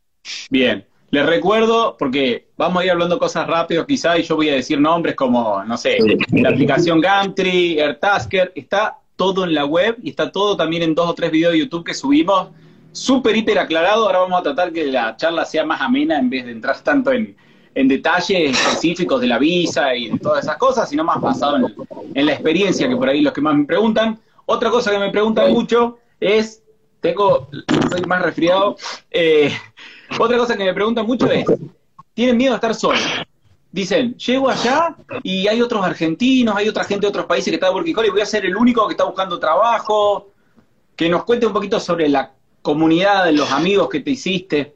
Bien, 0.50 0.86
les 1.12 1.26
recuerdo, 1.26 1.96
porque 1.98 2.50
vamos 2.56 2.82
a 2.82 2.86
ir 2.86 2.92
hablando 2.92 3.18
cosas 3.18 3.48
rápido 3.48 3.86
quizá, 3.86 4.18
y 4.18 4.24
yo 4.24 4.36
voy 4.36 4.50
a 4.50 4.54
decir 4.54 4.80
nombres 4.80 5.16
como, 5.16 5.64
no 5.64 5.76
sé, 5.76 5.98
la 6.32 6.50
aplicación 6.50 7.02
Gumtree, 7.02 7.82
AirTasker, 7.82 8.52
está 8.56 8.99
todo 9.20 9.44
en 9.44 9.54
la 9.54 9.66
web 9.66 9.98
y 10.02 10.12
está 10.12 10.32
todo 10.32 10.56
también 10.56 10.82
en 10.82 10.96
dos 10.96 11.10
o 11.10 11.14
tres 11.14 11.30
videos 11.30 11.52
de 11.52 11.60
YouTube 11.60 11.84
que 11.84 11.94
subimos, 11.94 12.52
súper, 12.94 13.36
hiper 13.36 13.60
aclarado. 13.60 14.06
Ahora 14.06 14.20
vamos 14.20 14.40
a 14.40 14.44
tratar 14.44 14.72
que 14.72 14.86
la 14.86 15.18
charla 15.18 15.44
sea 15.44 15.66
más 15.66 15.82
amena 15.82 16.18
en 16.18 16.30
vez 16.30 16.46
de 16.46 16.54
entrar 16.54 16.80
tanto 16.80 17.12
en, 17.12 17.36
detalles 17.76 18.52
específicos 18.52 19.20
de 19.20 19.28
la 19.28 19.38
visa 19.38 19.94
y 19.94 20.10
de 20.10 20.20
todas 20.20 20.46
esas 20.46 20.56
cosas, 20.56 20.90
sino 20.90 21.04
más 21.04 21.20
basado 21.20 21.58
en, 22.14 22.26
la 22.26 22.32
experiencia, 22.32 22.88
que 22.88 22.96
por 22.96 23.10
ahí 23.10 23.22
los 23.22 23.34
que 23.34 23.42
más 23.42 23.56
me 23.56 23.66
preguntan. 23.66 24.18
Otra 24.46 24.70
cosa 24.70 24.90
que 24.90 25.00
me 25.00 25.12
preguntan 25.12 25.52
mucho 25.52 25.98
es, 26.22 26.64
tengo, 27.02 27.50
soy 27.90 28.02
más 28.06 28.22
resfriado, 28.22 28.78
eh, 29.12 29.52
otra 30.18 30.38
cosa 30.38 30.56
que 30.56 30.64
me 30.64 30.74
preguntan 30.74 31.06
mucho 31.06 31.30
es, 31.30 31.46
¿tienen 32.14 32.38
miedo 32.38 32.54
a 32.54 32.56
estar 32.56 32.74
solos? 32.74 33.02
Dicen, 33.72 34.16
llego 34.16 34.50
allá 34.50 34.96
y 35.24 35.48
hay 35.48 35.62
otros 35.62 35.84
argentinos, 35.86 36.56
hay 36.56 36.68
otra 36.68 36.84
gente 36.84 37.02
de 37.02 37.10
otros 37.10 37.26
países 37.26 37.52
que 37.52 37.56
está 37.56 37.68
de 37.68 37.74
Working 37.74 37.96
Holiday, 37.96 38.12
voy 38.12 38.22
a 38.22 38.26
ser 38.26 38.46
el 38.46 38.56
único 38.56 38.88
que 38.88 38.94
está 38.94 39.06
buscando 39.06 39.40
trabajo. 39.40 40.32
Que 40.96 41.08
nos 41.08 41.24
cuente 41.24 41.46
un 41.46 41.54
poquito 41.54 41.80
sobre 41.80 42.10
la 42.10 42.34
comunidad, 42.62 43.32
los 43.32 43.52
amigos 43.52 43.88
que 43.88 44.02
te 44.02 44.12
hiciste. 44.12 44.76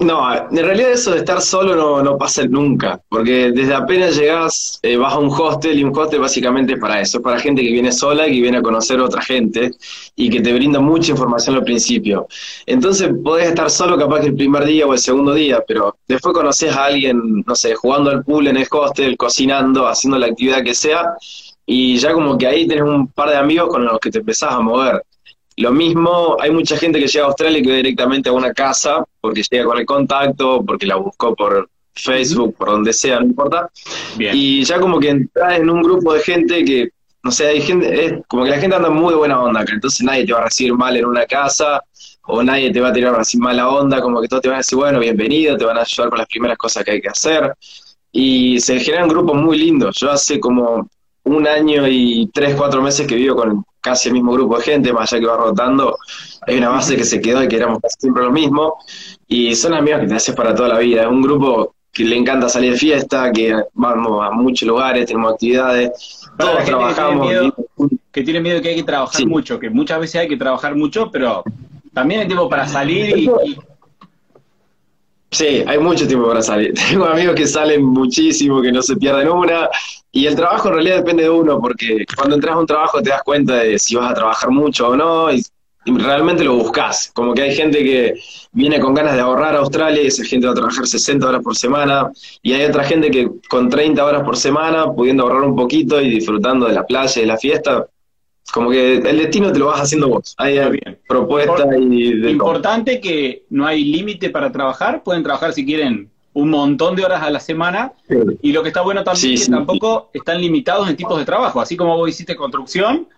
No, 0.00 0.32
en 0.32 0.56
realidad 0.56 0.92
eso 0.92 1.10
de 1.10 1.18
estar 1.18 1.40
solo 1.42 1.74
no, 1.74 2.00
no 2.04 2.16
pasa 2.16 2.44
nunca, 2.46 3.00
porque 3.08 3.50
desde 3.50 3.74
apenas 3.74 4.16
llegás 4.16 4.78
eh, 4.82 4.96
vas 4.96 5.12
a 5.14 5.18
un 5.18 5.28
hostel 5.28 5.76
y 5.76 5.82
un 5.82 5.96
hostel 5.96 6.20
básicamente 6.20 6.74
es 6.74 6.78
para 6.78 7.00
eso, 7.00 7.18
es 7.18 7.24
para 7.24 7.40
gente 7.40 7.62
que 7.62 7.72
viene 7.72 7.90
sola 7.90 8.28
y 8.28 8.36
que 8.36 8.42
viene 8.42 8.58
a 8.58 8.62
conocer 8.62 9.00
a 9.00 9.04
otra 9.06 9.20
gente 9.22 9.72
y 10.14 10.30
que 10.30 10.40
te 10.40 10.52
brinda 10.52 10.78
mucha 10.78 11.10
información 11.10 11.56
al 11.56 11.64
principio. 11.64 12.28
Entonces 12.66 13.10
podés 13.24 13.48
estar 13.48 13.70
solo 13.70 13.98
capaz 13.98 14.20
que 14.20 14.26
el 14.28 14.36
primer 14.36 14.66
día 14.66 14.86
o 14.86 14.92
el 14.92 15.00
segundo 15.00 15.34
día, 15.34 15.64
pero 15.66 15.96
después 16.06 16.32
conoces 16.32 16.72
a 16.76 16.84
alguien, 16.84 17.42
no 17.44 17.56
sé, 17.56 17.74
jugando 17.74 18.10
al 18.10 18.22
pool 18.22 18.46
en 18.46 18.56
el 18.56 18.68
hostel, 18.70 19.16
cocinando, 19.16 19.88
haciendo 19.88 20.16
la 20.16 20.26
actividad 20.26 20.62
que 20.62 20.74
sea, 20.76 21.02
y 21.66 21.98
ya 21.98 22.12
como 22.12 22.38
que 22.38 22.46
ahí 22.46 22.68
tenés 22.68 22.84
un 22.84 23.08
par 23.08 23.30
de 23.30 23.36
amigos 23.36 23.68
con 23.68 23.84
los 23.84 23.98
que 23.98 24.10
te 24.10 24.20
empezás 24.20 24.52
a 24.52 24.60
mover. 24.60 25.02
Lo 25.58 25.72
mismo, 25.72 26.36
hay 26.38 26.52
mucha 26.52 26.76
gente 26.76 27.00
que 27.00 27.08
llega 27.08 27.24
a 27.24 27.28
Australia 27.28 27.58
y 27.58 27.62
que 27.62 27.70
va 27.70 27.76
directamente 27.76 28.28
a 28.28 28.32
una 28.32 28.52
casa 28.52 29.04
porque 29.20 29.42
llega 29.50 29.64
con 29.64 29.78
el 29.78 29.86
contacto, 29.86 30.64
porque 30.64 30.86
la 30.86 30.94
buscó 30.94 31.34
por 31.34 31.68
Facebook, 31.96 32.54
por 32.56 32.68
donde 32.68 32.92
sea, 32.92 33.18
no 33.18 33.26
importa. 33.26 33.68
Y 34.18 34.62
ya 34.62 34.78
como 34.78 35.00
que 35.00 35.08
entras 35.08 35.58
en 35.58 35.68
un 35.68 35.82
grupo 35.82 36.14
de 36.14 36.20
gente 36.20 36.64
que, 36.64 36.90
no 37.24 37.32
sé, 37.32 37.48
hay 37.48 37.60
gente, 37.60 38.04
es 38.04 38.12
como 38.28 38.44
que 38.44 38.50
la 38.50 38.60
gente 38.60 38.76
anda 38.76 38.88
muy 38.88 39.14
buena 39.14 39.42
onda, 39.42 39.64
que 39.64 39.72
entonces 39.72 40.06
nadie 40.06 40.24
te 40.24 40.32
va 40.32 40.42
a 40.42 40.44
recibir 40.44 40.74
mal 40.74 40.96
en 40.96 41.04
una 41.04 41.26
casa 41.26 41.82
o 42.28 42.40
nadie 42.40 42.70
te 42.70 42.80
va 42.80 42.90
a 42.90 42.92
tirar 42.92 43.18
así 43.18 43.36
mala 43.36 43.68
onda, 43.68 44.00
como 44.00 44.20
que 44.20 44.28
todos 44.28 44.42
te 44.42 44.48
van 44.48 44.56
a 44.56 44.58
decir, 44.58 44.78
bueno, 44.78 45.00
bienvenido, 45.00 45.56
te 45.56 45.64
van 45.64 45.78
a 45.78 45.80
ayudar 45.80 46.08
con 46.08 46.18
las 46.18 46.28
primeras 46.28 46.56
cosas 46.56 46.84
que 46.84 46.92
hay 46.92 47.00
que 47.00 47.08
hacer. 47.08 47.52
Y 48.12 48.60
se 48.60 48.78
generan 48.78 49.08
grupos 49.08 49.34
muy 49.34 49.58
lindos. 49.58 49.96
Yo 49.98 50.12
hace 50.12 50.38
como 50.38 50.88
un 51.24 51.48
año 51.48 51.88
y 51.88 52.30
tres, 52.32 52.54
cuatro 52.54 52.80
meses 52.80 53.08
que 53.08 53.16
vivo 53.16 53.34
con 53.34 53.64
casi 53.88 54.08
el 54.08 54.14
mismo 54.14 54.32
grupo 54.32 54.58
de 54.58 54.64
gente, 54.64 54.92
más 54.92 55.12
allá 55.12 55.20
que 55.20 55.26
va 55.26 55.36
rotando, 55.36 55.96
hay 56.46 56.58
una 56.58 56.68
base 56.68 56.96
que 56.96 57.04
se 57.04 57.20
quedó 57.20 57.42
y 57.42 57.48
que 57.48 57.56
éramos 57.56 57.80
casi 57.80 57.96
siempre 58.00 58.22
lo 58.22 58.30
mismo, 58.30 58.76
y 59.26 59.54
son 59.54 59.74
amigos 59.74 60.00
que 60.00 60.06
te 60.08 60.14
haces 60.14 60.34
para 60.34 60.54
toda 60.54 60.68
la 60.68 60.78
vida, 60.78 61.02
es 61.02 61.08
un 61.08 61.22
grupo 61.22 61.74
que 61.92 62.04
le 62.04 62.16
encanta 62.16 62.48
salir 62.48 62.72
de 62.72 62.78
fiesta, 62.78 63.32
que 63.32 63.54
vamos 63.74 64.24
a 64.24 64.30
muchos 64.30 64.68
lugares, 64.68 65.06
tenemos 65.06 65.32
actividades, 65.32 66.28
todos 66.38 66.64
trabajamos. 66.64 67.52
Que 68.12 68.22
tiene, 68.22 68.40
miedo, 68.40 68.60
que 68.60 68.68
hay 68.68 68.76
que 68.76 68.82
trabajar 68.82 69.26
mucho, 69.26 69.58
que 69.58 69.70
muchas 69.70 70.00
veces 70.00 70.20
hay 70.22 70.28
que 70.28 70.36
trabajar 70.36 70.74
mucho, 70.74 71.10
pero 71.10 71.42
también 71.92 72.20
hay 72.20 72.26
tiempo 72.26 72.48
para 72.48 72.66
salir 72.66 73.16
y 73.16 73.30
Sí, 75.30 75.62
hay 75.66 75.78
mucho 75.78 76.06
tiempo 76.06 76.28
para 76.28 76.42
salir. 76.42 76.74
Tengo 76.90 77.04
amigos 77.04 77.34
que 77.34 77.46
salen 77.46 77.84
muchísimo, 77.84 78.62
que 78.62 78.72
no 78.72 78.82
se 78.82 78.96
pierden 78.96 79.28
una. 79.28 79.68
Y 80.10 80.26
el 80.26 80.34
trabajo 80.34 80.68
en 80.68 80.74
realidad 80.74 80.96
depende 80.96 81.24
de 81.24 81.30
uno, 81.30 81.60
porque 81.60 82.04
cuando 82.16 82.34
entras 82.36 82.54
a 82.54 82.58
un 82.58 82.66
trabajo 82.66 83.02
te 83.02 83.10
das 83.10 83.22
cuenta 83.22 83.56
de 83.56 83.78
si 83.78 83.94
vas 83.94 84.10
a 84.10 84.14
trabajar 84.14 84.50
mucho 84.50 84.88
o 84.88 84.96
no, 84.96 85.32
y, 85.32 85.42
realmente 85.84 86.44
lo 86.44 86.54
buscas. 86.54 87.10
Como 87.14 87.32
que 87.34 87.42
hay 87.42 87.54
gente 87.54 87.82
que 87.82 88.14
viene 88.52 88.78
con 88.80 88.94
ganas 88.94 89.14
de 89.14 89.20
ahorrar 89.20 89.54
a 89.54 89.58
Australia 89.60 90.02
y 90.02 90.08
esa 90.08 90.24
gente 90.24 90.46
va 90.46 90.52
a 90.52 90.56
trabajar 90.56 90.86
60 90.86 91.26
horas 91.26 91.42
por 91.42 91.56
semana. 91.56 92.10
Y 92.42 92.52
hay 92.52 92.64
otra 92.66 92.84
gente 92.84 93.10
que 93.10 93.30
con 93.48 93.70
30 93.70 94.04
horas 94.04 94.22
por 94.22 94.36
semana, 94.36 94.92
pudiendo 94.92 95.22
ahorrar 95.22 95.42
un 95.42 95.56
poquito 95.56 96.00
y 96.00 96.10
disfrutando 96.10 96.66
de 96.66 96.74
la 96.74 96.84
playa 96.84 97.12
y 97.16 97.20
de 97.20 97.26
la 97.26 97.38
fiesta, 97.38 97.86
como 98.52 98.70
que 98.70 98.96
el 98.96 99.18
destino 99.18 99.52
te 99.52 99.58
lo 99.58 99.66
vas 99.66 99.80
haciendo 99.80 100.08
vos. 100.08 100.34
Hay 100.38 100.58
propuestas 101.06 101.66
y 101.78 102.14
de 102.14 102.30
Importante 102.30 103.00
que 103.00 103.44
no 103.50 103.66
hay 103.66 103.84
límite 103.84 104.30
para 104.30 104.50
trabajar, 104.50 105.02
pueden 105.02 105.22
trabajar 105.22 105.52
si 105.52 105.64
quieren 105.64 106.10
un 106.32 106.50
montón 106.50 106.94
de 106.94 107.04
horas 107.04 107.22
a 107.22 107.30
la 107.30 107.40
semana. 107.40 107.92
Y 108.42 108.52
lo 108.52 108.62
que 108.62 108.68
está 108.68 108.82
bueno 108.82 109.02
también 109.02 109.34
es 109.34 109.46
que 109.46 109.50
tampoco 109.50 110.10
están 110.12 110.40
limitados 110.40 110.88
en 110.88 110.96
tipos 110.96 111.18
de 111.18 111.24
trabajo, 111.24 111.60
así 111.60 111.76
como 111.76 111.96
vos 111.96 112.08
hiciste 112.08 112.36
construcción, 112.36 113.08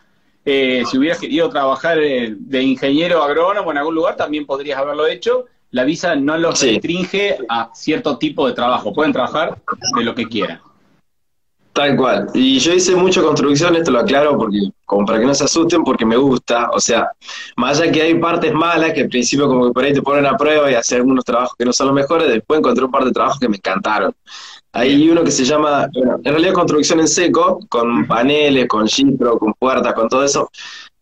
eh, 0.45 0.83
si 0.90 0.97
hubieras 0.97 1.19
querido 1.19 1.49
trabajar 1.51 1.99
eh, 1.99 2.35
de 2.37 2.62
ingeniero 2.62 3.23
agrónomo 3.23 3.71
en 3.71 3.79
algún 3.79 3.95
lugar, 3.95 4.16
también 4.16 4.47
podrías 4.47 4.79
haberlo 4.79 5.07
hecho. 5.07 5.47
La 5.71 5.85
visa 5.85 6.16
no 6.16 6.37
los 6.38 6.61
restringe 6.61 7.37
a 7.49 7.71
cierto 7.75 8.19
tipo 8.19 8.47
de 8.47 8.55
trabajo, 8.55 8.93
pueden 8.93 9.12
trabajar 9.12 9.61
de 9.97 10.03
lo 10.03 10.14
que 10.14 10.27
quieran. 10.27 10.61
Tal 11.73 11.97
cual. 11.97 12.29
Y 12.35 12.59
yo 12.59 12.73
hice 12.73 12.97
mucha 12.97 13.23
construcción, 13.23 13.77
esto 13.77 13.93
lo 13.93 14.01
aclaro 14.01 14.37
porque, 14.37 14.59
como 14.85 15.07
para 15.07 15.21
que 15.21 15.27
no 15.27 15.35
se 15.35 15.45
asusten, 15.45 15.85
porque 15.85 16.05
me 16.05 16.17
gusta. 16.17 16.69
O 16.73 16.81
sea, 16.81 17.11
más 17.57 17.81
allá 17.81 17.93
que 17.93 18.03
hay 18.03 18.15
partes 18.15 18.53
malas, 18.53 18.93
que 18.93 19.03
al 19.03 19.09
principio 19.09 19.47
como 19.47 19.67
que 19.67 19.73
por 19.73 19.85
ahí 19.85 19.93
te 19.93 20.03
ponen 20.03 20.27
a 20.27 20.37
prueba 20.37 20.71
y 20.71 20.75
hacen 20.75 20.99
algunos 20.99 21.25
trabajos 21.25 21.55
que 21.57 21.65
no 21.65 21.73
son 21.73 21.87
los 21.87 21.95
mejores, 21.95 22.29
después 22.29 22.59
encontré 22.59 22.85
un 22.85 22.91
par 22.91 23.05
de 23.05 23.13
trabajos 23.13 23.39
que 23.39 23.49
me 23.49 23.57
encantaron. 23.57 24.13
Hay 24.73 25.09
uno 25.09 25.23
que 25.23 25.31
se 25.31 25.45
llama, 25.45 25.89
en 25.95 26.25
realidad 26.25 26.55
construcción 26.55 27.01
en 27.01 27.09
seco, 27.09 27.61
con 27.69 28.07
paneles, 28.07 28.67
con 28.67 28.87
gipro, 28.89 29.39
con 29.39 29.55
puertas, 29.55 29.95
con 29.95 30.09
todo 30.09 30.25
eso, 30.25 30.51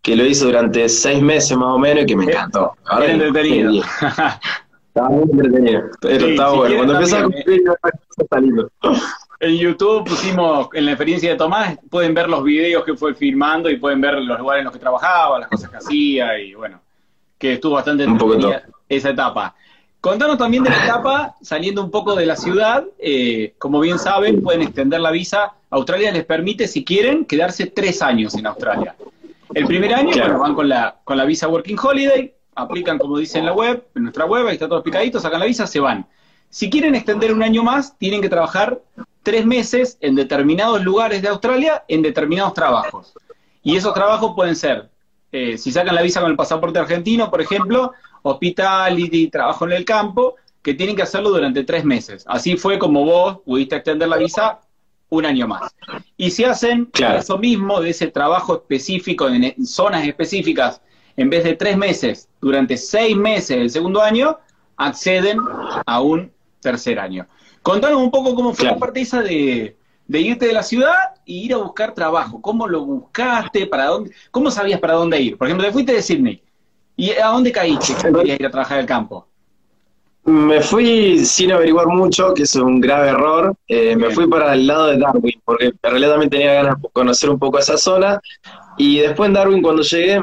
que 0.02 0.16
lo 0.16 0.24
hice 0.24 0.44
durante 0.44 0.88
seis 0.88 1.22
meses 1.22 1.56
más 1.56 1.68
o 1.68 1.78
menos 1.78 2.04
y 2.04 2.06
que 2.06 2.16
me 2.16 2.24
encantó. 2.24 2.72
Ahora 2.86 3.10
entretenido. 3.10 3.82
Estaba 4.88 5.10
muy 5.10 5.30
entretenido, 5.30 5.82
pero 6.00 6.26
está 6.26 6.48
bueno. 6.50 6.76
Cuando 6.76 6.94
empiezas 6.94 7.20
a 7.20 7.22
construir, 7.22 7.62
está 8.16 8.40
lindo. 8.40 8.70
En 9.40 9.56
YouTube 9.56 10.04
pusimos, 10.04 10.68
en 10.72 10.84
la 10.84 10.92
experiencia 10.92 11.30
de 11.30 11.36
Tomás, 11.36 11.78
pueden 11.88 12.12
ver 12.12 12.28
los 12.28 12.42
videos 12.42 12.84
que 12.84 12.94
fue 12.94 13.14
filmando 13.14 13.70
y 13.70 13.76
pueden 13.76 14.00
ver 14.00 14.14
los 14.14 14.38
lugares 14.38 14.62
en 14.62 14.64
los 14.64 14.72
que 14.72 14.80
trabajaba, 14.80 15.38
las 15.38 15.48
cosas 15.48 15.70
que 15.70 15.76
hacía 15.76 16.38
y 16.40 16.54
bueno, 16.54 16.80
que 17.38 17.52
estuvo 17.52 17.74
bastante 17.74 18.02
entretenida 18.02 18.64
esa 18.88 19.10
etapa. 19.10 19.54
Contanos 20.00 20.38
también 20.38 20.64
de 20.64 20.70
la 20.70 20.84
etapa, 20.84 21.36
saliendo 21.40 21.84
un 21.84 21.90
poco 21.90 22.16
de 22.16 22.26
la 22.26 22.36
ciudad, 22.36 22.84
eh, 22.98 23.54
como 23.58 23.78
bien 23.80 23.98
saben, 23.98 24.42
pueden 24.42 24.62
extender 24.62 25.00
la 25.00 25.12
visa. 25.12 25.54
Australia 25.70 26.10
les 26.10 26.24
permite, 26.24 26.66
si 26.66 26.84
quieren, 26.84 27.24
quedarse 27.24 27.66
tres 27.66 28.02
años 28.02 28.34
en 28.34 28.46
Australia. 28.46 28.96
El 29.54 29.66
primer 29.66 29.94
año, 29.94 30.10
bueno, 30.16 30.38
van 30.40 30.54
con 30.54 30.68
la, 30.68 30.96
con 31.04 31.16
la 31.16 31.24
visa 31.24 31.48
Working 31.48 31.78
Holiday, 31.80 32.32
aplican 32.56 32.98
como 32.98 33.18
dice 33.18 33.38
en 33.38 33.46
la 33.46 33.52
web, 33.52 33.86
en 33.94 34.02
nuestra 34.02 34.24
web, 34.24 34.46
ahí 34.46 34.54
está 34.54 34.66
todo 34.66 34.78
explicadito, 34.78 35.20
sacan 35.20 35.40
la 35.40 35.46
visa, 35.46 35.66
se 35.66 35.78
van. 35.78 36.06
Si 36.50 36.70
quieren 36.70 36.94
extender 36.94 37.32
un 37.32 37.42
año 37.42 37.62
más, 37.62 37.96
tienen 37.98 38.20
que 38.20 38.28
trabajar 38.28 38.80
tres 39.28 39.44
meses 39.44 39.98
en 40.00 40.14
determinados 40.14 40.82
lugares 40.82 41.20
de 41.20 41.28
Australia 41.28 41.84
en 41.86 42.00
determinados 42.00 42.54
trabajos. 42.54 43.12
Y 43.62 43.76
esos 43.76 43.92
trabajos 43.92 44.32
pueden 44.34 44.56
ser, 44.56 44.88
eh, 45.30 45.58
si 45.58 45.70
sacan 45.70 45.94
la 45.94 46.00
visa 46.00 46.22
con 46.22 46.30
el 46.30 46.36
pasaporte 46.36 46.78
argentino, 46.78 47.30
por 47.30 47.42
ejemplo, 47.42 47.92
hospitality, 48.22 49.28
trabajo 49.28 49.66
en 49.66 49.72
el 49.72 49.84
campo, 49.84 50.36
que 50.62 50.72
tienen 50.72 50.96
que 50.96 51.02
hacerlo 51.02 51.28
durante 51.28 51.62
tres 51.64 51.84
meses. 51.84 52.24
Así 52.26 52.56
fue 52.56 52.78
como 52.78 53.04
vos 53.04 53.40
pudiste 53.44 53.76
extender 53.76 54.08
la 54.08 54.16
visa 54.16 54.60
un 55.10 55.26
año 55.26 55.46
más. 55.46 55.74
Y 56.16 56.30
si 56.30 56.44
hacen 56.44 56.90
eso 56.94 57.36
mismo 57.36 57.82
de 57.82 57.90
ese 57.90 58.06
trabajo 58.06 58.54
específico 58.54 59.28
en 59.28 59.66
zonas 59.66 60.06
específicas, 60.06 60.80
en 61.18 61.28
vez 61.28 61.44
de 61.44 61.54
tres 61.54 61.76
meses, 61.76 62.30
durante 62.40 62.78
seis 62.78 63.14
meses 63.14 63.58
del 63.58 63.68
segundo 63.68 64.00
año, 64.00 64.38
acceden 64.78 65.38
a 65.84 66.00
un 66.00 66.32
tercer 66.62 66.98
año. 66.98 67.26
Contanos 67.68 68.00
un 68.00 68.10
poco 68.10 68.34
cómo 68.34 68.54
fue 68.54 68.64
la 68.64 68.78
parte 68.78 69.02
esa 69.02 69.20
de, 69.20 69.76
irte 70.08 70.46
de 70.46 70.54
la 70.54 70.62
ciudad 70.62 70.94
y 71.26 71.44
ir 71.44 71.52
a 71.52 71.58
buscar 71.58 71.92
trabajo. 71.92 72.40
¿Cómo 72.40 72.66
lo 72.66 72.82
buscaste? 72.82 73.66
¿Para 73.66 73.88
dónde? 73.88 74.10
¿Cómo 74.30 74.50
sabías 74.50 74.80
para 74.80 74.94
dónde 74.94 75.20
ir? 75.20 75.36
Por 75.36 75.46
ejemplo, 75.46 75.66
te 75.66 75.72
fuiste 75.74 75.92
de 75.92 76.00
Sydney. 76.00 76.42
¿Y 76.96 77.10
a 77.10 77.26
dónde 77.26 77.52
caíste 77.52 77.92
que 77.92 78.10
querías 78.10 78.40
ir 78.40 78.46
a 78.46 78.50
trabajar 78.50 78.78
al 78.78 78.86
campo? 78.86 79.26
Me 80.24 80.62
fui 80.62 81.22
sin 81.26 81.52
averiguar 81.52 81.88
mucho, 81.88 82.32
que 82.32 82.44
es 82.44 82.56
un 82.56 82.80
grave 82.80 83.08
error. 83.08 83.54
Eh, 83.68 83.94
me 83.96 84.08
fui 84.12 84.26
para 84.26 84.54
el 84.54 84.66
lado 84.66 84.86
de 84.86 84.96
Darwin, 84.96 85.38
porque 85.44 85.66
en 85.66 85.78
realidad 85.82 86.12
también 86.12 86.30
tenía 86.30 86.54
ganas 86.54 86.80
de 86.80 86.88
conocer 86.90 87.28
un 87.28 87.38
poco 87.38 87.58
esa 87.58 87.76
zona. 87.76 88.18
Y 88.78 89.00
después 89.00 89.28
en 89.28 89.34
Darwin, 89.34 89.60
cuando 89.60 89.82
llegué, 89.82 90.22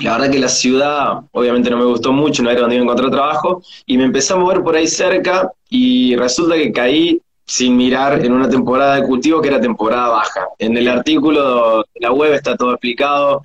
la 0.00 0.12
verdad 0.12 0.30
que 0.30 0.38
la 0.38 0.48
ciudad 0.48 1.20
obviamente 1.32 1.70
no 1.70 1.76
me 1.76 1.84
gustó 1.84 2.12
mucho, 2.12 2.42
no 2.42 2.50
era 2.50 2.60
donde 2.60 2.76
iba 2.76 2.82
a 2.82 2.84
encontrar 2.84 3.10
trabajo, 3.10 3.62
y 3.86 3.98
me 3.98 4.04
empecé 4.04 4.32
a 4.32 4.36
mover 4.36 4.62
por 4.62 4.76
ahí 4.76 4.86
cerca 4.86 5.52
y 5.68 6.16
resulta 6.16 6.54
que 6.56 6.72
caí 6.72 7.22
sin 7.44 7.76
mirar 7.76 8.24
en 8.24 8.32
una 8.32 8.48
temporada 8.48 8.96
de 8.96 9.06
cultivo 9.06 9.40
que 9.40 9.48
era 9.48 9.60
temporada 9.60 10.08
baja. 10.08 10.48
En 10.58 10.76
el 10.76 10.86
artículo 10.88 11.78
de 11.94 12.00
la 12.00 12.12
web 12.12 12.32
está 12.32 12.56
todo 12.56 12.72
explicado, 12.72 13.42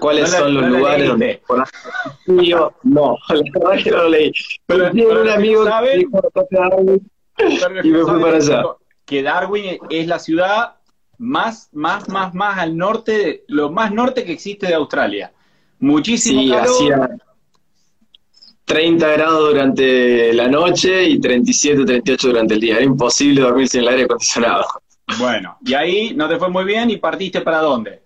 cuáles 0.00 0.30
son 0.30 0.54
los 0.54 0.68
lugares 0.68 1.08
donde 1.08 1.42
yo 2.26 2.72
no, 2.82 3.16
la 3.28 3.68
verdad 3.68 3.84
que 3.84 3.90
no 3.90 3.96
lo 3.98 4.08
leí. 4.08 4.32
Pero, 4.66 4.90
pero 4.92 5.22
un 5.22 5.28
amigo 5.28 5.64
que 5.64 5.98
dijo, 5.98 6.20
y 7.84 7.90
me 7.90 8.02
fui 8.04 8.20
para 8.20 8.36
allá. 8.36 8.62
Que 9.04 9.22
Darwin 9.22 9.78
es 9.90 10.06
la 10.06 10.18
ciudad 10.18 10.76
más, 11.18 11.68
más, 11.72 12.08
más, 12.08 12.34
más 12.34 12.58
al 12.58 12.76
norte, 12.76 13.44
lo 13.48 13.70
más 13.70 13.92
norte 13.92 14.24
que 14.24 14.32
existe 14.32 14.66
de 14.66 14.74
Australia. 14.74 15.32
Muchísimo 15.86 16.40
sí, 16.40 16.52
Hacía 16.52 17.16
30 18.66 19.12
grados 19.12 19.50
durante 19.50 20.32
la 20.32 20.48
noche 20.48 21.08
y 21.08 21.20
37, 21.20 21.84
38 21.84 22.28
durante 22.28 22.54
el 22.54 22.60
día. 22.60 22.76
Era 22.76 22.84
imposible 22.84 23.40
dormir 23.40 23.68
sin 23.68 23.82
el 23.82 23.88
aire 23.88 24.02
acondicionado. 24.04 24.64
Bueno, 25.18 25.56
y 25.64 25.74
ahí 25.74 26.14
no 26.14 26.28
te 26.28 26.36
fue 26.36 26.50
muy 26.50 26.64
bien 26.64 26.90
y 26.90 26.96
partiste 26.96 27.40
para 27.40 27.58
dónde? 27.58 28.00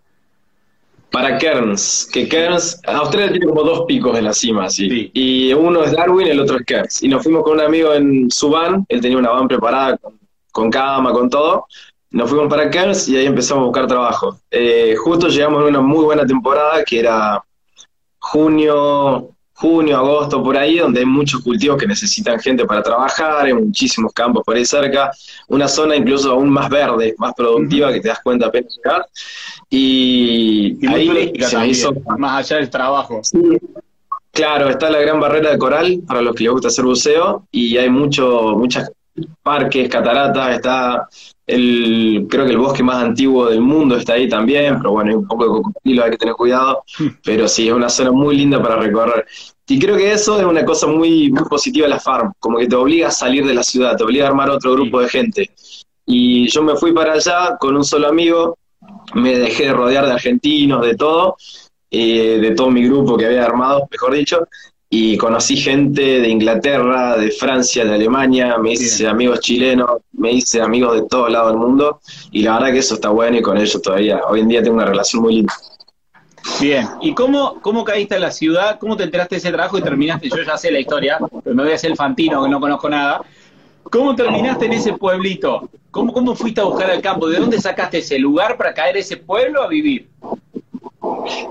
Para 1.11 1.39
Cairns, 1.39 2.09
que 2.13 2.29
Cairns, 2.29 2.79
Australia 2.87 3.31
tiene 3.31 3.47
como 3.47 3.63
dos 3.65 3.85
picos 3.89 4.17
en 4.19 4.25
la 4.27 4.35
cima, 4.35 4.69
sí. 4.69 5.11
Y 5.15 5.53
uno 5.55 5.83
es 5.83 5.93
Darwin, 5.93 6.29
el 6.29 6.41
otro 6.41 6.59
es 6.59 6.67
Cairns. 6.67 7.03
Y 7.03 7.09
nos 7.09 7.23
fuimos 7.23 7.43
con 7.43 7.55
un 7.55 7.61
amigo 7.61 7.95
en 7.95 8.31
su 8.31 8.51
van, 8.51 8.85
él 8.89 9.01
tenía 9.01 9.17
una 9.17 9.31
van 9.31 9.49
preparada 9.49 9.99
con, 10.53 10.71
cama, 10.71 11.13
con 11.13 11.31
todo. 11.31 11.67
Nos 12.11 12.29
fuimos 12.29 12.49
para 12.49 12.71
Cairns 12.71 13.09
y 13.09 13.17
ahí 13.17 13.25
empezamos 13.25 13.63
a 13.63 13.67
buscar 13.67 13.87
trabajo. 13.87 14.39
Eh, 14.51 14.95
justo 14.99 15.29
llegamos 15.29 15.63
en 15.63 15.69
una 15.69 15.81
muy 15.81 16.05
buena 16.05 16.27
temporada, 16.27 16.85
que 16.85 17.01
era 17.01 17.43
junio, 18.21 19.31
junio, 19.55 19.97
agosto, 19.99 20.43
por 20.43 20.57
ahí, 20.57 20.79
donde 20.79 21.01
hay 21.01 21.07
muchos 21.07 21.43
cultivos 21.43 21.77
que 21.77 21.87
necesitan 21.87 22.39
gente 22.41 22.65
para 22.65 22.83
trabajar, 22.83 23.45
hay 23.45 23.53
muchísimos 23.53 24.13
campos 24.13 24.43
por 24.45 24.57
ahí 24.57 24.65
cerca, 24.65 25.11
una 25.49 25.69
zona 25.69 25.97
incluso 25.97 26.31
aún 26.31 26.51
más 26.51 26.71
verde, 26.71 27.15
más 27.19 27.35
productiva, 27.35 27.93
que 27.93 28.01
te 28.01 28.09
das 28.09 28.21
cuenta 28.21 28.47
apenas 28.47 28.77
llegar. 28.77 29.07
Y, 29.69 30.87
ahí 30.87 31.33
se 31.41 31.59
me 31.59 31.69
hizo... 31.69 31.93
Más 32.19 32.39
allá 32.39 32.57
del 32.57 32.71
trabajo. 32.71 33.21
Claro, 34.33 34.71
está 34.71 34.91
la 34.91 35.01
gran 35.01 35.21
barrera 35.21 35.51
de 35.51 35.59
coral 35.59 36.01
para 36.07 36.23
los 36.23 36.35
que 36.35 36.45
les 36.45 36.53
gusta 36.53 36.69
hacer 36.69 36.85
buceo 36.85 37.47
y 37.51 37.77
hay 37.77 37.91
mucho, 37.91 38.55
muchas 38.57 38.91
parques, 39.43 39.89
cataratas, 39.89 40.57
está 40.57 41.09
el, 41.47 42.27
creo 42.31 42.45
que 42.45 42.53
el 42.53 42.59
bosque 42.59 42.83
más 42.83 43.03
antiguo 43.03 43.49
del 43.49 43.61
mundo 43.61 43.97
está 43.97 44.15
ahí 44.15 44.29
también, 44.29 44.79
pero 44.79 44.93
bueno, 44.93 45.11
hay 45.11 45.17
un 45.17 45.27
poco 45.27 45.45
de 45.45 45.51
cocodrilo, 45.51 46.05
hay 46.05 46.11
que 46.11 46.17
tener 46.17 46.35
cuidado, 46.35 46.85
pero 47.25 47.49
sí, 47.49 47.69
es 47.69 47.75
una 47.75 47.89
zona 47.89 48.13
muy 48.13 48.37
linda 48.37 48.63
para 48.63 48.77
recorrer. 48.77 49.27
Y 49.67 49.79
creo 49.79 49.97
que 49.97 50.13
eso 50.13 50.39
es 50.39 50.45
una 50.45 50.65
cosa 50.65 50.87
muy, 50.87 51.31
muy 51.31 51.45
positiva 51.45 51.87
de 51.87 51.91
la 51.91 52.01
farm, 52.01 52.33
como 52.39 52.59
que 52.59 52.67
te 52.67 52.77
obliga 52.77 53.09
a 53.09 53.13
salir 53.13 53.47
de 53.47 53.55
la 53.55 53.63
ciudad, 53.63 53.97
te 53.97 54.05
obliga 54.05 54.25
a 54.27 54.29
armar 54.29 54.51
otro 54.51 54.73
grupo 54.73 55.01
de 55.01 55.09
gente. 55.09 55.51
Y 56.07 56.49
yo 56.49 56.63
me 56.63 56.77
fui 56.77 56.93
para 56.93 57.13
allá 57.13 57.57
con 57.59 57.77
un 57.77 57.85
solo 57.85 58.09
amigo, 58.09 58.59
me 59.15 59.39
dejé 59.39 59.67
de 59.67 59.73
rodear 59.73 60.07
de 60.07 60.13
argentinos, 60.13 60.85
de 60.85 60.97
todo, 60.97 61.37
eh, 61.91 62.39
de 62.41 62.51
todo 62.53 62.71
mi 62.71 62.85
grupo 62.85 63.17
que 63.17 63.27
había 63.27 63.45
armado, 63.45 63.87
mejor 63.91 64.15
dicho, 64.15 64.49
y 64.93 65.17
conocí 65.17 65.57
gente 65.57 66.21
de 66.21 66.29
Inglaterra, 66.29 67.17
de 67.17 67.31
Francia, 67.31 67.85
de 67.85 67.95
Alemania, 67.95 68.59
me 68.59 68.73
hice 68.73 69.07
amigos 69.07 69.39
chilenos, 69.39 70.03
me 70.13 70.33
hice 70.33 70.61
amigos 70.61 70.97
de 70.97 71.07
todo 71.07 71.29
lado 71.29 71.51
del 71.51 71.59
mundo, 71.59 72.01
y 72.33 72.43
la 72.43 72.55
verdad 72.55 72.73
que 72.73 72.79
eso 72.79 72.95
está 72.95 73.09
bueno 73.09 73.39
y 73.39 73.43
con 73.43 73.57
ellos 73.57 73.81
todavía, 73.81 74.21
hoy 74.29 74.41
en 74.41 74.49
día 74.49 74.61
tengo 74.61 74.75
una 74.75 74.87
relación 74.87 75.23
muy 75.23 75.37
linda. 75.37 75.55
Bien, 76.61 76.89
¿y 77.01 77.15
cómo, 77.15 77.61
cómo 77.61 77.85
caíste 77.85 78.17
en 78.17 78.23
la 78.23 78.33
ciudad? 78.33 78.79
¿Cómo 78.81 78.97
te 78.97 79.05
enteraste 79.05 79.37
de 79.37 79.39
ese 79.39 79.53
trabajo 79.53 79.79
y 79.79 79.83
terminaste? 79.83 80.29
Yo 80.29 80.43
ya 80.43 80.57
sé 80.57 80.73
la 80.73 80.81
historia, 80.81 81.19
pero 81.45 81.55
me 81.55 81.63
voy 81.63 81.73
a 81.73 81.77
hacer 81.77 81.93
el 81.93 81.97
fantino 81.97 82.43
que 82.43 82.49
no 82.49 82.59
conozco 82.59 82.89
nada. 82.91 83.21
¿Cómo 83.85 84.17
terminaste 84.17 84.67
en 84.67 84.73
ese 84.73 84.95
pueblito? 84.95 85.69
¿Cómo, 85.91 86.13
¿Cómo 86.13 86.35
fuiste 86.35 86.61
a 86.61 86.65
buscar 86.65 86.91
el 86.91 87.01
campo? 87.01 87.29
¿De 87.29 87.39
dónde 87.39 87.61
sacaste 87.61 87.99
ese 87.99 88.19
lugar 88.19 88.57
para 88.57 88.75
caer 88.75 88.97
ese 88.97 89.19
pueblo 89.19 89.63
a 89.63 89.69
vivir? 89.69 90.09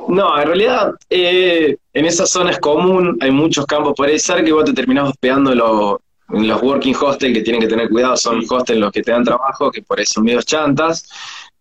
No, 0.07 0.39
en 0.39 0.47
realidad 0.47 0.93
eh, 1.09 1.77
en 1.93 2.05
esa 2.05 2.25
zona 2.25 2.51
es 2.51 2.59
común, 2.59 3.17
hay 3.21 3.31
muchos 3.31 3.65
campos 3.65 3.93
por 3.95 4.07
ahí 4.07 4.19
cerca 4.19 4.47
y 4.47 4.51
vos 4.51 4.65
te 4.65 4.73
terminás 4.73 5.09
hospedando 5.09 5.51
en 5.51 6.47
los 6.47 6.61
working 6.61 6.95
hostels 6.95 7.33
que 7.33 7.41
tienen 7.41 7.61
que 7.61 7.67
tener 7.67 7.89
cuidado, 7.89 8.17
son 8.17 8.43
hostels 8.49 8.79
los 8.79 8.91
que 8.91 9.01
te 9.01 9.11
dan 9.11 9.23
trabajo, 9.23 9.71
que 9.71 9.81
por 9.81 9.99
ahí 9.99 10.05
son 10.05 10.23
medios 10.23 10.45
chantas. 10.45 11.09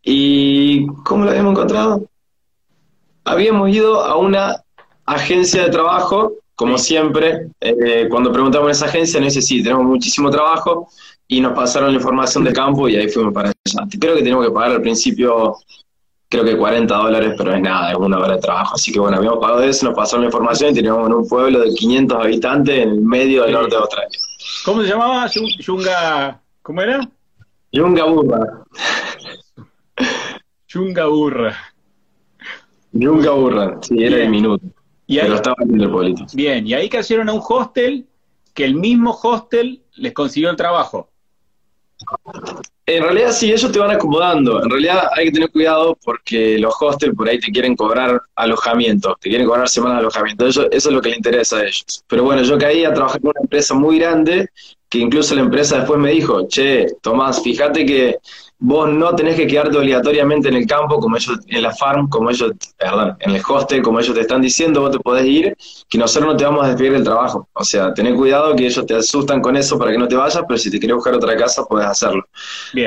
¿Y 0.02 0.86
cómo 1.04 1.24
lo 1.24 1.30
habíamos 1.30 1.52
encontrado? 1.52 2.08
Habíamos 3.24 3.68
ido 3.70 4.02
a 4.02 4.16
una 4.16 4.62
agencia 5.04 5.64
de 5.64 5.70
trabajo, 5.70 6.32
como 6.54 6.78
siempre, 6.78 7.48
eh, 7.60 8.06
cuando 8.10 8.32
preguntamos 8.32 8.68
en 8.68 8.72
esa 8.72 8.86
agencia 8.86 9.20
nos 9.20 9.34
dice, 9.34 9.46
sí, 9.46 9.62
tenemos 9.62 9.84
muchísimo 9.84 10.30
trabajo, 10.30 10.88
y 11.28 11.40
nos 11.40 11.52
pasaron 11.52 11.90
la 11.90 11.96
información 11.96 12.42
de 12.42 12.52
campo 12.52 12.88
y 12.88 12.96
ahí 12.96 13.08
fuimos 13.08 13.34
para 13.34 13.50
allá. 13.50 13.86
Creo 14.00 14.16
que 14.16 14.22
tenemos 14.22 14.46
que 14.46 14.52
pagar 14.52 14.72
al 14.72 14.80
principio 14.80 15.56
creo 16.28 16.44
que 16.44 16.56
40 16.56 16.94
dólares, 16.94 17.34
pero 17.36 17.54
es 17.54 17.60
nada, 17.60 17.90
es 17.90 17.96
una 17.96 18.18
hora 18.18 18.34
de 18.34 18.40
trabajo. 18.40 18.74
Así 18.74 18.92
que 18.92 19.00
bueno, 19.00 19.16
habíamos 19.16 19.38
pagado 19.40 19.62
eso, 19.62 19.86
nos 19.86 19.94
pasaron 19.94 20.22
la 20.22 20.26
información 20.26 20.70
y 20.70 20.74
teníamos 20.74 21.06
en 21.06 21.14
un 21.14 21.28
pueblo 21.28 21.60
de 21.60 21.74
500 21.74 22.24
habitantes 22.24 22.78
en 22.78 22.90
el 22.90 23.00
medio 23.00 23.42
del 23.44 23.52
norte 23.52 23.70
de 23.70 23.76
Australia. 23.76 24.18
¿Cómo 24.64 24.82
se 24.82 24.88
llamaba? 24.88 25.26
Yunga, 25.60 26.40
¿cómo 26.62 26.82
era? 26.82 27.08
Yunga 27.72 28.04
Burra. 28.04 28.64
Yunga 30.68 31.06
Burra. 31.06 31.56
Yunga 32.92 33.30
Burra, 33.30 33.78
sí, 33.82 34.02
era 34.02 34.18
diminuto. 34.18 34.66
Y 35.06 35.18
pero 35.18 35.36
estaba 35.36 35.56
en 35.60 35.80
el 35.80 35.90
pueblito. 35.90 36.26
Bien, 36.34 36.66
y 36.66 36.74
ahí 36.74 36.88
cayeron 36.88 37.28
a 37.30 37.32
un 37.32 37.42
hostel 37.46 38.06
que 38.52 38.64
el 38.64 38.74
mismo 38.74 39.18
hostel 39.22 39.82
les 39.94 40.12
consiguió 40.12 40.50
el 40.50 40.56
trabajo. 40.56 41.10
En 42.88 43.02
realidad 43.02 43.32
sí, 43.32 43.52
ellos 43.52 43.70
te 43.70 43.78
van 43.78 43.90
acomodando. 43.90 44.62
En 44.62 44.70
realidad 44.70 45.10
hay 45.14 45.26
que 45.26 45.32
tener 45.32 45.50
cuidado 45.50 45.94
porque 46.02 46.58
los 46.58 46.74
hostels 46.80 47.14
por 47.14 47.28
ahí 47.28 47.38
te 47.38 47.52
quieren 47.52 47.76
cobrar 47.76 48.18
alojamiento, 48.34 49.14
te 49.20 49.28
quieren 49.28 49.46
cobrar 49.46 49.68
semanas 49.68 49.96
de 49.96 50.00
alojamiento. 50.00 50.46
Eso, 50.46 50.70
eso 50.70 50.88
es 50.88 50.94
lo 50.94 51.02
que 51.02 51.10
le 51.10 51.16
interesa 51.16 51.58
a 51.58 51.64
ellos. 51.64 52.02
Pero 52.08 52.24
bueno, 52.24 52.42
yo 52.42 52.56
caí 52.56 52.86
a 52.86 52.94
trabajar 52.94 53.20
en 53.22 53.28
una 53.28 53.40
empresa 53.42 53.74
muy 53.74 53.98
grande 53.98 54.48
que 54.88 54.98
incluso 54.98 55.34
la 55.34 55.42
empresa 55.42 55.76
después 55.76 56.00
me 56.00 56.10
dijo, 56.10 56.46
che, 56.48 56.86
Tomás, 57.02 57.42
fíjate 57.42 57.84
que 57.84 58.16
vos 58.60 58.88
no 58.90 59.14
tenés 59.14 59.36
que 59.36 59.46
quedarte 59.46 59.78
obligatoriamente 59.78 60.48
en 60.48 60.54
el 60.54 60.66
campo, 60.66 60.98
como 60.98 61.16
ellos, 61.16 61.38
en 61.46 61.62
la 61.62 61.72
farm, 61.74 62.08
como 62.08 62.30
ellos, 62.30 62.52
perdón, 62.76 63.16
en 63.20 63.30
el 63.32 63.42
hostel, 63.46 63.82
como 63.82 64.00
ellos 64.00 64.14
te 64.14 64.22
están 64.22 64.42
diciendo, 64.42 64.80
vos 64.80 64.90
te 64.90 64.98
podés 64.98 65.26
ir, 65.26 65.56
que 65.88 65.98
nosotros 65.98 66.32
no 66.32 66.36
te 66.36 66.44
vamos 66.44 66.64
a 66.64 66.68
despedir 66.68 66.92
del 66.92 67.04
trabajo. 67.04 67.48
O 67.52 67.64
sea, 67.64 67.94
tenés 67.94 68.14
cuidado 68.14 68.56
que 68.56 68.66
ellos 68.66 68.84
te 68.84 68.96
asustan 68.96 69.40
con 69.40 69.56
eso 69.56 69.78
para 69.78 69.92
que 69.92 69.98
no 69.98 70.08
te 70.08 70.16
vayas, 70.16 70.42
pero 70.46 70.58
si 70.58 70.70
te 70.70 70.80
querés 70.80 70.96
buscar 70.96 71.14
otra 71.14 71.36
casa, 71.36 71.64
podés 71.64 71.86
hacerlo. 71.86 72.24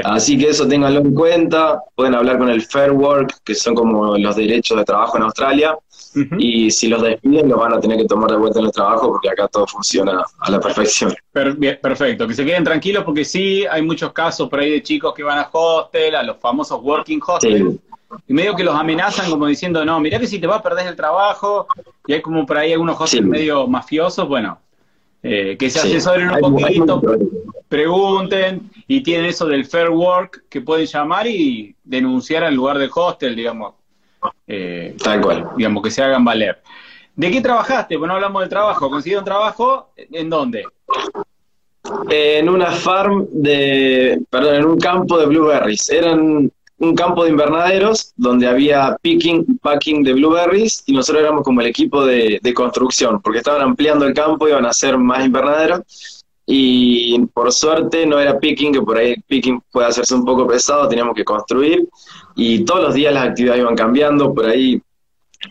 Así 0.03 0.37
que 0.37 0.49
eso 0.49 0.67
ténganlo 0.67 0.99
en 0.99 1.13
cuenta, 1.13 1.79
pueden 1.95 2.15
hablar 2.15 2.37
con 2.37 2.49
el 2.49 2.61
Fair 2.61 2.91
Work, 2.91 3.37
que 3.45 3.55
son 3.55 3.75
como 3.75 4.17
los 4.17 4.35
derechos 4.35 4.77
de 4.77 4.83
trabajo 4.83 5.17
en 5.17 5.23
Australia, 5.23 5.77
y 6.13 6.71
si 6.71 6.87
los 6.87 7.01
despiden, 7.01 7.49
los 7.49 7.59
van 7.59 7.73
a 7.73 7.79
tener 7.79 7.97
que 7.97 8.05
tomar 8.05 8.31
de 8.31 8.37
vuelta 8.37 8.59
en 8.59 8.65
el 8.65 8.71
trabajo 8.71 9.09
porque 9.09 9.29
acá 9.29 9.47
todo 9.47 9.65
funciona 9.67 10.23
a 10.39 10.51
la 10.51 10.59
perfección. 10.59 11.13
perfecto, 11.31 12.27
que 12.27 12.33
se 12.33 12.45
queden 12.45 12.63
tranquilos 12.63 13.03
porque 13.03 13.23
sí, 13.23 13.65
hay 13.69 13.81
muchos 13.81 14.11
casos 14.11 14.49
por 14.49 14.59
ahí 14.59 14.71
de 14.71 14.83
chicos 14.83 15.13
que 15.13 15.23
van 15.23 15.39
a 15.39 15.49
hostel, 15.51 16.15
a 16.15 16.23
los 16.23 16.37
famosos 16.37 16.81
working 16.81 17.21
hostels. 17.25 17.77
Y 18.27 18.33
medio 18.33 18.55
que 18.55 18.63
los 18.63 18.75
amenazan 18.75 19.29
como 19.29 19.47
diciendo, 19.47 19.85
no, 19.85 19.99
mirá 20.01 20.19
que 20.19 20.27
si 20.27 20.39
te 20.39 20.47
vas 20.47 20.59
a 20.59 20.63
perder 20.63 20.87
el 20.87 20.95
trabajo, 20.97 21.67
y 22.05 22.13
hay 22.13 22.21
como 22.21 22.45
por 22.45 22.57
ahí 22.57 22.73
algunos 22.73 22.99
hostels 22.99 23.25
medio 23.25 23.67
mafiosos, 23.67 24.27
bueno, 24.27 24.59
eh, 25.23 25.55
que 25.57 25.69
se 25.69 25.79
asesoren 25.79 26.29
un 26.29 26.39
poquito, 26.39 27.01
pregunten, 27.69 28.69
y 28.87 29.01
tienen 29.01 29.27
eso 29.27 29.45
del 29.45 29.65
fair 29.65 29.89
work 29.89 30.43
que 30.49 30.59
pueden 30.59 30.87
llamar 30.87 31.25
y 31.27 31.73
denunciar 31.85 32.43
al 32.43 32.53
lugar 32.53 32.77
del 32.77 32.89
hostel, 32.93 33.33
digamos. 33.35 33.75
Eh, 34.47 34.95
Tal 35.01 35.21
cual. 35.21 35.49
Digamos, 35.57 35.83
que 35.83 35.91
se 35.91 36.03
hagan 36.03 36.25
valer. 36.25 36.61
¿De 37.15 37.31
qué 37.31 37.41
trabajaste? 37.41 37.97
Bueno, 37.97 38.15
hablamos 38.15 38.41
del 38.41 38.49
trabajo. 38.49 38.89
¿Consiguieron 38.89 39.25
trabajo? 39.25 39.91
¿En 39.95 40.29
dónde? 40.29 40.65
En 42.09 42.49
una 42.49 42.71
farm 42.71 43.27
de, 43.31 44.21
perdón, 44.29 44.55
en 44.55 44.65
un 44.65 44.77
campo 44.77 45.17
de 45.17 45.25
blueberries. 45.25 45.89
Eran 45.89 46.51
un 46.77 46.95
campo 46.95 47.23
de 47.23 47.29
invernaderos 47.29 48.13
donde 48.15 48.47
había 48.47 48.97
picking, 49.01 49.59
packing 49.59 50.03
de 50.03 50.13
blueberries 50.13 50.83
y 50.87 50.93
nosotros 50.93 51.23
éramos 51.23 51.43
como 51.43 51.61
el 51.61 51.67
equipo 51.67 52.03
de, 52.05 52.39
de 52.41 52.53
construcción, 52.53 53.21
porque 53.21 53.37
estaban 53.39 53.61
ampliando 53.61 54.05
el 54.05 54.15
campo, 54.15 54.47
iban 54.47 54.65
a 54.65 54.69
hacer 54.69 54.97
más 54.97 55.23
invernaderos 55.23 56.20
y 56.53 57.17
por 57.27 57.53
suerte 57.53 58.05
no 58.05 58.19
era 58.19 58.37
picking, 58.37 58.73
que 58.73 58.81
por 58.81 58.97
ahí 58.97 59.15
picking 59.25 59.63
puede 59.71 59.87
hacerse 59.87 60.13
un 60.13 60.25
poco 60.25 60.45
pesado, 60.45 60.89
teníamos 60.89 61.15
que 61.15 61.23
construir 61.23 61.87
y 62.35 62.65
todos 62.65 62.81
los 62.83 62.93
días 62.93 63.13
las 63.13 63.29
actividades 63.29 63.61
iban 63.61 63.75
cambiando, 63.77 64.33
por 64.33 64.47
ahí 64.47 64.81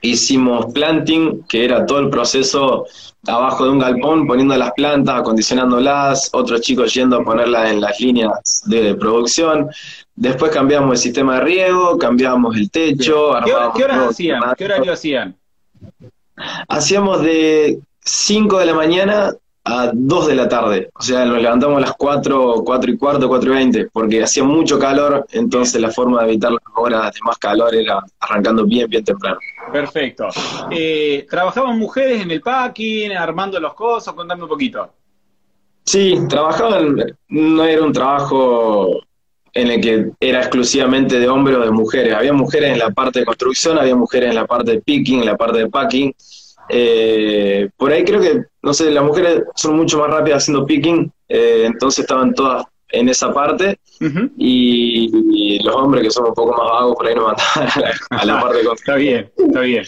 hicimos 0.03 0.67
planting, 0.75 1.43
que 1.49 1.65
era 1.65 1.87
todo 1.87 2.01
el 2.01 2.11
proceso 2.11 2.85
abajo 3.27 3.65
de 3.65 3.71
un 3.71 3.79
galpón, 3.79 4.27
poniendo 4.27 4.55
las 4.59 4.73
plantas, 4.73 5.21
acondicionándolas, 5.21 6.29
otros 6.35 6.61
chicos 6.61 6.93
yendo 6.93 7.17
a 7.17 7.25
ponerlas 7.25 7.71
en 7.71 7.81
las 7.81 7.99
líneas 7.99 8.63
de 8.67 8.95
producción. 8.95 9.71
Después 10.15 10.53
cambiamos 10.53 10.93
el 10.93 10.99
sistema 10.99 11.37
de 11.37 11.41
riego, 11.41 11.97
cambiamos 11.97 12.55
el 12.59 12.71
techo. 12.71 13.37
¿Qué, 13.43 13.53
¿qué 13.75 13.85
horas 13.85 14.11
hacían? 14.11 14.43
¿Qué 14.55 14.65
horario 14.67 14.93
hacían? 14.93 15.35
Hacíamos 16.69 17.23
de 17.23 17.81
5 18.05 18.59
de 18.59 18.67
la 18.67 18.75
mañana 18.75 19.33
a 19.70 19.90
2 19.92 20.26
de 20.26 20.35
la 20.35 20.48
tarde. 20.48 20.90
O 20.94 21.02
sea, 21.02 21.24
nos 21.24 21.40
levantamos 21.40 21.78
a 21.78 21.80
las 21.80 21.94
4, 21.94 22.62
4 22.64 22.90
y 22.90 22.96
cuarto, 22.96 23.28
4 23.28 23.52
y 23.52 23.54
20, 23.54 23.88
porque 23.92 24.22
hacía 24.22 24.42
mucho 24.42 24.78
calor, 24.78 25.26
entonces 25.33 25.80
la 25.80 25.90
forma 25.90 26.22
de 26.22 26.30
evitar 26.30 26.52
las 26.52 26.62
horas 26.74 27.14
de 27.14 27.20
más 27.24 27.38
calor 27.38 27.74
era 27.74 28.00
arrancando 28.18 28.64
bien, 28.64 28.88
bien 28.88 29.04
temprano. 29.04 29.38
Perfecto. 29.72 30.28
Eh, 30.70 31.26
¿Trabajaban 31.30 31.78
mujeres 31.78 32.22
en 32.22 32.30
el 32.30 32.40
packing, 32.40 33.12
armando 33.12 33.61
los 33.61 33.74
cosos? 33.74 34.12
Contame 34.12 34.42
un 34.42 34.48
poquito. 34.48 34.90
Sí, 35.85 36.18
trabajaban, 36.28 36.96
no 37.28 37.64
era 37.64 37.83
un 37.83 37.92
trabajo 37.92 39.00
en 39.52 39.70
el 39.70 39.80
que 39.80 40.11
era 40.20 40.40
exclusivamente 40.40 41.18
de 41.18 41.28
hombres 41.28 41.56
o 41.56 41.61
de 41.61 41.70
mujeres. 41.70 42.14
Había 42.14 42.33
mujeres 42.33 42.72
en 42.72 42.78
la 42.78 42.90
parte 42.90 43.20
de 43.20 43.24
construcción, 43.26 43.78
había 43.78 43.96
mujeres 43.96 44.30
en 44.30 44.37
la 44.37 44.46
parte 44.46 44.72
de 44.72 44.80
picking, 44.80 45.20
en 45.20 45.26
la 45.26 45.37
parte 45.37 45.59
de 45.59 45.68
packing. 45.68 46.14
Eh, 46.72 47.68
por 47.76 47.92
ahí 47.92 48.04
creo 48.04 48.20
que, 48.20 48.44
no 48.62 48.72
sé, 48.72 48.90
las 48.90 49.04
mujeres 49.04 49.42
son 49.56 49.76
mucho 49.76 49.98
más 49.98 50.11
rápidas 50.11 50.42
haciendo 50.42 50.64
picking, 50.64 51.12
eh, 51.28 51.64
entonces 51.66 52.00
estaban 52.00 52.35
todas 52.35 52.64
en 52.92 53.09
esa 53.09 53.33
parte 53.33 53.78
y, 54.37 55.62
los 55.62 55.76
hombres 55.76 56.02
que 56.04 56.11
son 56.11 56.26
un 56.26 56.35
poco 56.35 56.56
más 56.56 56.70
vagos 56.70 56.96
por 56.96 57.06
ahí 57.06 57.14
no 57.14 57.26
mandaban 57.26 57.92
a 58.11 58.24
la, 58.24 58.40
parte 58.40 58.59
de 58.59 58.68
Está 58.72 58.94
bien, 58.94 59.30
está 59.37 59.61
bien. 59.61 59.85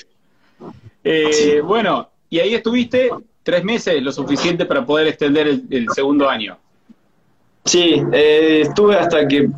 Eh, 1.04 1.60
bueno, 1.64 2.10
y 2.28 2.38
ahí 2.38 2.54
estuviste 2.54 3.10
tres 3.42 3.64
meses, 3.64 4.02
lo 4.02 4.12
suficiente 4.12 4.66
para 4.66 4.84
poder 4.84 5.08
extender 5.08 5.48
el 5.48 5.86
segundo 5.94 6.28
año. 6.28 6.58
Sí, 7.64 8.02
eh, 8.12 8.62
estuve 8.62 8.96
hasta 8.96 9.26
que 9.26 9.48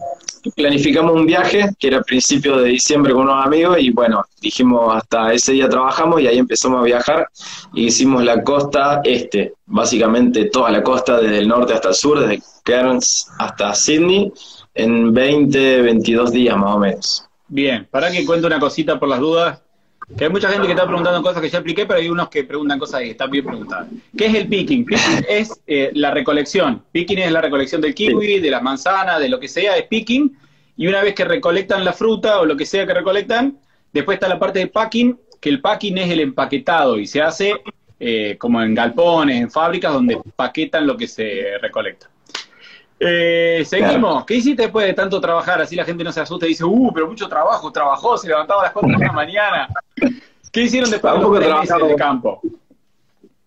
planificamos 0.50 1.14
un 1.14 1.26
viaje, 1.26 1.70
que 1.78 1.88
era 1.88 1.98
a 1.98 2.02
principios 2.02 2.62
de 2.62 2.68
diciembre 2.68 3.12
con 3.12 3.22
unos 3.22 3.44
amigos, 3.44 3.78
y 3.80 3.90
bueno, 3.90 4.24
dijimos 4.40 4.94
hasta 4.94 5.32
ese 5.32 5.52
día 5.52 5.68
trabajamos 5.68 6.20
y 6.20 6.26
ahí 6.26 6.38
empezamos 6.38 6.80
a 6.80 6.84
viajar 6.84 7.28
y 7.72 7.86
hicimos 7.86 8.24
la 8.24 8.42
costa 8.42 9.00
este, 9.04 9.54
básicamente 9.66 10.46
toda 10.46 10.70
la 10.70 10.82
costa 10.82 11.20
desde 11.20 11.38
el 11.38 11.48
norte 11.48 11.72
hasta 11.72 11.88
el 11.88 11.94
sur, 11.94 12.20
desde 12.20 12.42
Cairns 12.62 13.28
hasta 13.38 13.74
Sydney, 13.74 14.32
en 14.74 15.14
20, 15.14 15.82
22 15.82 16.32
días 16.32 16.56
más 16.56 16.74
o 16.74 16.78
menos. 16.78 17.24
Bien, 17.48 17.86
para 17.90 18.10
que 18.10 18.24
cuente 18.24 18.46
una 18.46 18.58
cosita 18.58 18.98
por 18.98 19.08
las 19.08 19.20
dudas, 19.20 19.60
que 20.16 20.24
hay 20.24 20.30
mucha 20.30 20.50
gente 20.50 20.66
que 20.66 20.72
está 20.72 20.86
preguntando 20.86 21.22
cosas 21.22 21.42
que 21.42 21.48
ya 21.48 21.58
expliqué, 21.58 21.86
pero 21.86 21.98
hay 21.98 22.08
unos 22.08 22.28
que 22.28 22.44
preguntan 22.44 22.78
cosas 22.78 23.00
que 23.00 23.10
están 23.10 23.30
bien 23.30 23.44
preguntadas. 23.44 23.88
¿Qué 24.16 24.26
es 24.26 24.34
el 24.34 24.48
picking? 24.48 24.84
Picking 24.84 25.24
es 25.28 25.60
eh, 25.66 25.90
la 25.94 26.10
recolección. 26.10 26.82
Picking 26.92 27.18
es 27.18 27.32
la 27.32 27.40
recolección 27.40 27.80
del 27.80 27.94
kiwi, 27.94 28.40
de 28.40 28.50
las 28.50 28.62
manzanas, 28.62 29.20
de 29.20 29.28
lo 29.28 29.40
que 29.40 29.48
sea, 29.48 29.76
es 29.76 29.86
picking. 29.86 30.36
Y 30.76 30.86
una 30.86 31.02
vez 31.02 31.14
que 31.14 31.24
recolectan 31.24 31.84
la 31.84 31.92
fruta 31.92 32.40
o 32.40 32.46
lo 32.46 32.56
que 32.56 32.66
sea 32.66 32.86
que 32.86 32.94
recolectan, 32.94 33.58
después 33.92 34.16
está 34.16 34.28
la 34.28 34.38
parte 34.38 34.58
de 34.58 34.66
packing, 34.66 35.18
que 35.40 35.48
el 35.48 35.60
packing 35.60 35.98
es 35.98 36.10
el 36.10 36.20
empaquetado 36.20 36.98
y 36.98 37.06
se 37.06 37.22
hace 37.22 37.54
eh, 38.00 38.36
como 38.38 38.60
en 38.62 38.74
galpones, 38.74 39.40
en 39.40 39.50
fábricas 39.50 39.92
donde 39.92 40.18
paquetan 40.36 40.86
lo 40.86 40.96
que 40.96 41.06
se 41.06 41.58
recolecta. 41.60 42.10
Eh, 43.06 43.62
seguimos. 43.66 44.24
¿Qué 44.24 44.36
hiciste 44.36 44.62
después 44.62 44.86
de 44.86 44.94
tanto 44.94 45.20
trabajar? 45.20 45.60
Así 45.60 45.76
la 45.76 45.84
gente 45.84 46.02
no 46.02 46.10
se 46.10 46.20
asusta 46.20 46.46
y 46.46 46.50
dice, 46.50 46.64
uh, 46.64 46.90
pero 46.94 47.06
mucho 47.06 47.28
trabajo, 47.28 47.70
trabajó, 47.70 48.16
se 48.16 48.28
levantaba 48.28 48.62
a 48.62 48.64
las 48.64 48.72
4 48.72 48.98
de 48.98 49.06
la 49.06 49.12
mañana. 49.12 49.68
¿Qué 50.50 50.62
hicieron 50.62 50.90
después 50.90 51.12
de 51.12 51.20
los 51.20 51.38
tres 51.38 51.54
meses 51.60 51.88
de 51.88 51.96
campo? 51.96 52.40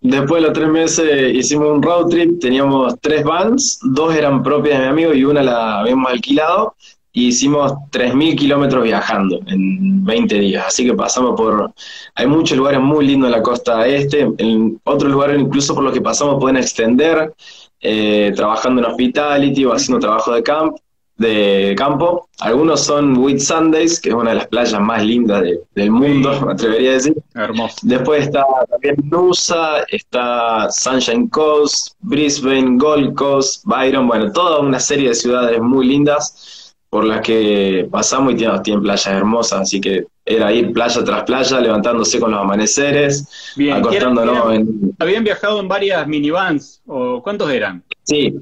Después 0.01 0.41
de 0.41 0.47
los 0.47 0.57
tres 0.57 0.69
meses 0.69 1.35
hicimos 1.35 1.69
un 1.69 1.81
road 1.81 2.07
trip, 2.07 2.39
teníamos 2.39 2.93
tres 3.01 3.23
vans, 3.23 3.79
dos 3.81 4.13
eran 4.13 4.43
propias 4.43 4.77
de 4.77 4.85
mi 4.85 4.89
amigo 4.91 5.13
y 5.13 5.25
una 5.25 5.41
la 5.41 5.79
habíamos 5.79 6.11
alquilado, 6.11 6.75
y 7.17 7.29
hicimos 7.29 7.71
3.000 7.91 8.37
kilómetros 8.37 8.83
viajando 8.83 9.39
en 9.47 10.05
20 10.05 10.39
días, 10.39 10.67
así 10.67 10.85
que 10.85 10.93
pasamos 10.93 11.35
por... 11.35 11.73
Hay 12.13 12.27
muchos 12.27 12.55
lugares 12.55 12.79
muy 12.79 13.07
lindos 13.07 13.29
en 13.29 13.31
la 13.31 13.41
costa 13.41 13.87
este, 13.87 14.29
en 14.37 14.79
otros 14.83 15.11
lugares 15.11 15.41
incluso 15.41 15.73
por 15.73 15.83
los 15.83 15.93
que 15.93 16.01
pasamos 16.01 16.37
pueden 16.39 16.57
extender, 16.57 17.33
eh, 17.81 18.33
trabajando 18.35 18.81
en 18.81 18.87
hospitality 18.87 19.65
o 19.65 19.73
haciendo 19.73 19.99
trabajo 19.99 20.33
de, 20.33 20.43
camp, 20.43 20.77
de 21.17 21.75
campo. 21.77 22.27
Algunos 22.39 22.81
son 22.81 23.17
Whit 23.17 23.39
Sundays, 23.39 23.99
que 23.99 24.09
es 24.09 24.15
una 24.15 24.31
de 24.31 24.37
las 24.37 24.47
playas 24.47 24.79
más 24.79 25.03
lindas 25.03 25.43
del 25.75 25.91
mundo, 25.91 26.41
me 26.45 26.53
atrevería 26.53 26.91
a 26.91 26.93
decir. 26.93 27.15
Hermoso. 27.35 27.75
Después 27.83 28.23
está 28.23 28.45
también 28.69 28.95
Nusa, 29.03 29.83
está 29.89 30.69
Sunshine 30.69 31.29
Coast, 31.29 31.95
Brisbane, 31.99 32.77
Gold 32.77 33.15
Coast, 33.15 33.63
Byron, 33.65 34.07
bueno, 34.07 34.31
toda 34.31 34.59
una 34.59 34.79
serie 34.79 35.09
de 35.09 35.15
ciudades 35.15 35.61
muy 35.61 35.87
lindas 35.87 36.75
por 36.89 37.03
las 37.03 37.21
que 37.21 37.87
pasamos 37.91 38.33
y 38.33 38.37
tienen, 38.37 38.61
tienen 38.63 38.81
playas 38.81 39.07
hermosas, 39.07 39.61
así 39.61 39.81
que 39.81 40.05
era 40.27 40.51
ir 40.51 40.73
playa 40.73 41.03
tras 41.03 41.23
playa, 41.23 41.61
levantándose 41.61 42.19
con 42.19 42.31
los 42.31 42.41
amaneceres, 42.41 43.53
acostándonos 43.73 44.53
en... 44.53 44.95
Habían 44.99 45.23
viajado 45.23 45.59
en 45.61 45.67
varias 45.69 46.05
minivans, 46.05 46.81
¿o 46.85 47.23
cuántos 47.23 47.49
eran? 47.49 47.81
Sí, 48.03 48.35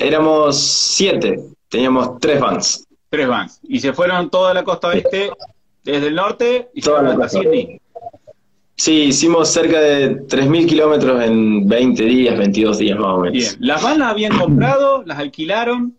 éramos 0.00 0.56
siete, 0.60 1.40
teníamos 1.68 2.18
tres 2.20 2.40
vans. 2.40 2.86
Tres 3.10 3.26
vans. 3.26 3.60
Y 3.64 3.80
se 3.80 3.92
fueron 3.92 4.30
toda 4.30 4.54
la 4.54 4.62
costa 4.62 4.88
oeste, 4.88 5.30
desde 5.82 6.06
el 6.06 6.14
norte, 6.14 6.68
y 6.72 6.80
toda 6.80 7.10
hasta 7.10 7.28
Sydney. 7.28 7.80
Sí, 8.76 9.04
hicimos 9.04 9.50
cerca 9.50 9.80
de 9.80 10.26
3.000 10.26 10.68
kilómetros 10.68 11.22
en 11.22 11.68
20 11.68 12.02
días, 12.04 12.36
22 12.36 12.78
días 12.78 12.98
más 12.98 13.08
o 13.08 13.18
menos. 13.18 13.32
Bien, 13.32 13.56
¿las 13.60 13.82
vans 13.82 13.98
las 13.98 14.08
habían 14.08 14.36
comprado? 14.36 15.02
¿Las 15.04 15.18
alquilaron? 15.18 15.96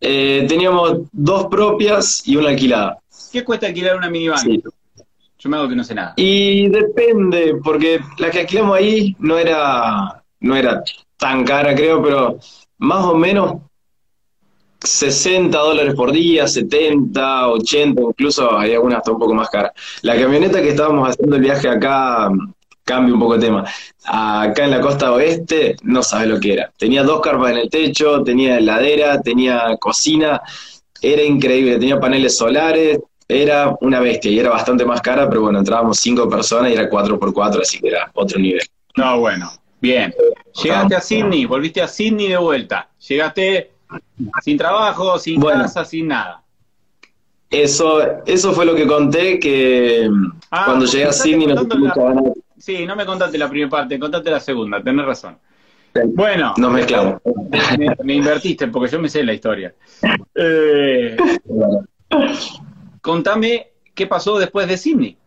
Eh, 0.00 0.46
teníamos 0.48 1.02
dos 1.12 1.46
propias 1.46 2.26
y 2.26 2.36
una 2.36 2.48
alquilada. 2.50 3.01
¿Qué 3.32 3.44
cuesta 3.44 3.66
alquilar 3.66 3.96
una 3.96 4.10
minivan? 4.10 4.62
Yo 5.38 5.50
me 5.50 5.56
hago 5.56 5.68
que 5.68 5.74
no 5.74 5.82
sé 5.82 5.94
nada. 5.94 6.12
Y 6.16 6.68
depende, 6.68 7.56
porque 7.64 8.00
la 8.18 8.30
que 8.30 8.40
alquilamos 8.40 8.76
ahí 8.76 9.16
no 9.18 9.38
era, 9.38 10.22
no 10.40 10.54
era 10.54 10.84
tan 11.16 11.44
cara, 11.44 11.74
creo, 11.74 12.02
pero 12.02 12.38
más 12.78 13.04
o 13.06 13.14
menos 13.16 13.56
60 14.84 15.56
dólares 15.56 15.94
por 15.94 16.12
día, 16.12 16.46
70, 16.46 17.48
80, 17.48 18.02
incluso 18.02 18.56
hay 18.56 18.74
algunas 18.74 18.98
hasta 18.98 19.12
un 19.12 19.18
poco 19.18 19.34
más 19.34 19.48
caras. 19.48 19.72
La 20.02 20.14
camioneta 20.14 20.60
que 20.60 20.70
estábamos 20.70 21.08
haciendo 21.08 21.36
el 21.36 21.42
viaje 21.42 21.68
acá, 21.68 22.30
cambio 22.84 23.14
un 23.14 23.20
poco 23.20 23.38
de 23.38 23.46
tema, 23.46 23.64
acá 24.04 24.64
en 24.64 24.70
la 24.70 24.80
costa 24.80 25.12
oeste, 25.12 25.76
no 25.82 26.02
sabes 26.02 26.28
lo 26.28 26.38
que 26.38 26.52
era. 26.52 26.72
Tenía 26.76 27.02
dos 27.02 27.20
carpas 27.20 27.52
en 27.52 27.58
el 27.58 27.70
techo, 27.70 28.22
tenía 28.22 28.58
heladera, 28.58 29.20
tenía 29.20 29.76
cocina, 29.78 30.40
era 31.00 31.22
increíble, 31.22 31.78
tenía 31.78 31.98
paneles 31.98 32.36
solares, 32.36 32.98
era 33.32 33.74
una 33.80 34.00
bestia 34.00 34.30
y 34.30 34.38
era 34.38 34.50
bastante 34.50 34.84
más 34.84 35.00
cara, 35.00 35.28
pero 35.28 35.42
bueno, 35.42 35.58
entrábamos 35.58 35.98
cinco 35.98 36.28
personas 36.28 36.70
y 36.70 36.74
era 36.74 36.88
4x4, 36.90 37.60
así 37.60 37.80
que 37.80 37.88
era 37.88 38.10
otro 38.14 38.38
nivel. 38.38 38.62
No, 38.96 39.20
bueno, 39.20 39.50
bien. 39.80 40.14
Llegaste 40.62 40.96
a 40.96 41.00
Sydney, 41.00 41.46
volviste 41.46 41.80
a 41.80 41.88
Sydney 41.88 42.28
de 42.28 42.36
vuelta. 42.36 42.88
Llegaste 43.08 43.70
sin 44.42 44.58
trabajo, 44.58 45.18
sin 45.18 45.40
casa, 45.40 45.84
sin 45.84 46.08
nada. 46.08 46.42
Eso, 47.50 48.00
eso 48.24 48.52
fue 48.52 48.64
lo 48.64 48.74
que 48.74 48.86
conté, 48.86 49.38
que 49.38 50.08
ah, 50.50 50.62
cuando 50.64 50.86
llegué 50.86 51.04
a 51.04 51.12
Sydney 51.12 51.46
no 51.46 52.34
Sí, 52.56 52.86
no 52.86 52.94
me 52.94 53.04
contaste 53.04 53.36
la 53.38 53.48
primera 53.48 53.68
parte, 53.68 53.98
contate 53.98 54.30
la 54.30 54.38
segunda, 54.38 54.80
tenés 54.82 55.04
razón. 55.04 55.36
Bueno, 56.14 56.54
nos 56.56 56.72
mezclamos. 56.72 57.20
Me, 58.04 58.14
invertiste 58.14 58.68
porque 58.68 58.90
yo 58.90 59.00
me 59.00 59.08
sé 59.08 59.22
la 59.24 59.34
historia. 59.34 59.74
Eh, 60.34 61.16
contame 63.02 63.72
qué 63.94 64.06
pasó 64.06 64.38
después 64.38 64.66
de 64.68 64.78
Sydney. 64.78 65.18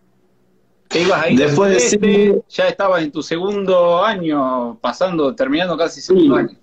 ¿Te 0.88 1.01
ibas 1.01 1.23
ahí 1.23 1.35
después 1.35 1.73
de 1.73 1.79
Sydney, 1.79 2.35
ya 2.49 2.67
estabas 2.67 3.03
en 3.03 3.11
tu 3.11 3.21
segundo 3.21 4.03
año, 4.03 4.77
pasando, 4.79 5.35
terminando 5.35 5.77
casi 5.77 6.01
segundo 6.01 6.35
año. 6.35 6.57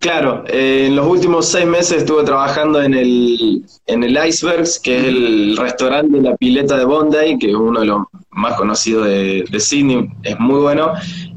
Claro, 0.00 0.44
eh, 0.46 0.86
en 0.86 0.96
los 0.96 1.06
últimos 1.06 1.46
seis 1.46 1.66
meses 1.66 1.98
estuve 1.98 2.22
trabajando 2.22 2.80
en 2.80 2.94
el, 2.94 3.64
en 3.86 4.04
el 4.04 4.16
Icebergs, 4.26 4.78
que 4.78 4.96
es 4.96 5.04
el 5.04 5.56
restaurante 5.56 6.18
de 6.18 6.22
la 6.22 6.36
pileta 6.36 6.76
de 6.76 6.84
Bondi, 6.84 7.36
que 7.38 7.48
es 7.48 7.54
uno 7.56 7.80
de 7.80 7.86
los 7.86 8.02
más 8.30 8.56
conocidos 8.56 9.06
de, 9.06 9.44
de 9.50 9.60
Sydney, 9.60 10.08
es 10.22 10.38
muy 10.38 10.60
bueno. 10.60 10.92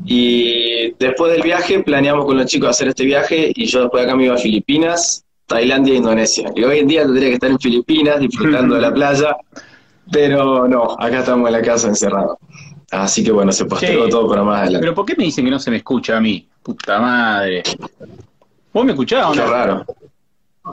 Y 0.05 0.91
después 0.99 1.31
del 1.31 1.41
viaje 1.41 1.81
planeamos 1.81 2.25
con 2.25 2.37
los 2.37 2.45
chicos 2.45 2.69
hacer 2.69 2.89
este 2.89 3.05
viaje 3.05 3.51
y 3.55 3.65
yo 3.65 3.81
después 3.81 4.03
de 4.03 4.09
acá 4.09 4.15
me 4.15 4.25
iba 4.25 4.35
a 4.35 4.37
Filipinas 4.37 5.25
Tailandia 5.51 5.93
e 5.93 5.97
Indonesia. 5.97 6.51
Y 6.55 6.63
hoy 6.63 6.79
en 6.79 6.87
día 6.87 7.03
tendría 7.03 7.29
que 7.29 7.33
estar 7.35 7.51
en 7.51 7.59
Filipinas 7.59 8.19
disfrutando 8.19 8.75
de 8.75 8.81
la 8.81 8.93
playa, 8.93 9.35
pero 10.11 10.67
no, 10.67 10.95
acá 10.99 11.19
estamos 11.19 11.47
en 11.47 11.53
la 11.53 11.61
casa 11.61 11.87
encerrados. 11.87 12.37
Así 12.91 13.23
que 13.23 13.31
bueno, 13.31 13.51
se 13.51 13.65
postergó 13.65 14.09
todo 14.09 14.29
para 14.29 14.43
más 14.43 14.61
adelante. 14.61 14.85
Pero 14.85 14.95
¿por 14.95 15.05
qué 15.05 15.15
me 15.17 15.25
dicen 15.25 15.45
que 15.45 15.51
no 15.51 15.59
se 15.59 15.71
me 15.71 15.77
escucha 15.77 16.17
a 16.17 16.21
mí? 16.21 16.47
Puta 16.61 16.99
madre. 16.99 17.63
¿Vos 18.73 18.85
me 18.85 18.91
escuchás 18.91 19.25
o 19.25 19.35
no? 19.35 19.43
Qué 19.43 19.49
raro. 19.49 19.85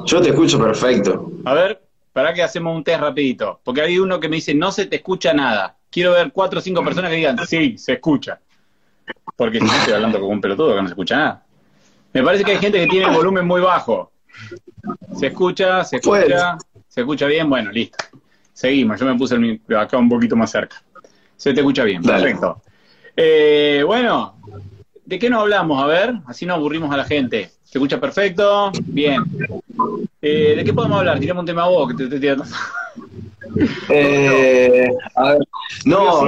Yo 0.05 0.21
te 0.21 0.31
escucho 0.31 0.59
perfecto. 0.59 1.31
A 1.45 1.55
ver, 1.55 1.89
¿Para 2.19 2.35
que 2.35 2.43
hacemos 2.43 2.75
un 2.75 2.83
test 2.83 3.01
rapidito? 3.01 3.61
Porque 3.63 3.81
hay 3.81 3.97
uno 3.97 4.19
que 4.19 4.29
me 4.29 4.35
dice, 4.35 4.53
no 4.53 4.73
se 4.73 4.87
te 4.87 4.97
escucha 4.97 5.33
nada. 5.33 5.77
Quiero 5.89 6.15
ver 6.15 6.33
cuatro 6.33 6.59
o 6.59 6.61
cinco 6.61 6.83
personas 6.83 7.11
que 7.11 7.17
digan, 7.17 7.39
sí, 7.47 7.79
se 7.79 7.93
escucha. 7.93 8.41
Porque 9.37 9.61
si 9.61 9.65
no 9.65 9.73
estoy 9.73 9.95
hablando 9.95 10.19
como 10.19 10.33
un 10.33 10.41
pelotudo 10.41 10.75
que 10.75 10.83
no 10.83 10.89
se 10.89 10.95
escucha 10.95 11.17
nada. 11.17 11.47
Me 12.13 12.25
parece 12.25 12.43
que 12.43 12.51
hay 12.51 12.59
gente 12.59 12.81
que 12.81 12.89
tiene 12.89 13.07
el 13.07 13.15
volumen 13.15 13.47
muy 13.47 13.61
bajo. 13.61 14.11
Se 15.19 15.27
escucha, 15.29 15.85
se 15.85 15.97
escucha, 15.97 16.57
se 16.87 17.01
escucha 17.01 17.27
bien, 17.27 17.49
bueno, 17.49 17.71
listo. 17.71 17.99
Seguimos, 18.53 18.99
yo 18.99 19.07
me 19.07 19.17
puse 19.17 19.37
el, 19.37 19.61
acá 19.77 19.99
un 19.99 20.09
poquito 20.09 20.37
más 20.37 20.51
cerca. 20.51 20.83
Se 21.37 21.53
te 21.53 21.61
escucha 21.61 21.85
bien, 21.85 22.03
perfecto. 22.03 22.63
Eh, 23.17 23.83
bueno, 23.87 24.37
¿de 25.05 25.19
qué 25.19 25.31
nos 25.31 25.43
hablamos? 25.43 25.83
A 25.83 25.87
ver, 25.87 26.15
así 26.27 26.47
no 26.47 26.55
aburrimos 26.55 26.93
a 26.93 26.97
la 26.97 27.05
gente. 27.05 27.51
¿Se 27.63 27.79
escucha 27.79 28.01
perfecto? 28.01 28.73
Bien. 28.85 29.23
Eh, 30.23 30.55
¿De 30.57 30.65
qué 30.65 30.73
podemos 30.73 30.99
hablar? 30.99 31.21
Tiramos 31.21 31.43
un 31.43 31.47
tema 31.47 31.65
a 31.65 31.69
vos, 31.69 31.89
que 31.89 31.97
te 31.97 32.05
estoy 32.05 32.21
tirando. 32.21 32.45
Eh, 33.89 34.89
a 35.15 35.33
ver, 35.33 35.39
no. 35.85 36.25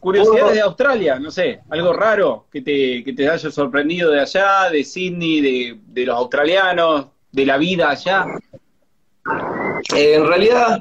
curiosidades 0.00 0.54
de 0.54 0.60
Australia, 0.60 1.18
no 1.18 1.30
sé, 1.30 1.60
algo 1.70 1.92
raro 1.92 2.46
que 2.50 2.62
te, 2.62 3.04
que 3.04 3.12
te 3.12 3.28
haya 3.28 3.50
sorprendido 3.50 4.10
de 4.10 4.20
allá, 4.20 4.70
de 4.70 4.82
Sydney, 4.82 5.40
de, 5.40 5.78
de 5.86 6.06
los 6.06 6.16
australianos, 6.16 7.06
de 7.32 7.46
la 7.46 7.58
vida 7.58 7.90
allá. 7.90 8.26
Eh, 9.96 10.14
en 10.14 10.26
realidad, 10.26 10.80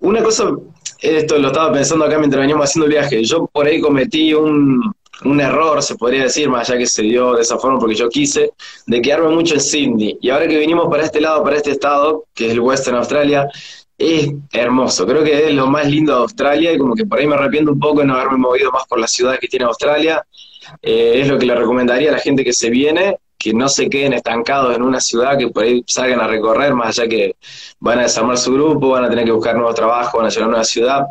una 0.00 0.22
cosa, 0.22 0.50
esto 1.00 1.38
lo 1.38 1.48
estaba 1.48 1.72
pensando 1.72 2.04
acá 2.04 2.18
mientras 2.18 2.40
veníamos 2.40 2.64
haciendo 2.64 2.86
el 2.86 2.92
viaje, 2.92 3.22
yo 3.24 3.46
por 3.46 3.66
ahí 3.66 3.80
cometí 3.80 4.34
un, 4.34 4.92
un 5.24 5.40
error, 5.40 5.82
se 5.82 5.96
podría 5.96 6.24
decir, 6.24 6.48
más 6.48 6.68
allá 6.68 6.78
que 6.78 6.86
se 6.86 7.02
dio 7.02 7.34
de 7.34 7.42
esa 7.42 7.58
forma 7.58 7.78
porque 7.78 7.94
yo 7.94 8.08
quise, 8.08 8.52
de 8.86 9.02
quedarme 9.02 9.28
mucho 9.28 9.54
en 9.54 9.60
Sydney. 9.60 10.18
Y 10.20 10.30
ahora 10.30 10.48
que 10.48 10.58
vinimos 10.58 10.88
para 10.88 11.04
este 11.04 11.20
lado, 11.20 11.42
para 11.42 11.56
este 11.56 11.72
estado, 11.72 12.24
que 12.34 12.46
es 12.46 12.52
el 12.52 12.60
Western 12.60 12.96
Australia, 12.96 13.48
es 13.98 14.30
hermoso. 14.52 15.06
Creo 15.06 15.22
que 15.22 15.48
es 15.48 15.54
lo 15.54 15.66
más 15.66 15.86
lindo 15.88 16.14
de 16.14 16.20
Australia 16.20 16.72
y 16.72 16.78
como 16.78 16.94
que 16.94 17.04
por 17.04 17.18
ahí 17.18 17.26
me 17.26 17.34
arrepiento 17.34 17.72
un 17.72 17.78
poco 17.78 18.00
de 18.00 18.06
no 18.06 18.14
haberme 18.14 18.38
movido 18.38 18.72
más 18.72 18.86
por 18.86 18.98
las 18.98 19.12
ciudades 19.12 19.40
que 19.40 19.48
tiene 19.48 19.66
Australia. 19.66 20.24
Eh, 20.80 21.20
es 21.20 21.28
lo 21.28 21.38
que 21.38 21.46
le 21.46 21.54
recomendaría 21.54 22.08
a 22.10 22.12
la 22.12 22.18
gente 22.18 22.44
que 22.44 22.52
se 22.52 22.70
viene, 22.70 23.18
que 23.40 23.54
no 23.54 23.70
se 23.70 23.88
queden 23.88 24.12
estancados 24.12 24.76
en 24.76 24.82
una 24.82 25.00
ciudad, 25.00 25.38
que 25.38 25.48
por 25.48 25.64
ahí 25.64 25.82
salgan 25.86 26.20
a 26.20 26.26
recorrer, 26.26 26.74
más 26.74 26.98
allá 26.98 27.08
que 27.08 27.36
van 27.80 27.98
a 27.98 28.02
desarmar 28.02 28.36
su 28.36 28.52
grupo, 28.52 28.90
van 28.90 29.04
a 29.04 29.08
tener 29.08 29.24
que 29.24 29.32
buscar 29.32 29.56
nuevo 29.56 29.72
trabajo, 29.72 30.18
van 30.18 30.26
a 30.26 30.28
llegar 30.28 30.44
a 30.44 30.52
una 30.52 30.64
ciudad. 30.64 31.06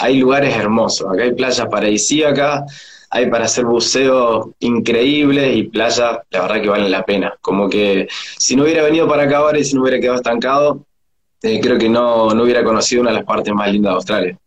Hay 0.00 0.18
lugares 0.18 0.56
hermosos, 0.56 1.06
acá 1.08 1.22
hay 1.22 1.34
playas 1.34 1.68
paradisíacas, 1.68 2.64
hay 3.10 3.30
para 3.30 3.44
hacer 3.44 3.64
buceo 3.64 4.54
increíbles 4.58 5.56
y 5.56 5.62
playas, 5.62 6.18
la 6.30 6.42
verdad 6.42 6.60
que 6.60 6.68
valen 6.68 6.90
la 6.90 7.04
pena. 7.04 7.38
Como 7.40 7.68
que 7.68 8.08
si 8.10 8.56
no 8.56 8.64
hubiera 8.64 8.82
venido 8.82 9.06
para 9.06 9.22
acá 9.22 9.38
ahora 9.38 9.60
y 9.60 9.64
si 9.64 9.76
no 9.76 9.82
hubiera 9.82 10.00
quedado 10.00 10.16
estancado, 10.16 10.84
eh, 11.42 11.60
creo 11.60 11.78
que 11.78 11.88
no, 11.88 12.34
no, 12.34 12.42
hubiera 12.42 12.64
conocido 12.64 13.02
una 13.02 13.12
de 13.12 13.18
las 13.18 13.24
partes 13.24 13.54
más 13.54 13.70
lindas 13.70 13.92
de 13.92 13.94
Australia. 13.94 14.38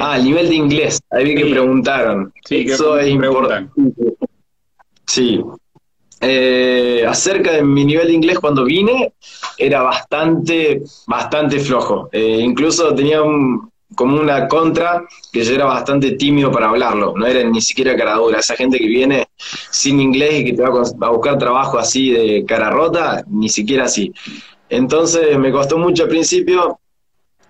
Ah, 0.00 0.16
el 0.16 0.24
nivel 0.24 0.48
de 0.48 0.56
inglés, 0.56 1.00
ahí 1.08 1.24
vi 1.24 1.34
que 1.36 1.46
preguntaron. 1.46 2.32
Sí, 2.44 2.66
Eso 2.68 2.98
es 2.98 3.08
importante. 3.08 3.70
Sí. 5.06 5.40
Eh, 6.20 7.04
acerca 7.06 7.52
de 7.52 7.62
mi 7.62 7.84
nivel 7.84 8.08
de 8.08 8.12
inglés 8.14 8.38
cuando 8.38 8.64
vine, 8.64 9.12
era 9.56 9.82
bastante, 9.82 10.82
bastante 11.06 11.60
flojo. 11.60 12.08
Eh, 12.12 12.40
incluso 12.40 12.94
tenía 12.94 13.20
como 13.94 14.20
una 14.20 14.46
contra 14.48 15.04
que 15.32 15.42
yo 15.42 15.54
era 15.54 15.64
bastante 15.64 16.12
tímido 16.12 16.50
para 16.52 16.68
hablarlo, 16.68 17.14
no 17.16 17.26
era 17.26 17.42
ni 17.48 17.60
siquiera 17.60 17.96
cara 17.96 18.16
dura. 18.16 18.38
Esa 18.40 18.56
gente 18.56 18.78
que 18.78 18.86
viene 18.86 19.28
sin 19.70 20.00
inglés 20.00 20.40
y 20.40 20.44
que 20.44 20.52
te 20.54 20.62
va 20.62 20.68
a 20.68 21.10
buscar 21.10 21.38
trabajo 21.38 21.78
así 21.78 22.10
de 22.10 22.44
cara 22.46 22.70
rota, 22.70 23.24
ni 23.28 23.48
siquiera 23.48 23.84
así. 23.84 24.12
Entonces 24.68 25.38
me 25.38 25.50
costó 25.50 25.78
mucho 25.78 26.04
al 26.04 26.08
principio 26.08 26.78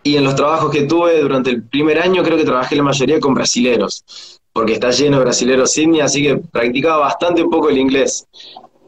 y 0.03 0.17
en 0.17 0.25
los 0.25 0.37
trabajos 0.37 0.71
que 0.71 0.83
tuve 0.83 1.21
durante 1.21 1.51
el 1.51 1.65
primer 1.65 2.01
año 2.01 2.23
creo 2.23 2.39
que 2.39 2.45
trabajé 2.45 2.77
la 2.77 2.85
mayoría 2.85 3.19
con 3.19 3.35
brasileros, 3.35 4.05
porque 4.53 4.75
está 4.75 4.91
lleno 4.91 5.19
de 5.19 5.25
brasileros 5.25 5.73
Sydney, 5.73 6.01
así 6.01 6.23
que 6.23 6.37
practicaba 6.37 6.99
bastante 6.99 7.43
un 7.43 7.51
poco 7.51 7.69
el 7.69 7.79
inglés. 7.79 8.27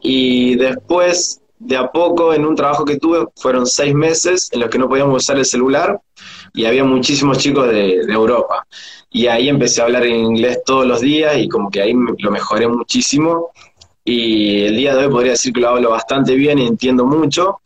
Y 0.01 0.55
después, 0.55 1.41
de 1.59 1.77
a 1.77 1.91
poco, 1.91 2.33
en 2.33 2.45
un 2.45 2.55
trabajo 2.55 2.83
que 2.83 2.97
tuve, 2.97 3.27
fueron 3.35 3.65
seis 3.65 3.93
meses 3.93 4.49
en 4.51 4.61
los 4.61 4.69
que 4.69 4.79
no 4.79 4.89
podíamos 4.89 5.23
usar 5.23 5.37
el 5.37 5.45
celular 5.45 5.99
y 6.53 6.65
había 6.65 6.83
muchísimos 6.83 7.37
chicos 7.37 7.69
de, 7.69 8.01
Europa. 8.01 8.65
Y 9.09 9.27
ahí 9.27 9.49
empecé 9.49 9.81
a 9.81 9.85
hablar 9.85 10.05
en 10.05 10.15
inglés 10.15 10.61
todos 10.65 10.85
los 10.85 11.01
días 11.01 11.37
y 11.37 11.47
como 11.47 11.69
que 11.69 11.81
ahí 11.81 11.93
lo 11.93 12.31
mejoré 12.31 12.67
muchísimo. 12.67 13.51
Y 14.03 14.63
el 14.63 14.77
día 14.77 14.95
de 14.95 15.05
hoy 15.05 15.11
podría 15.11 15.31
decir 15.33 15.53
que 15.53 15.61
lo 15.61 15.69
hablo 15.69 15.91
bastante 15.91 16.35
bien 16.35 16.59
y 16.59 16.67
entiendo 16.67 17.05
mucho, 17.05 17.61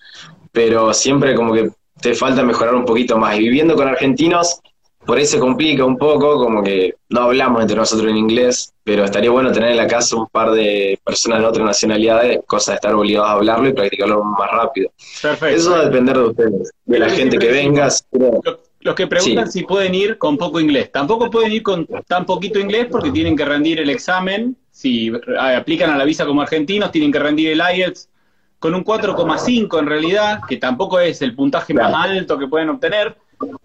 pero 0.51 0.93
siempre 0.93 1.35
como 1.35 1.53
que 1.53 1.71
te 2.01 2.13
falta 2.13 2.43
mejorar 2.43 2.75
un 2.75 2.85
poquito 2.85 3.17
más. 3.17 3.37
Y 3.37 3.39
viviendo 3.39 3.75
con 3.75 3.87
argentinos, 3.87 4.59
por 5.05 5.17
ahí 5.17 5.25
se 5.25 5.39
complica 5.39 5.85
un 5.85 5.97
poco, 5.97 6.37
como 6.37 6.63
que 6.63 6.95
no 7.09 7.21
hablamos 7.21 7.61
entre 7.61 7.77
nosotros 7.77 8.09
en 8.09 8.17
inglés, 8.17 8.73
pero 8.83 9.05
estaría 9.05 9.29
bueno 9.29 9.51
tener 9.51 9.71
en 9.71 9.77
la 9.77 9.87
casa 9.87 10.15
un 10.15 10.27
par 10.27 10.51
de 10.51 10.99
personas 11.03 11.39
de 11.39 11.45
otras 11.45 11.65
nacionalidades, 11.65 12.39
cosa 12.47 12.71
de 12.71 12.75
estar 12.75 12.93
obligados 12.93 13.29
a 13.29 13.33
hablarlo 13.33 13.69
y 13.69 13.73
practicarlo 13.73 14.23
más 14.23 14.51
rápido. 14.51 14.91
Perfecto. 15.21 15.55
Eso 15.55 15.71
va 15.71 15.79
a 15.79 15.85
depender 15.85 16.17
de 16.17 16.23
ustedes, 16.23 16.71
de 16.85 16.99
la 16.99 17.09
gente 17.09 17.37
que 17.37 17.51
venga. 17.51 17.89
Los 18.81 18.93
que 18.93 19.07
preguntan 19.07 19.51
si 19.51 19.63
pueden 19.63 19.95
ir 19.95 20.17
con 20.19 20.37
poco 20.37 20.59
inglés. 20.59 20.91
Tampoco 20.91 21.31
pueden 21.31 21.51
ir 21.51 21.63
con 21.63 21.87
tan 22.07 22.25
poquito 22.25 22.59
inglés 22.59 22.87
porque 22.91 23.11
tienen 23.11 23.35
que 23.35 23.43
rendir 23.43 23.79
el 23.79 23.89
examen. 23.89 24.55
Si 24.69 25.11
aplican 25.39 25.89
a 25.89 25.97
la 25.97 26.03
visa 26.03 26.25
como 26.25 26.41
argentinos, 26.41 26.91
tienen 26.91 27.11
que 27.11 27.17
rendir 27.17 27.49
el 27.49 27.61
IELTS 27.75 28.09
con 28.59 28.73
un 28.73 28.83
4,5 28.83 29.79
en 29.79 29.85
realidad, 29.85 30.39
que 30.47 30.57
tampoco 30.57 30.99
es 30.99 31.21
el 31.21 31.35
puntaje 31.35 31.73
más 31.73 31.93
alto 31.93 32.37
que 32.37 32.47
pueden 32.47 32.69
obtener, 32.69 33.15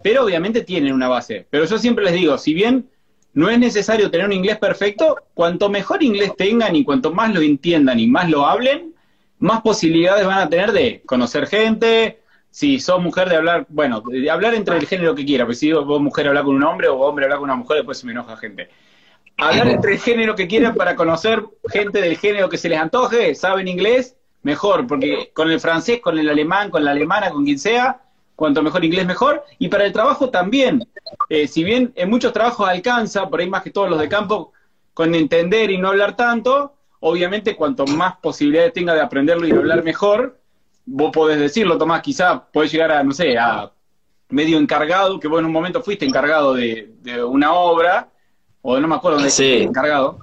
pero 0.01 0.25
obviamente 0.25 0.61
tienen 0.61 0.93
una 0.93 1.07
base. 1.07 1.47
Pero 1.49 1.65
yo 1.65 1.77
siempre 1.77 2.05
les 2.05 2.13
digo, 2.13 2.37
si 2.37 2.53
bien 2.53 2.89
no 3.33 3.49
es 3.49 3.59
necesario 3.59 4.11
tener 4.11 4.27
un 4.27 4.33
inglés 4.33 4.57
perfecto, 4.57 5.17
cuanto 5.33 5.69
mejor 5.69 6.03
inglés 6.03 6.33
tengan 6.37 6.75
y 6.75 6.83
cuanto 6.83 7.13
más 7.13 7.33
lo 7.33 7.41
entiendan 7.41 7.99
y 7.99 8.07
más 8.07 8.29
lo 8.29 8.45
hablen, 8.45 8.93
más 9.39 9.61
posibilidades 9.61 10.25
van 10.25 10.39
a 10.39 10.49
tener 10.49 10.71
de 10.71 11.01
conocer 11.05 11.47
gente, 11.47 12.21
si 12.51 12.79
sos 12.79 13.01
mujer 13.01 13.29
de 13.29 13.37
hablar, 13.37 13.65
bueno, 13.69 14.01
de 14.01 14.29
hablar 14.29 14.53
entre 14.53 14.77
el 14.77 14.85
género 14.85 15.15
que 15.15 15.25
quiera, 15.25 15.45
porque 15.45 15.55
si 15.55 15.71
vos 15.71 16.01
mujer 16.01 16.27
hablar 16.27 16.43
con 16.43 16.55
un 16.55 16.63
hombre 16.63 16.89
o 16.89 16.97
hombre 16.97 17.25
hablar 17.25 17.39
con 17.39 17.49
una 17.49 17.55
mujer, 17.55 17.77
después 17.77 17.97
se 17.97 18.05
me 18.05 18.11
enoja 18.11 18.35
gente. 18.37 18.69
Hablar 19.37 19.69
entre 19.69 19.93
el 19.93 19.99
género 19.99 20.35
que 20.35 20.47
quieran 20.47 20.75
para 20.75 20.95
conocer 20.95 21.43
gente 21.69 22.01
del 22.01 22.17
género 22.17 22.49
que 22.49 22.57
se 22.57 22.69
les 22.69 22.79
antoje, 22.79 23.33
saben 23.33 23.67
inglés, 23.67 24.17
mejor, 24.43 24.85
porque 24.85 25.31
con 25.33 25.49
el 25.49 25.59
francés, 25.59 26.01
con 26.01 26.19
el 26.19 26.29
alemán, 26.29 26.69
con 26.69 26.83
la 26.83 26.91
alemana, 26.91 27.31
con 27.31 27.45
quien 27.45 27.57
sea, 27.57 28.01
cuanto 28.35 28.61
mejor 28.63 28.83
inglés 28.83 29.05
mejor. 29.05 29.43
Y 29.59 29.67
para 29.67 29.85
el 29.85 29.93
trabajo 29.93 30.29
también, 30.29 30.87
eh, 31.29 31.47
si 31.47 31.63
bien 31.63 31.91
en 31.95 32.09
muchos 32.09 32.33
trabajos 32.33 32.67
alcanza, 32.67 33.29
por 33.29 33.39
ahí 33.39 33.49
más 33.49 33.63
que 33.63 33.71
todos 33.71 33.89
los 33.89 33.99
de 33.99 34.09
campo, 34.09 34.53
con 34.93 35.15
entender 35.15 35.71
y 35.71 35.77
no 35.77 35.89
hablar 35.89 36.15
tanto, 36.15 36.73
obviamente 36.99 37.55
cuanto 37.55 37.85
más 37.85 38.15
posibilidades 38.17 38.73
tenga 38.73 38.93
de 38.93 39.01
aprenderlo 39.01 39.47
y 39.47 39.51
hablar 39.51 39.83
mejor, 39.83 40.39
vos 40.85 41.11
podés 41.11 41.39
decirlo, 41.39 41.77
Tomás, 41.77 42.01
quizá 42.01 42.43
podés 42.51 42.71
llegar 42.71 42.91
a, 42.91 43.03
no 43.03 43.11
sé, 43.11 43.37
a 43.37 43.71
medio 44.29 44.57
encargado, 44.57 45.19
que 45.19 45.27
vos 45.27 45.39
en 45.39 45.45
un 45.45 45.51
momento 45.51 45.81
fuiste 45.81 46.05
encargado 46.05 46.53
de, 46.53 46.89
una 47.25 47.53
obra, 47.53 48.09
o 48.61 48.79
no 48.79 48.87
me 48.87 48.95
acuerdo 48.95 49.17
dónde 49.17 49.31
sí. 49.31 49.63
encargado. 49.63 50.17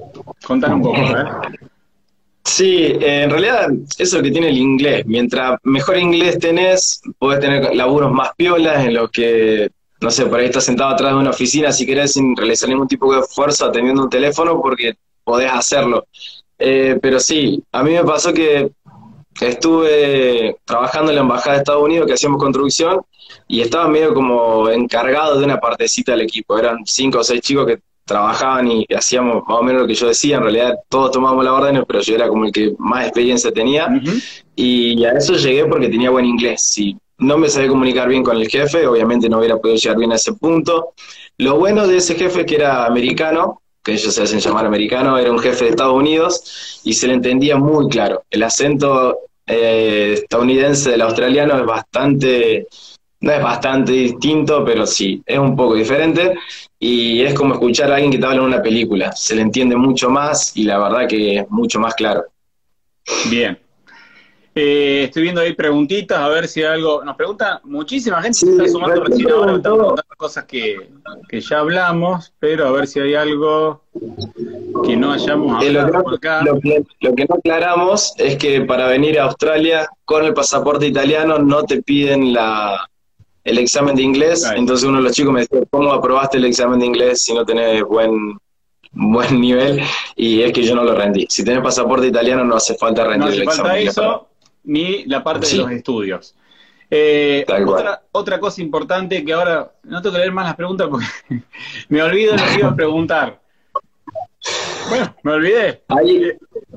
Contar 0.47 0.73
un 0.75 0.83
poco, 0.83 0.97
¿eh? 0.97 1.25
Sí, 2.49 2.97
en 3.01 3.31
realidad 3.31 3.69
eso 3.99 4.23
que 4.23 4.31
tiene 4.31 4.49
el 4.49 4.57
inglés. 4.57 5.05
Mientras 5.07 5.59
mejor 5.65 5.99
inglés 5.99 6.39
tenés, 6.39 7.01
podés 7.19 7.41
tener 7.41 7.75
laburos 7.77 8.11
más 8.11 8.31
piolas 8.37 8.87
en 8.87 8.95
los 8.95 9.11
que, 9.11 9.71
no 10.01 10.11
sé, 10.11 10.27
por 10.27 10.41
ahí 10.41 10.47
estás 10.47 10.65
sentado 10.65 10.91
atrás 10.91 11.13
de 11.13 11.19
una 11.19 11.31
oficina 11.31 11.71
si 11.71 11.85
querés 11.87 12.15
sin 12.15 12.35
realizar 12.35 12.69
ningún 12.69 12.89
tipo 12.89 13.13
de 13.15 13.21
esfuerzo 13.21 13.67
atendiendo 13.67 14.03
un 14.03 14.11
teléfono 14.11 14.61
porque 14.63 14.95
podés 15.23 15.53
hacerlo. 15.53 16.07
Eh, 16.59 16.99
pero 17.03 17.21
sí, 17.21 17.63
a 17.71 17.83
mí 17.83 17.93
me 17.93 18.03
pasó 18.03 18.33
que 18.33 18.71
estuve 19.41 20.57
trabajando 20.65 21.11
en 21.11 21.17
la 21.17 21.23
Embajada 21.23 21.53
de 21.53 21.59
Estados 21.59 21.85
Unidos 21.85 22.07
que 22.07 22.15
hacíamos 22.15 22.43
construcción 22.43 23.03
y 23.47 23.61
estaba 23.61 23.89
medio 23.89 24.15
como 24.15 24.71
encargado 24.71 25.39
de 25.39 25.45
una 25.45 25.61
partecita 25.61 26.13
del 26.13 26.23
equipo. 26.23 26.59
Eran 26.59 26.79
cinco 26.87 27.19
o 27.19 27.25
seis 27.25 27.43
chicos 27.43 27.67
que 27.67 27.79
trabajaban 28.09 28.67
y 28.73 28.87
hacíamos 28.93 29.45
más 29.47 29.59
o 29.59 29.63
menos 29.63 29.83
lo 29.83 29.87
que 29.87 29.95
yo 29.95 30.09
decía. 30.09 30.39
En 30.39 30.43
realidad 30.43 30.75
todos 30.89 31.13
tomábamos 31.13 31.45
la 31.45 31.55
orden, 31.55 31.85
pero 31.87 32.01
yo 32.01 32.15
era 32.17 32.29
como 32.29 32.47
el 32.47 32.53
que 32.53 32.75
más 32.79 33.05
experiencia 33.05 33.53
tenía. 33.53 33.89
Y 34.57 35.05
a 35.05 35.13
eso 35.13 35.35
llegué 35.35 35.65
porque 35.67 35.89
tenía 35.89 36.11
buen 36.11 36.25
inglés. 36.25 36.63
Si 36.63 36.97
no 37.19 37.39
me 37.39 37.49
sabía 37.49 37.69
comunicar 37.69 38.09
bien 38.09 38.25
con 38.25 38.37
el 38.37 38.49
jefe, 38.49 38.87
obviamente 38.87 39.29
no 39.29 39.39
hubiera 39.39 39.59
podido 39.59 39.77
llegar 39.77 39.99
bien 39.99 40.13
a 40.13 40.17
ese 40.17 40.33
punto. 40.33 40.95
Lo 41.37 41.59
bueno 41.59 41.87
de 41.87 41.99
ese 41.99 42.17
jefe 42.17 42.45
que 42.45 42.57
era 42.57 42.87
americano, 42.87 43.63
que 43.85 43.93
ellos 43.93 44.13
se 44.13 44.23
hacen 44.23 44.41
llamar 44.41 44.67
americano, 44.67 45.17
era 45.19 45.31
un 45.31 45.39
jefe 45.39 45.65
de 45.65 45.71
Estados 45.71 45.95
Unidos 45.95 46.81
y 46.85 46.95
se 46.95 47.07
le 47.07 47.15
entendía 47.15 47.57
muy 47.57 47.89
claro. 47.89 48.23
El 48.31 48.43
acento 48.43 49.19
eh, 49.47 50.15
estadounidense 50.15 50.91
del 50.91 51.03
australiano 51.03 51.59
es 51.59 51.65
bastante, 51.65 52.67
no 53.21 53.33
es 53.33 53.43
bastante 53.43 53.93
distinto, 53.93 54.65
pero 54.65 54.87
sí, 54.87 55.23
es 55.27 55.39
un 55.39 55.57
poco 55.57 55.75
diferente 55.75 56.35
y 56.79 57.23
es 57.23 57.35
como 57.35 57.55
escuchar 57.55 57.91
a 57.91 57.95
alguien 57.97 58.13
que 58.13 58.19
te 58.19 58.25
habla 58.27 58.39
en 58.39 58.45
una 58.45 58.63
película, 58.63 59.11
se 59.13 59.35
le 59.35 59.43
entiende 59.43 59.75
mucho 59.77 60.09
más 60.11 60.57
y 60.57 60.65
la 60.65 60.79
verdad 60.79 61.09
que 61.09 61.39
es 61.39 61.51
mucho 61.51 61.81
más 61.81 61.95
claro. 61.95 62.25
Bien. 63.31 63.59
Eh, 64.55 65.05
estoy 65.05 65.23
viendo 65.23 65.41
ahí 65.41 65.53
preguntitas, 65.55 66.19
a 66.19 66.29
ver 66.29 66.49
si 66.49 66.63
algo. 66.65 67.05
Nos 67.05 67.15
pregunta 67.17 67.61
muchísima 67.65 68.21
gente, 68.21 68.39
Sí, 68.39 68.47
se 68.47 68.53
está 68.53 68.69
sumando 68.69 69.05
recién 69.05 69.31
ahora, 69.31 69.53
están 69.57 69.73
preguntando 69.75 70.03
cosas 70.17 70.45
que, 70.47 70.91
que 71.29 71.41
ya 71.41 71.61
hablamos, 71.61 72.33
pero 72.41 72.67
a 72.67 72.73
ver 72.73 72.89
si 72.89 72.99
hay 72.99 73.15
algo 73.15 73.83
que 74.85 74.97
no 74.97 75.13
hayamos 75.13 75.63
Eh, 75.63 75.71
lo, 75.71 75.81
que 75.81 75.87
hablado 75.87 76.05
por 76.05 76.15
acá. 76.15 76.43
lo 76.45 76.59
que- 76.61 76.83
lo 77.01 77.15
que 77.15 77.25
no 77.27 77.37
aclaramos 77.37 78.15
es 78.17 78.37
que 78.37 78.63
para 78.63 78.89
venir 78.89 79.21
a 79.21 79.25
Australia 79.25 79.89
con 80.05 80.25
el 80.25 80.35
pasaporte 80.35 80.87
italiano 80.89 81.39
no 81.39 81.63
te 81.63 81.81
piden 81.83 82.33
la, 82.33 82.89
el 83.49 83.59
examen 83.59 83.95
de 83.97 84.03
inglés. 84.03 84.49
Entonces 84.55 84.87
uno 84.89 84.99
de 84.99 85.05
los 85.05 85.13
chicos 85.13 85.33
me 85.33 85.41
decía, 85.41 85.61
¿cómo 85.71 85.93
aprobaste 85.93 86.39
el 86.39 86.45
examen 86.45 86.79
de 86.81 86.87
inglés 86.87 87.23
si 87.23 87.35
no 87.35 87.45
tenés 87.45 87.83
buen, 87.83 88.39
buen 88.93 89.41
nivel? 89.41 89.81
Y 90.17 90.43
es 90.43 90.53
que 90.53 90.63
yo 90.63 90.75
no 90.75 90.85
lo 90.85 90.95
rendí. 90.95 91.27
Si 91.29 91.45
tenés 91.45 91.63
pasaporte 91.63 92.07
italiano 92.07 92.45
no 92.45 92.57
hace 92.57 92.75
falta 92.77 93.05
rendir 93.05 93.21
No 93.21 93.27
hace 93.27 93.37
el 93.37 93.43
examen 93.43 93.63
falta 93.65 93.79
inglés. 93.81 93.97
eso, 93.99 94.29
ni 94.65 95.05
la 95.05 95.23
parte 95.25 95.47
Sí. 95.47 95.57
de 95.57 95.63
los 95.63 95.73
estudios. 95.73 96.35
Eh, 96.91 97.45
otra, 97.67 98.03
otra 98.13 98.41
cosa 98.41 98.63
importante 98.63 99.23
que 99.23 99.33
ahora 99.35 99.73
no 99.83 100.01
tengo 100.01 100.15
que 100.15 100.21
leer 100.21 100.33
más 100.33 100.47
las 100.47 100.57
preguntas 100.57 100.89
porque 100.91 101.07
me 101.91 102.03
olvido 102.03 102.35
lo 102.35 102.43
que 102.43 102.59
iba 102.61 102.69
a 102.69 102.75
preguntar. 102.77 103.41
Bueno, 104.89 105.15
me 105.23 105.33
olvidé. 105.33 105.83
Ahí, 105.89 106.33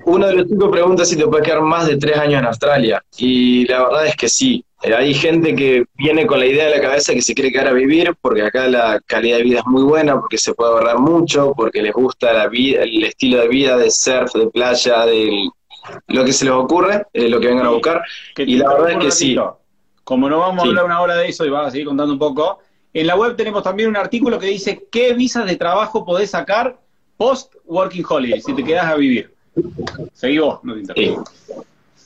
uno 0.05 0.27
de 0.27 0.33
los 0.35 0.47
chicos 0.49 0.69
pregunta 0.69 1.05
si 1.05 1.15
te 1.15 1.25
puedes 1.27 1.45
quedar 1.45 1.61
más 1.61 1.87
de 1.87 1.95
tres 1.95 2.17
años 2.17 2.39
en 2.39 2.45
Australia. 2.45 3.01
Y 3.17 3.65
la 3.67 3.83
verdad 3.83 4.07
es 4.07 4.15
que 4.17 4.27
sí. 4.27 4.65
Hay 4.83 5.13
gente 5.13 5.55
que 5.55 5.85
viene 5.93 6.25
con 6.25 6.39
la 6.39 6.45
idea 6.47 6.65
de 6.65 6.77
la 6.77 6.81
cabeza 6.81 7.13
que 7.13 7.21
se 7.21 7.35
quiere 7.35 7.51
quedar 7.51 7.67
a 7.67 7.73
vivir, 7.73 8.15
porque 8.19 8.41
acá 8.41 8.67
la 8.67 8.99
calidad 9.05 9.37
de 9.37 9.43
vida 9.43 9.59
es 9.59 9.65
muy 9.67 9.83
buena, 9.83 10.19
porque 10.19 10.39
se 10.39 10.53
puede 10.55 10.71
ahorrar 10.71 10.97
mucho, 10.97 11.53
porque 11.55 11.83
les 11.83 11.93
gusta 11.93 12.33
la 12.33 12.47
vida, 12.47 12.81
el 12.81 13.03
estilo 13.03 13.39
de 13.41 13.47
vida 13.47 13.77
de 13.77 13.91
surf, 13.91 14.33
de 14.33 14.47
playa, 14.47 15.05
de 15.05 15.49
lo 16.07 16.25
que 16.25 16.33
se 16.33 16.45
les 16.45 16.53
ocurre, 16.53 17.03
eh, 17.13 17.29
lo 17.29 17.39
que 17.39 17.47
vengan 17.47 17.67
a 17.67 17.69
buscar. 17.69 18.01
Que 18.35 18.43
Y 18.43 18.55
la 18.57 18.69
verdad 18.73 18.89
es 18.91 18.97
que 18.97 19.09
ratito. 19.09 19.57
Como 20.03 20.27
no 20.27 20.39
vamos 20.39 20.63
Sí. 20.63 20.67
a 20.67 20.71
hablar 20.71 20.85
una 20.85 21.01
hora 21.01 21.15
de 21.15 21.27
eso 21.29 21.45
y 21.45 21.49
vas 21.49 21.67
a 21.67 21.71
seguir 21.71 21.85
contando 21.85 22.13
un 22.13 22.19
poco, 22.19 22.59
en 22.93 23.05
la 23.05 23.15
web 23.15 23.35
tenemos 23.35 23.61
también 23.61 23.87
un 23.89 23.95
artículo 23.97 24.39
que 24.39 24.47
dice 24.47 24.87
qué 24.91 25.13
visas 25.13 25.45
de 25.45 25.55
trabajo 25.57 26.03
podés 26.03 26.31
sacar 26.31 26.79
post 27.17 27.53
working 27.65 28.03
holiday, 28.09 28.41
si 28.41 28.53
te 28.53 28.63
quedas 28.63 28.85
a 28.85 28.95
vivir. 28.95 29.31
Seguí 30.13 30.39
vos, 30.39 30.59
no 30.63 30.73
te 30.73 30.79
interrumpo. 30.79 31.23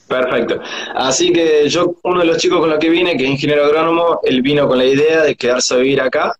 Perfecto. 0.07 0.61
Así 0.95 1.33
que 1.33 1.67
yo, 1.67 1.95
uno 2.03 2.19
de 2.19 2.25
los 2.27 2.37
chicos 2.37 2.59
con 2.59 2.69
los 2.69 2.79
que 2.79 2.89
vine, 2.89 3.17
que 3.17 3.23
es 3.23 3.29
ingeniero 3.31 3.65
agrónomo, 3.65 4.19
él 4.23 4.41
vino 4.41 4.67
con 4.67 4.77
la 4.77 4.85
idea 4.85 5.23
de 5.23 5.35
quedarse 5.35 5.73
a 5.73 5.77
vivir 5.77 5.99
acá 6.01 6.35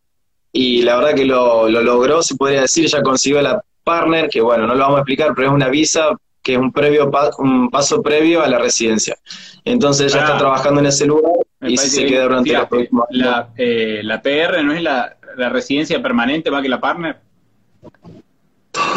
y 0.52 0.84
la 0.84 0.98
verdad 0.98 1.16
que 1.16 1.26
lo, 1.26 1.68
lo 1.70 1.82
logró, 1.82 2.22
se 2.22 2.36
podría 2.36 2.62
decir, 2.62 2.88
ya 2.88 3.02
consiguió 3.02 3.42
la 3.42 3.62
partner, 3.84 4.30
que 4.30 4.42
bueno, 4.42 4.66
no 4.68 4.74
lo 4.76 4.80
vamos 4.82 4.98
a 4.98 5.02
explicar, 5.02 5.34
pero 5.36 5.48
es 5.50 5.54
una 5.54 5.70
visa 5.70 6.10
que 6.42 6.54
es 6.54 6.60
un 6.60 6.72
previo 6.72 7.10
pa- 7.10 7.32
un 7.40 7.70
paso 7.72 8.02
previo 8.04 8.44
a 8.44 8.48
la 8.48 8.60
residencia. 8.60 9.16
Entonces 9.64 10.14
ella 10.14 10.22
Ah. 10.22 10.26
está 10.28 10.38
trabajando 10.38 10.80
en 10.80 10.86
ese 10.88 11.06
lugar 11.08 11.34
y 11.62 11.76
se 11.78 12.04
que 12.04 12.08
queda 12.10 12.24
durante 12.24 12.54
los 12.54 12.68
tiraste. 12.68 12.70
próximos 12.76 13.06
la, 13.10 13.50
eh, 13.58 14.02
la 14.04 14.22
PR 14.22 14.64
no 14.64 14.74
es 14.74 14.82
la, 14.84 15.18
la 15.38 15.50
residencia 15.50 16.02
permanente 16.04 16.52
más 16.52 16.62
que 16.62 16.70
la 16.70 16.80
partner. 16.80 17.18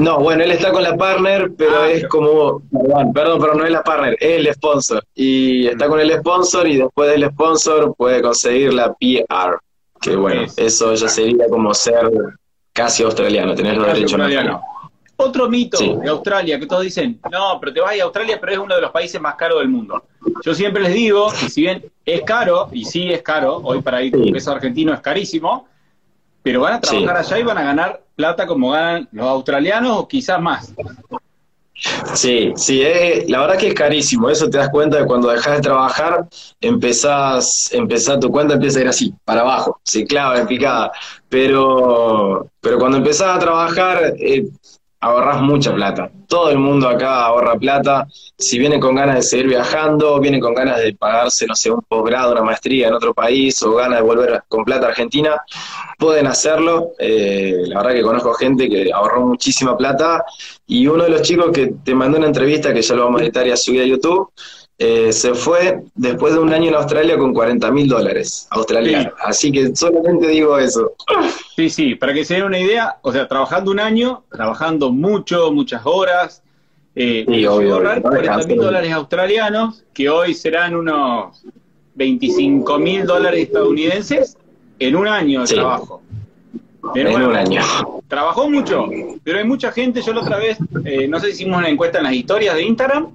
No, 0.00 0.18
bueno, 0.20 0.44
él 0.44 0.50
está 0.50 0.70
con 0.72 0.82
la 0.82 0.96
partner, 0.96 1.50
pero 1.56 1.82
Ah, 1.82 1.88
es 1.90 1.98
pero- 2.00 2.08
como, 2.08 2.62
perdón, 2.70 3.12
perdón, 3.12 3.40
pero 3.40 3.54
no 3.54 3.64
es 3.64 3.70
la 3.70 3.82
partner, 3.82 4.16
es 4.20 4.46
el 4.46 4.54
sponsor. 4.54 5.04
Y 5.14 5.66
está 5.68 5.88
con 5.88 6.00
el 6.00 6.12
sponsor 6.18 6.66
y 6.68 6.76
después 6.78 7.10
del 7.10 7.28
sponsor 7.30 7.94
puede 7.96 8.22
conseguir 8.22 8.72
la 8.74 8.92
PR, 8.94 9.58
que 10.00 10.16
bueno, 10.16 10.42
Es- 10.42 10.58
eso 10.58 10.94
ya 10.94 11.08
sería 11.08 11.46
como 11.48 11.74
ser 11.74 12.10
casi 12.72 13.02
australiano, 13.02 13.54
tener 13.54 13.76
los 13.76 13.86
derechos 13.86 14.12
australiano. 14.12 14.52
Australia. 14.52 14.74
Otro 15.20 15.48
mito 15.48 15.76
Sí. 15.78 15.96
de 16.00 16.08
Australia 16.10 16.60
que 16.60 16.66
todos 16.66 16.82
dicen, 16.84 17.20
no, 17.32 17.58
pero 17.58 17.72
te 17.72 17.80
vas 17.80 17.90
a 17.90 17.96
ir 17.96 18.02
a 18.02 18.04
Australia, 18.04 18.38
pero 18.40 18.52
es 18.52 18.58
uno 18.58 18.74
de 18.76 18.80
los 18.80 18.92
países 18.92 19.20
más 19.20 19.34
caros 19.34 19.58
del 19.58 19.68
mundo. 19.68 20.04
Yo 20.44 20.54
siempre 20.54 20.80
les 20.82 20.94
digo, 20.94 21.28
que 21.30 21.48
si 21.50 21.62
bien 21.62 21.84
es 22.06 22.22
caro, 22.22 22.68
y 22.70 22.84
sí 22.84 23.10
es 23.12 23.20
caro, 23.22 23.56
hoy 23.64 23.82
para 23.82 24.00
ir 24.00 24.12
con 24.12 24.22
Sí. 24.22 24.30
peso 24.30 24.52
argentino 24.52 24.94
es 24.94 25.00
carísimo, 25.00 25.66
pero 26.42 26.60
van 26.60 26.74
a 26.74 26.80
trabajar 26.80 27.24
Sí. 27.24 27.32
allá 27.34 27.40
y 27.40 27.42
van 27.42 27.58
a 27.58 27.64
ganar 27.64 28.00
plata 28.18 28.48
como 28.48 28.70
ganan 28.72 29.08
los 29.12 29.26
australianos 29.28 29.96
o 29.96 30.08
quizás 30.08 30.40
más. 30.42 30.74
Sí, 32.14 32.52
sí, 32.56 32.82
es- 32.82 33.30
la 33.30 33.42
verdad 33.42 33.56
que 33.56 33.68
es 33.68 33.74
carísimo, 33.74 34.28
eso 34.28 34.50
te 34.50 34.58
das 34.58 34.68
cuenta 34.70 34.98
de 34.98 35.06
cuando 35.06 35.28
dejas 35.28 35.54
de 35.58 35.60
trabajar, 35.62 36.26
empezás, 36.60 37.72
empezás, 37.72 38.18
tu 38.18 38.28
cuenta 38.32 38.54
empieza 38.54 38.80
a 38.80 38.82
ir 38.82 38.88
así, 38.88 39.14
para 39.24 39.42
abajo, 39.42 39.78
se 39.84 40.04
clava 40.04 40.40
en 40.40 40.48
picada, 40.48 40.90
pero, 41.28 42.48
pero 42.60 42.78
cuando 42.80 42.96
empezás 42.98 43.36
a 43.36 43.38
trabajar, 43.38 44.14
eh, 44.18 44.48
ahorras 45.00 45.40
mucha 45.40 45.72
plata. 45.74 46.10
Todo 46.26 46.50
el 46.50 46.58
mundo 46.58 46.88
acá 46.88 47.24
ahorra 47.24 47.56
plata. 47.56 48.06
Si 48.36 48.58
vienen 48.58 48.80
con 48.80 48.94
ganas 48.94 49.16
de 49.16 49.22
seguir 49.22 49.48
viajando, 49.48 50.20
vienen 50.20 50.40
con 50.40 50.54
ganas 50.54 50.78
de 50.78 50.94
pagarse, 50.94 51.46
no 51.46 51.54
sé, 51.54 51.70
un 51.70 51.82
posgrado, 51.82 52.32
una 52.32 52.42
maestría 52.42 52.88
en 52.88 52.94
otro 52.94 53.14
país 53.14 53.62
o 53.62 53.74
ganas 53.74 54.00
de 54.00 54.04
volver 54.04 54.42
con 54.48 54.64
plata 54.64 54.86
a 54.86 54.90
Argentina, 54.90 55.40
pueden 55.98 56.26
hacerlo. 56.26 56.92
Eh, 56.98 57.62
la 57.66 57.78
verdad 57.78 57.92
que 57.92 58.02
conozco 58.02 58.34
gente 58.34 58.68
que 58.68 58.92
ahorró 58.92 59.26
muchísima 59.26 59.76
plata 59.76 60.24
y 60.66 60.86
uno 60.86 61.04
de 61.04 61.10
los 61.10 61.22
chicos 61.22 61.50
que 61.52 61.74
te 61.84 61.94
mandó 61.94 62.18
una 62.18 62.26
entrevista, 62.26 62.74
que 62.74 62.82
ya 62.82 62.94
lo 62.94 63.04
vamos 63.04 63.20
a 63.20 63.24
editar 63.24 63.46
y 63.46 63.50
a 63.50 63.56
subir 63.56 63.82
a 63.82 63.86
YouTube, 63.86 64.30
eh, 64.80 65.12
se 65.12 65.34
fue 65.34 65.82
después 65.96 66.34
de 66.34 66.38
un 66.38 66.52
año 66.52 66.68
en 66.68 66.74
Australia 66.76 67.18
con 67.18 67.34
40 67.34 67.70
mil 67.72 67.88
dólares 67.88 68.46
australianos. 68.50 69.12
Así 69.24 69.50
que 69.50 69.74
solamente 69.74 70.28
digo 70.28 70.58
eso. 70.58 70.92
Sí, 71.58 71.70
sí, 71.70 71.96
para 71.96 72.14
que 72.14 72.24
se 72.24 72.34
den 72.34 72.44
una 72.44 72.60
idea, 72.60 72.98
o 73.02 73.10
sea, 73.10 73.26
trabajando 73.26 73.72
un 73.72 73.80
año, 73.80 74.22
trabajando 74.30 74.92
mucho, 74.92 75.50
muchas 75.50 75.82
horas, 75.86 76.40
eh, 76.94 77.24
Sí, 77.26 77.46
obvio, 77.46 77.72
a 77.72 77.74
ahorrar 77.78 77.98
obvio, 77.98 78.10
40 78.10 78.46
mil 78.46 78.58
dólares 78.58 78.92
australianos, 78.92 79.84
que 79.92 80.08
hoy 80.08 80.34
serán 80.34 80.76
unos 80.76 81.42
25 81.96 82.78
mil 82.78 83.04
dólares 83.04 83.40
estadounidenses 83.42 84.36
en 84.78 84.94
un 84.94 85.08
año 85.08 85.40
de 85.40 85.46
Sí. 85.48 85.54
trabajo. 85.56 86.00
En 86.94 87.08
un 87.08 87.34
año. 87.34 87.60
Trabajó 88.06 88.48
mucho, 88.48 88.86
pero 89.24 89.38
hay 89.38 89.44
mucha 89.44 89.72
gente, 89.72 90.00
yo 90.00 90.12
la 90.12 90.20
otra 90.20 90.38
vez, 90.38 90.58
eh, 90.84 91.08
no 91.08 91.18
sé 91.18 91.26
si 91.26 91.32
hicimos 91.42 91.58
una 91.58 91.68
encuesta 91.68 91.98
en 91.98 92.04
las 92.04 92.12
historias 92.12 92.54
de 92.54 92.62
Instagram, 92.62 93.08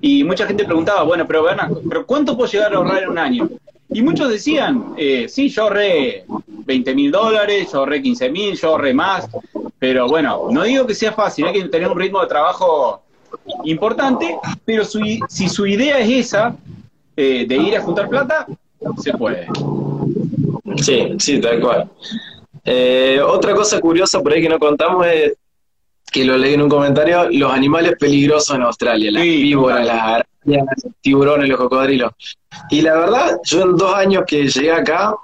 y 0.00 0.24
mucha 0.24 0.48
gente 0.48 0.64
preguntaba, 0.64 1.04
bueno, 1.04 1.28
pero, 1.28 1.44
Berna, 1.44 1.70
¿pero 1.88 2.04
cuánto 2.04 2.36
puedo 2.36 2.50
llegar 2.50 2.74
a 2.74 2.76
ahorrar 2.76 3.04
en 3.04 3.08
un 3.10 3.18
año? 3.18 3.48
Y 3.94 4.02
muchos 4.02 4.28
decían, 4.28 4.94
eh, 4.96 5.26
sí, 5.28 5.48
yo 5.48 5.62
ahorré 5.62 6.24
20 6.48 6.94
mil 6.96 7.12
dólares, 7.12 7.68
yo 7.72 7.78
ahorré 7.78 8.02
15 8.02 8.28
mil, 8.28 8.56
yo 8.56 8.70
ahorré 8.70 8.92
más, 8.92 9.28
pero 9.78 10.08
bueno, 10.08 10.48
no 10.50 10.64
digo 10.64 10.84
que 10.84 10.96
sea 10.96 11.12
fácil, 11.12 11.46
hay 11.46 11.52
que 11.52 11.68
tener 11.68 11.88
un 11.88 11.98
ritmo 11.98 12.20
de 12.20 12.26
trabajo 12.26 13.02
importante, 13.64 14.36
pero 14.64 14.84
su 14.84 15.00
si 15.28 15.48
su 15.48 15.64
idea 15.64 16.00
es 16.00 16.26
esa, 16.26 16.56
eh, 17.16 17.46
de 17.46 17.56
ir 17.56 17.76
a 17.76 17.82
juntar 17.82 18.08
plata, 18.08 18.46
se 19.00 19.12
puede. 19.12 19.46
Sí, 20.82 21.14
sí, 21.18 21.40
tal 21.40 21.60
cual. 21.60 21.88
Eh, 22.64 23.20
otra 23.24 23.54
cosa 23.54 23.78
curiosa 23.80 24.20
por 24.20 24.32
ahí 24.32 24.42
que 24.42 24.48
no 24.48 24.58
contamos 24.58 25.06
es 25.06 25.34
que 26.10 26.24
lo 26.24 26.36
leí 26.36 26.54
en 26.54 26.62
un 26.62 26.68
comentario, 26.68 27.28
los 27.30 27.52
animales 27.52 27.94
peligrosos 27.98 28.56
en 28.56 28.62
Australia, 28.62 29.12
las 29.12 29.22
Sí, 29.22 29.42
víboras, 29.42 29.82
total. 29.82 30.24
Tiburones, 31.00 31.48
los 31.48 31.58
cocodrilos. 31.58 32.12
Y 32.70 32.80
la 32.80 32.94
verdad, 32.94 33.38
yo 33.44 33.62
en 33.62 33.76
dos 33.76 33.94
años 33.94 34.24
que 34.26 34.46
llegué 34.46 34.72
acá, 34.72 35.14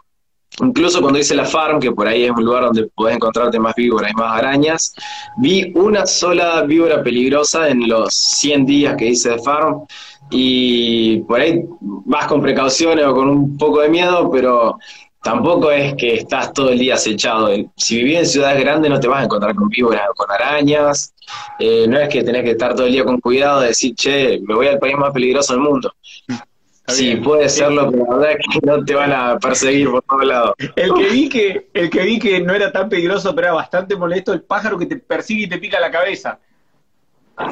incluso 0.60 1.00
cuando 1.00 1.18
hice 1.18 1.34
la 1.34 1.44
farm, 1.44 1.80
que 1.80 1.92
por 1.92 2.08
ahí 2.08 2.24
es 2.24 2.30
un 2.30 2.44
lugar 2.44 2.64
donde 2.64 2.88
podés 2.94 3.16
encontrarte 3.16 3.58
más 3.58 3.74
víboras 3.74 4.10
y 4.10 4.14
más 4.14 4.38
arañas, 4.38 4.94
vi 5.38 5.72
una 5.74 6.06
sola 6.06 6.62
víbora 6.62 7.02
peligrosa 7.02 7.68
en 7.68 7.88
los 7.88 8.12
100 8.14 8.66
días 8.66 8.96
que 8.96 9.06
hice 9.06 9.30
de 9.30 9.38
farm. 9.38 9.86
Y 10.32 11.18
por 11.22 11.40
ahí 11.40 11.64
vas 11.80 12.26
con 12.26 12.40
precauciones 12.40 13.04
o 13.04 13.14
con 13.14 13.28
un 13.28 13.58
poco 13.58 13.80
de 13.80 13.88
miedo, 13.88 14.30
pero 14.30 14.78
tampoco 15.22 15.70
es 15.70 15.94
que 15.94 16.14
estás 16.16 16.52
todo 16.52 16.70
el 16.70 16.78
día 16.78 16.94
acechado. 16.94 17.50
Si 17.76 17.96
vivís 17.96 18.18
en 18.18 18.26
ciudades 18.26 18.60
grandes 18.60 18.90
no 18.90 19.00
te 19.00 19.08
vas 19.08 19.20
a 19.20 19.24
encontrar 19.24 19.54
con 19.54 19.68
víboras 19.68 20.08
o 20.10 20.14
con 20.14 20.30
arañas. 20.30 21.14
Eh, 21.58 21.86
no 21.88 21.98
es 21.98 22.08
que 22.08 22.24
tenés 22.24 22.42
que 22.42 22.52
estar 22.52 22.74
todo 22.74 22.86
el 22.86 22.92
día 22.92 23.04
con 23.04 23.20
cuidado 23.20 23.60
de 23.60 23.68
decir, 23.68 23.94
che, 23.94 24.40
me 24.40 24.54
voy 24.54 24.66
al 24.66 24.78
país 24.78 24.96
más 24.96 25.12
peligroso 25.12 25.52
del 25.52 25.62
mundo. 25.62 25.94
Está 26.28 26.92
Sí, 26.92 27.16
puede 27.16 27.48
serlo, 27.48 27.90
pero 27.90 28.04
la 28.04 28.16
verdad 28.16 28.30
es 28.32 28.46
que 28.52 28.66
no 28.66 28.84
te 28.84 28.94
van 28.94 29.12
a 29.12 29.38
perseguir 29.38 29.90
por 29.90 30.02
todos 30.02 30.24
lados. 30.24 30.54
El 30.74 30.92
que 30.94 31.08
vi 31.12 31.28
que, 31.28 31.68
el 31.72 31.88
que 31.88 32.02
vi 32.02 32.18
que 32.18 32.40
no 32.40 32.52
era 32.52 32.72
tan 32.72 32.88
peligroso, 32.88 33.34
pero 33.34 33.48
era 33.48 33.54
bastante 33.54 33.94
molesto, 33.96 34.32
el 34.32 34.42
pájaro 34.42 34.76
que 34.76 34.86
te 34.86 34.96
persigue 34.96 35.44
y 35.44 35.48
te 35.48 35.58
pica 35.58 35.78
la 35.78 35.90
cabeza. 35.90 36.40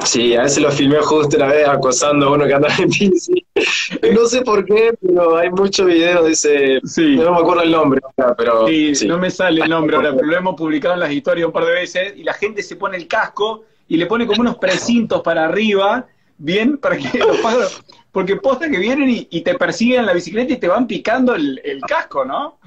Sí, 0.05 0.35
a 0.35 0.43
veces 0.43 0.61
lo 0.61 0.71
filmé 0.71 0.97
justo 0.99 1.37
una 1.37 1.47
vez 1.47 1.67
acosando 1.67 2.27
a 2.27 2.33
uno 2.33 2.45
que 2.45 2.53
andaba 2.53 2.75
en 2.77 2.89
bici. 2.89 3.45
No 4.13 4.25
sé 4.27 4.41
por 4.41 4.65
qué, 4.65 4.93
pero 5.01 5.37
hay 5.37 5.49
muchos 5.49 5.87
videos 5.87 6.25
de 6.25 6.31
ese... 6.31 6.81
Sí. 6.83 7.15
No 7.15 7.31
me 7.31 7.39
acuerdo 7.39 7.63
el 7.63 7.71
nombre, 7.71 8.01
pero... 8.37 8.67
Sí, 8.67 8.95
sí. 8.95 9.07
no 9.07 9.17
me 9.17 9.31
sale 9.31 9.61
el 9.61 9.69
nombre 9.69 9.95
ahora, 9.95 10.11
pero 10.15 10.27
lo 10.27 10.37
hemos 10.37 10.55
publicado 10.55 10.93
en 10.93 11.01
las 11.01 11.11
historias 11.11 11.47
un 11.47 11.53
par 11.53 11.65
de 11.65 11.73
veces 11.73 12.13
y 12.15 12.23
la 12.23 12.33
gente 12.33 12.63
se 12.63 12.75
pone 12.75 12.97
el 12.97 13.07
casco 13.07 13.63
y 13.87 13.97
le 13.97 14.05
pone 14.05 14.27
como 14.27 14.41
unos 14.41 14.57
precintos 14.57 15.21
para 15.21 15.45
arriba, 15.45 16.05
bien, 16.37 16.77
para 16.77 16.97
que 16.97 17.17
los 17.17 17.37
pájaros, 17.37 17.83
porque 18.11 18.35
posta 18.35 18.69
que 18.69 18.77
vienen 18.77 19.09
y, 19.09 19.27
y 19.31 19.41
te 19.41 19.55
persiguen 19.55 20.01
en 20.01 20.05
la 20.05 20.13
bicicleta 20.13 20.53
y 20.53 20.57
te 20.57 20.67
van 20.67 20.87
picando 20.87 21.33
el, 21.35 21.59
el 21.63 21.81
casco, 21.81 22.23
¿no? 22.23 22.58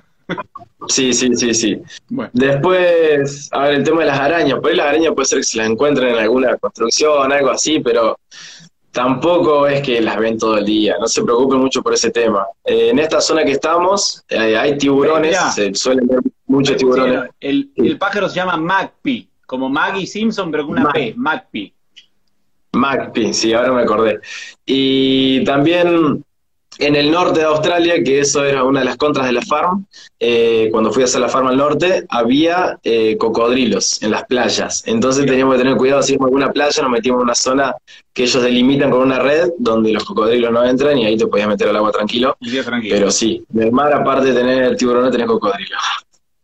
Sí, 0.88 1.12
sí, 1.12 1.34
sí, 1.36 1.54
sí. 1.54 1.80
Bueno, 2.08 2.30
Después, 2.32 3.48
a 3.52 3.60
ver, 3.60 3.74
el 3.74 3.84
tema 3.84 4.00
de 4.00 4.06
las 4.08 4.18
arañas. 4.18 4.58
Por 4.60 4.70
ahí 4.70 4.76
las 4.76 4.86
arañas 4.86 5.12
puede 5.14 5.26
ser 5.26 5.38
que 5.38 5.44
se 5.44 5.58
las 5.58 5.68
encuentren 5.68 6.14
en 6.14 6.18
alguna 6.18 6.56
construcción, 6.56 7.32
algo 7.32 7.50
así, 7.50 7.80
pero 7.80 8.18
tampoco 8.92 9.66
es 9.66 9.80
que 9.82 10.00
las 10.00 10.18
ven 10.18 10.38
todo 10.38 10.58
el 10.58 10.66
día, 10.66 10.96
no 11.00 11.06
se 11.06 11.22
preocupen 11.22 11.58
mucho 11.58 11.82
por 11.82 11.94
ese 11.94 12.10
tema. 12.10 12.46
Eh, 12.64 12.90
en 12.90 12.98
esta 12.98 13.20
zona 13.20 13.44
que 13.44 13.52
estamos 13.52 14.22
eh, 14.28 14.56
hay 14.56 14.76
tiburones, 14.76 15.36
se 15.54 15.74
suelen 15.74 16.06
ver 16.06 16.20
muchos 16.46 16.76
tiburones. 16.76 17.30
El, 17.40 17.70
el, 17.76 17.98
pájaro 17.98 18.28
se 18.28 18.36
llama 18.36 18.56
Magpie, 18.56 19.28
como 19.46 19.68
Maggie 19.68 20.06
Simpson, 20.06 20.50
pero 20.50 20.66
con 20.66 20.78
una 20.78 20.92
P, 20.92 21.14
Magpie. 21.16 21.72
Magpie, 22.72 23.32
sí, 23.32 23.52
ahora 23.52 23.72
me 23.72 23.82
acordé. 23.82 24.20
Y 24.66 25.42
también 25.44 26.24
en 26.78 26.96
el 26.96 27.10
norte 27.10 27.40
de 27.40 27.46
Australia, 27.46 28.02
que 28.02 28.20
eso 28.20 28.44
era 28.44 28.64
una 28.64 28.80
de 28.80 28.86
las 28.86 28.96
contras 28.96 29.26
de 29.26 29.32
la 29.32 29.42
farm, 29.42 29.86
eh, 30.18 30.68
cuando 30.70 30.92
fui 30.92 31.02
a 31.02 31.06
hacer 31.06 31.20
la 31.20 31.28
farm 31.28 31.48
al 31.48 31.56
norte, 31.56 32.06
había 32.08 32.78
eh, 32.82 33.16
cocodrilos 33.18 34.02
en 34.02 34.10
las 34.10 34.24
playas. 34.24 34.82
Entonces 34.86 35.26
teníamos 35.26 35.54
que 35.54 35.62
tener 35.62 35.76
cuidado, 35.76 36.02
si 36.02 36.14
íbamos 36.14 36.26
a 36.26 36.28
alguna 36.28 36.52
playa, 36.52 36.82
nos 36.82 36.90
metíamos 36.90 37.20
en 37.20 37.24
una 37.24 37.34
zona 37.34 37.74
que 38.12 38.24
ellos 38.24 38.42
delimitan 38.42 38.90
con 38.90 39.00
una 39.00 39.18
red 39.18 39.50
donde 39.58 39.92
los 39.92 40.04
cocodrilos 40.04 40.50
no 40.52 40.64
entran 40.64 40.98
y 40.98 41.06
ahí 41.06 41.16
te 41.16 41.26
podías 41.26 41.48
meter 41.48 41.68
al 41.68 41.76
agua 41.76 41.92
tranquilo. 41.92 42.36
Pero 42.82 43.10
sí, 43.10 43.44
del 43.48 43.72
mar, 43.72 43.92
aparte 43.92 44.32
de 44.32 44.40
tener 44.40 44.76
tiburón, 44.76 45.10
tenés 45.10 45.26
cocodrilos. 45.26 45.80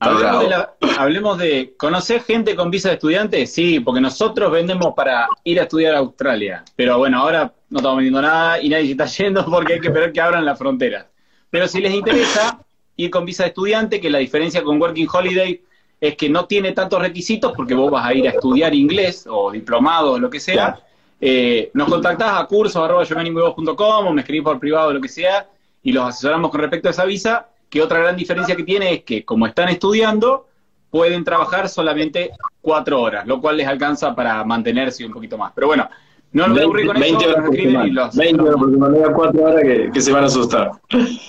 Hablemos 0.01 1.39
de, 1.39 1.75
¿conocer 1.77 2.23
gente 2.23 2.55
con 2.55 2.71
visa 2.71 2.89
de 2.89 2.95
estudiante? 2.95 3.47
Sí, 3.47 3.81
porque 3.81 4.01
nosotros 4.01 4.51
vendemos 4.53 4.95
para 4.95 5.29
ir 5.43 5.59
a 5.59 5.65
estudiar 5.65 5.95
a 5.97 5.99
Australia. 5.99 6.65
Pero 6.77 6.99
bueno, 6.99 7.19
ahora 7.21 7.53
no 7.71 7.79
estamos 7.79 7.97
vendiendo 7.97 8.23
nada 8.23 8.63
y 8.63 8.69
nadie 8.69 8.87
se 8.87 8.93
está 8.93 9.07
yendo 9.23 9.45
porque 9.45 9.75
hay 9.75 9.81
que 9.81 9.89
esperar 9.89 10.13
que 10.13 10.21
abran 10.21 10.45
las 10.45 10.59
fronteras. 10.59 11.07
Pero 11.51 11.67
si 11.69 11.81
les 11.81 11.95
interesa 11.95 12.61
ir 12.97 13.11
con 13.11 13.25
visa 13.25 13.45
de 13.45 13.51
estudiante, 13.51 14.01
que 14.01 14.11
la 14.11 14.19
diferencia 14.19 14.63
con 14.63 14.81
Working 14.81 15.09
Holiday 15.13 15.63
es 16.01 16.17
que 16.17 16.29
no 16.29 16.45
tiene 16.47 16.73
tantos 16.73 17.01
requisitos 17.01 17.53
porque 17.57 17.75
vos 17.75 17.91
vas 17.91 18.07
a 18.07 18.15
ir 18.15 18.27
a 18.27 18.31
estudiar 18.31 18.75
inglés 18.75 19.27
o 19.29 19.51
diplomado 19.51 20.13
o 20.13 20.19
lo 20.19 20.31
que 20.31 20.41
sea. 20.41 20.79
Eh, 21.21 21.71
nos 21.75 21.89
contactás 21.89 22.41
a 22.41 22.47
cursos.com 22.47 24.07
o 24.07 24.13
me 24.13 24.21
escribís 24.21 24.45
por 24.45 24.61
privado 24.61 24.89
o 24.89 24.93
lo 24.93 25.01
que 25.01 25.09
sea 25.09 25.49
y 25.83 25.93
los 25.93 26.05
asesoramos 26.05 26.51
con 26.51 26.61
respecto 26.61 26.89
a 26.89 26.91
esa 26.93 27.05
visa 27.05 27.49
que 27.69 27.83
otra 27.83 27.99
gran 27.99 28.17
diferencia 28.17 28.55
que 28.55 28.63
tiene 28.63 28.95
es 28.95 29.05
que 29.05 29.25
como 29.25 29.47
están 29.47 29.69
estudiando, 29.69 30.49
pueden 30.91 31.25
trabajar 31.25 31.69
solamente 31.69 32.31
cuatro 32.61 33.01
horas, 33.01 33.27
lo 33.27 33.41
cual 33.41 33.57
les 33.57 33.67
alcanza 33.67 34.15
para 34.15 34.43
mantenerse 34.45 35.05
un 35.05 35.13
poquito 35.13 35.37
más. 35.37 35.53
Pero 35.55 35.67
bueno, 35.67 35.89
no 36.33 36.49
lo 36.49 36.55
voy 36.55 36.61
a 36.61 36.65
aburrir 36.65 36.87
con 36.87 37.01
20 37.01 37.27
Horas 37.27 37.45
por 37.47 37.57
semana. 37.57 37.87
Los, 37.87 38.17
20 38.17 38.43
horas 38.43 38.57
por 38.57 38.71
semana, 38.71 39.13
cuatro 39.15 39.45
horas 39.45 39.63
que, 39.93 40.01
se 40.01 40.13
van 40.13 40.25
a 40.25 40.27
asustar. 40.27 40.71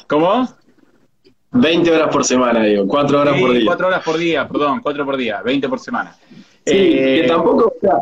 ¿Cómo? 0.08 0.48
20 1.52 1.92
horas 1.92 2.10
por 2.12 2.26
semana, 2.26 2.64
digo, 2.64 2.88
cuatro 2.88 3.22
horas 3.22 3.40
por 3.40 3.52
día. 3.54 3.66
Cuatro 3.66 3.88
horas 3.88 4.04
por 4.04 4.18
día, 4.18 4.48
perdón, 4.48 4.82
cuatro 4.82 5.06
por 5.06 5.18
día, 5.18 5.42
20 5.44 5.70
por 5.70 5.80
semana. 5.80 6.16
Sí, 6.66 6.74
que 6.74 7.22
eh, 7.22 7.28
tampoco, 7.28 7.74
o 7.76 7.80
sea, 7.82 7.98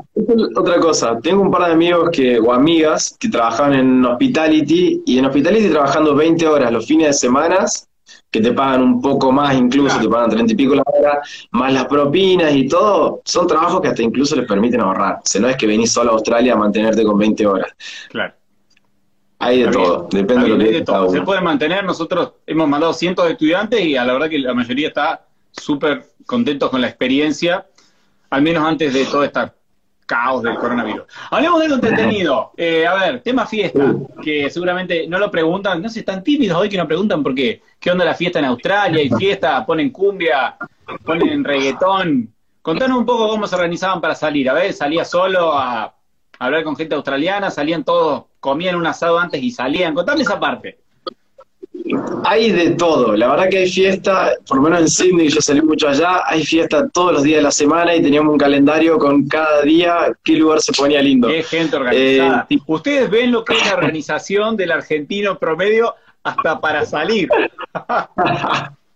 otra 0.55 0.79
cosa, 0.79 1.19
tengo 1.21 1.41
un 1.41 1.51
par 1.51 1.67
de 1.67 1.73
amigos 1.73 2.09
que, 2.11 2.39
o 2.39 2.51
amigas 2.51 3.15
que 3.17 3.29
trabajan 3.29 3.73
en 3.73 4.05
Hospitality 4.05 5.03
y 5.05 5.19
en 5.19 5.25
Hospitality 5.25 5.69
trabajando 5.69 6.15
20 6.15 6.47
horas 6.47 6.71
los 6.71 6.85
fines 6.85 7.07
de 7.07 7.13
semana 7.13 7.65
que 8.29 8.41
te 8.41 8.51
pagan 8.51 8.81
un 8.81 9.01
poco 9.01 9.31
más, 9.31 9.55
incluso 9.55 9.99
te 9.99 10.09
pagan 10.09 10.29
treinta 10.29 10.53
y 10.53 10.55
pico 10.55 10.75
la 10.75 10.83
hora, 10.85 11.21
más 11.51 11.73
las 11.73 11.85
propinas 11.85 12.53
y 12.53 12.67
todo, 12.67 13.21
son 13.25 13.47
trabajos 13.47 13.81
que 13.81 13.87
hasta 13.87 14.03
incluso 14.03 14.35
les 14.35 14.45
permiten 14.45 14.81
ahorrar. 14.81 15.15
O 15.15 15.21
sea, 15.23 15.41
no 15.41 15.47
es 15.47 15.55
que 15.55 15.67
venís 15.67 15.91
solo 15.91 16.11
a 16.11 16.13
Australia 16.13 16.53
a 16.53 16.57
mantenerte 16.57 17.03
con 17.03 17.17
20 17.17 17.47
horas. 17.47 17.71
Claro. 18.09 18.33
Hay 19.39 19.63
de 19.63 19.71
todo, 19.71 20.07
depende 20.11 20.43
de 20.43 20.49
lo 20.49 20.57
que 20.57 20.71
de 20.71 20.81
todo. 20.81 21.09
Se 21.09 21.21
puede 21.21 21.41
mantener, 21.41 21.85
nosotros 21.85 22.33
hemos 22.47 22.67
mandado 22.67 22.91
cientos 22.93 23.25
de 23.25 23.33
estudiantes 23.33 23.85
y 23.85 23.95
a 23.95 24.03
la 24.03 24.13
verdad 24.13 24.29
que 24.29 24.39
la 24.39 24.53
mayoría 24.53 24.87
está 24.87 25.27
súper 25.51 26.07
contentos 26.25 26.69
con 26.69 26.81
la 26.81 26.87
experiencia, 26.87 27.67
al 28.31 28.41
menos 28.41 28.65
antes 28.65 28.93
de 28.93 29.05
toda 29.05 29.27
esta 29.27 29.53
caos 30.07 30.41
del 30.41 30.55
coronavirus. 30.55 31.03
Hablemos 31.29 31.59
de 31.59 31.67
lo 31.67 31.75
entretenido. 31.75 32.51
Eh, 32.57 32.87
a 32.87 32.95
ver, 32.95 33.21
tema 33.21 33.45
fiesta, 33.45 33.93
que 34.23 34.49
seguramente 34.49 35.05
no 35.07 35.19
lo 35.19 35.29
preguntan, 35.29 35.81
no 35.81 35.89
sé, 35.89 35.99
están 35.99 36.23
tímidos 36.23 36.57
hoy 36.57 36.69
que 36.69 36.77
no 36.77 36.87
preguntan 36.87 37.21
por 37.21 37.35
qué. 37.35 37.61
¿Qué 37.79 37.91
onda 37.91 38.05
la 38.05 38.15
fiesta 38.15 38.39
en 38.39 38.45
Australia? 38.45 39.01
¿Hay 39.01 39.09
fiesta? 39.09 39.63
¿Ponen 39.65 39.91
cumbia? 39.91 40.57
¿Ponen 41.03 41.43
reggaetón? 41.43 42.33
Contanos 42.61 42.97
un 42.97 43.05
poco 43.05 43.27
cómo 43.27 43.45
se 43.47 43.55
organizaban 43.55 44.01
para 44.01 44.15
salir. 44.15 44.49
A 44.49 44.53
ver, 44.53 44.73
salía 44.73 45.05
solo 45.05 45.53
a 45.53 45.93
hablar 46.39 46.63
con 46.63 46.75
gente 46.75 46.95
australiana, 46.95 47.51
salían 47.51 47.83
todos, 47.83 48.25
comían 48.39 48.75
un 48.75 48.87
asado 48.87 49.19
antes 49.19 49.43
y 49.43 49.51
salían. 49.51 49.93
Contame 49.93 50.21
esa 50.21 50.39
parte. 50.39 50.79
Hay 52.25 52.51
de 52.51 52.71
todo, 52.71 53.15
la 53.15 53.27
verdad 53.29 53.49
que 53.49 53.57
hay 53.59 53.69
fiesta, 53.69 54.31
por 54.47 54.57
lo 54.57 54.63
menos 54.63 54.81
en 54.81 54.87
Sydney, 54.87 55.29
yo 55.29 55.41
salí 55.41 55.61
mucho 55.61 55.87
allá, 55.87 56.23
hay 56.25 56.43
fiesta 56.43 56.87
todos 56.89 57.13
los 57.13 57.23
días 57.23 57.37
de 57.37 57.43
la 57.43 57.51
semana 57.51 57.95
y 57.95 58.01
teníamos 58.01 58.33
un 58.33 58.39
calendario 58.39 58.97
con 58.97 59.27
cada 59.27 59.61
día 59.61 60.13
qué 60.23 60.33
lugar 60.33 60.61
se 60.61 60.73
ponía 60.73 61.01
lindo. 61.01 61.27
Qué 61.27 61.43
gente 61.43 61.75
organizada. 61.75 62.47
Eh, 62.49 62.57
Ustedes 62.65 63.09
ven 63.09 63.31
lo 63.31 63.43
que 63.43 63.53
es 63.53 63.65
la 63.65 63.75
organización 63.75 64.57
del 64.57 64.71
argentino 64.71 65.37
promedio 65.37 65.95
hasta 66.23 66.59
para 66.59 66.85
salir. 66.85 67.29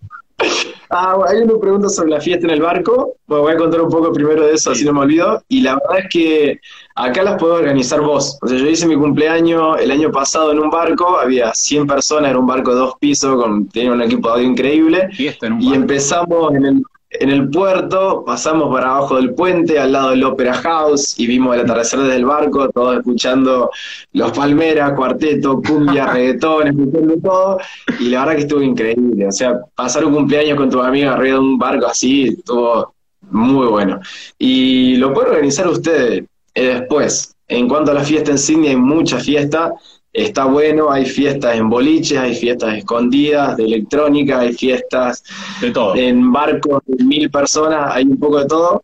Ah, 0.94 1.16
hay 1.26 1.38
una 1.38 1.58
pregunta 1.58 1.88
sobre 1.88 2.10
la 2.10 2.20
fiesta 2.20 2.46
en 2.46 2.52
el 2.52 2.62
barco. 2.62 3.16
Bueno, 3.26 3.44
voy 3.44 3.54
a 3.54 3.58
contar 3.58 3.82
un 3.82 3.90
poco 3.90 4.12
primero 4.12 4.46
de 4.46 4.56
eso, 4.56 4.72
así 4.72 4.84
no 4.84 4.92
me 4.92 5.00
olvido. 5.00 5.42
Y 5.48 5.62
la 5.62 5.76
verdad 5.76 6.00
es 6.00 6.06
que 6.10 6.60
acá 6.96 7.24
las 7.24 7.40
puedo 7.40 7.54
organizar 7.54 8.02
vos. 8.02 8.38
O 8.42 8.48
sea, 8.48 8.58
yo 8.58 8.68
hice 8.68 8.86
mi 8.88 8.96
cumpleaños 8.96 9.80
el 9.80 9.90
año 9.90 10.12
pasado 10.12 10.52
en 10.52 10.60
un 10.60 10.70
barco, 10.70 11.18
había 11.18 11.54
100 11.54 11.88
personas, 11.88 12.32
era 12.32 12.40
un 12.40 12.46
barco 12.46 12.72
de 12.72 12.78
dos 12.82 12.96
pisos, 13.00 13.42
con, 13.42 13.70
tenía 13.70 13.94
un 13.94 14.02
equipo 14.02 14.28
de 14.28 14.34
audio 14.34 14.48
increíble. 14.48 15.10
y 15.18 15.74
empezamos 15.74 16.54
en 16.56 16.66
el, 16.66 16.84
en 17.12 17.30
el 17.30 17.50
puerto, 17.50 18.24
pasamos 18.26 18.74
para 18.74 18.96
abajo 18.96 19.18
del 19.18 19.34
puente, 19.34 19.78
al 19.78 19.92
lado 19.92 20.12
del 20.12 20.24
Opera 20.24 20.54
House, 20.54 21.20
y 21.20 21.28
vimos 21.28 21.56
el 21.56 21.62
atardecer 21.62 22.00
desde 22.00 22.16
el 22.16 22.26
barco, 22.26 22.70
todos 22.70 22.98
escuchando 22.98 23.70
los 24.14 24.32
Palmeras, 24.32 24.94
cuarteto, 24.94 25.62
cumbia, 25.62 26.06
reggaetón, 26.14 26.68
escuchando 26.70 27.16
todo, 27.22 27.60
y 28.00 28.10
la 28.10 28.20
verdad 28.22 28.36
que 28.36 28.42
estuvo 28.42 28.62
increíble. 28.62 29.28
O 29.28 29.32
sea, 29.32 29.60
pasar 29.76 30.06
un 30.06 30.14
cumpleaños 30.14 30.58
con 30.58 30.70
tu 30.70 30.82
amiga 30.82 31.14
arriba 31.14 31.36
de 31.36 31.42
un 31.42 31.58
barco 31.58 31.88
así, 31.88 32.30
estuvo 32.30 32.94
muy 33.30 33.68
bueno. 33.68 34.00
Y 34.38 34.96
lo 34.96 35.14
pueden 35.14 35.32
organizar 35.32 35.68
ustedes 35.68 36.24
eh, 36.54 36.66
después. 36.66 37.36
En 37.48 37.68
cuanto 37.68 37.92
a 37.92 37.94
la 37.94 38.04
fiesta 38.06 38.32
en 38.32 38.38
Sydney, 38.38 38.70
hay 38.70 38.78
mucha 38.78 39.20
fiesta 39.20 39.74
está 40.14 40.46
bueno, 40.46 40.92
hay 40.92 41.06
fiestas 41.06 41.56
en 41.56 41.70
boliches, 41.70 42.18
hay 42.18 42.36
fiestas 42.36 42.78
escondidas 42.78 43.56
de 43.58 43.64
electrónica, 43.66 44.40
hay 44.40 44.54
fiestas 44.54 45.24
de 45.62 45.72
todo. 45.72 45.96
en 45.96 46.32
barcos 46.32 46.82
de 46.86 47.04
mil 47.04 47.30
personas, 47.30 47.92
hay 47.94 48.04
un 48.04 48.20
poco 48.20 48.40
de 48.40 48.46
todo. 48.48 48.84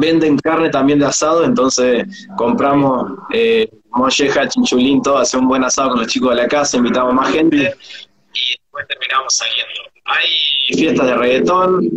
Venden 0.00 0.38
carne 0.38 0.70
también 0.70 0.98
de 0.98 1.06
asado, 1.06 1.44
entonces 1.44 2.06
compramos 2.36 3.12
eh, 3.32 3.68
molleja, 3.90 4.48
chinchulín, 4.48 5.02
todo, 5.02 5.18
hace 5.18 5.36
un 5.36 5.48
buen 5.48 5.64
asado 5.64 5.90
con 5.90 6.00
los 6.00 6.08
chicos 6.08 6.30
de 6.30 6.36
la 6.36 6.48
casa, 6.48 6.78
invitamos 6.78 7.14
más 7.14 7.30
gente 7.32 7.56
y 8.32 8.50
después 8.56 8.86
terminamos 8.88 9.34
saliendo. 9.34 9.80
Hay 10.06 10.76
fiestas 10.76 11.06
de 11.06 11.14
reggaetón, 11.14 11.88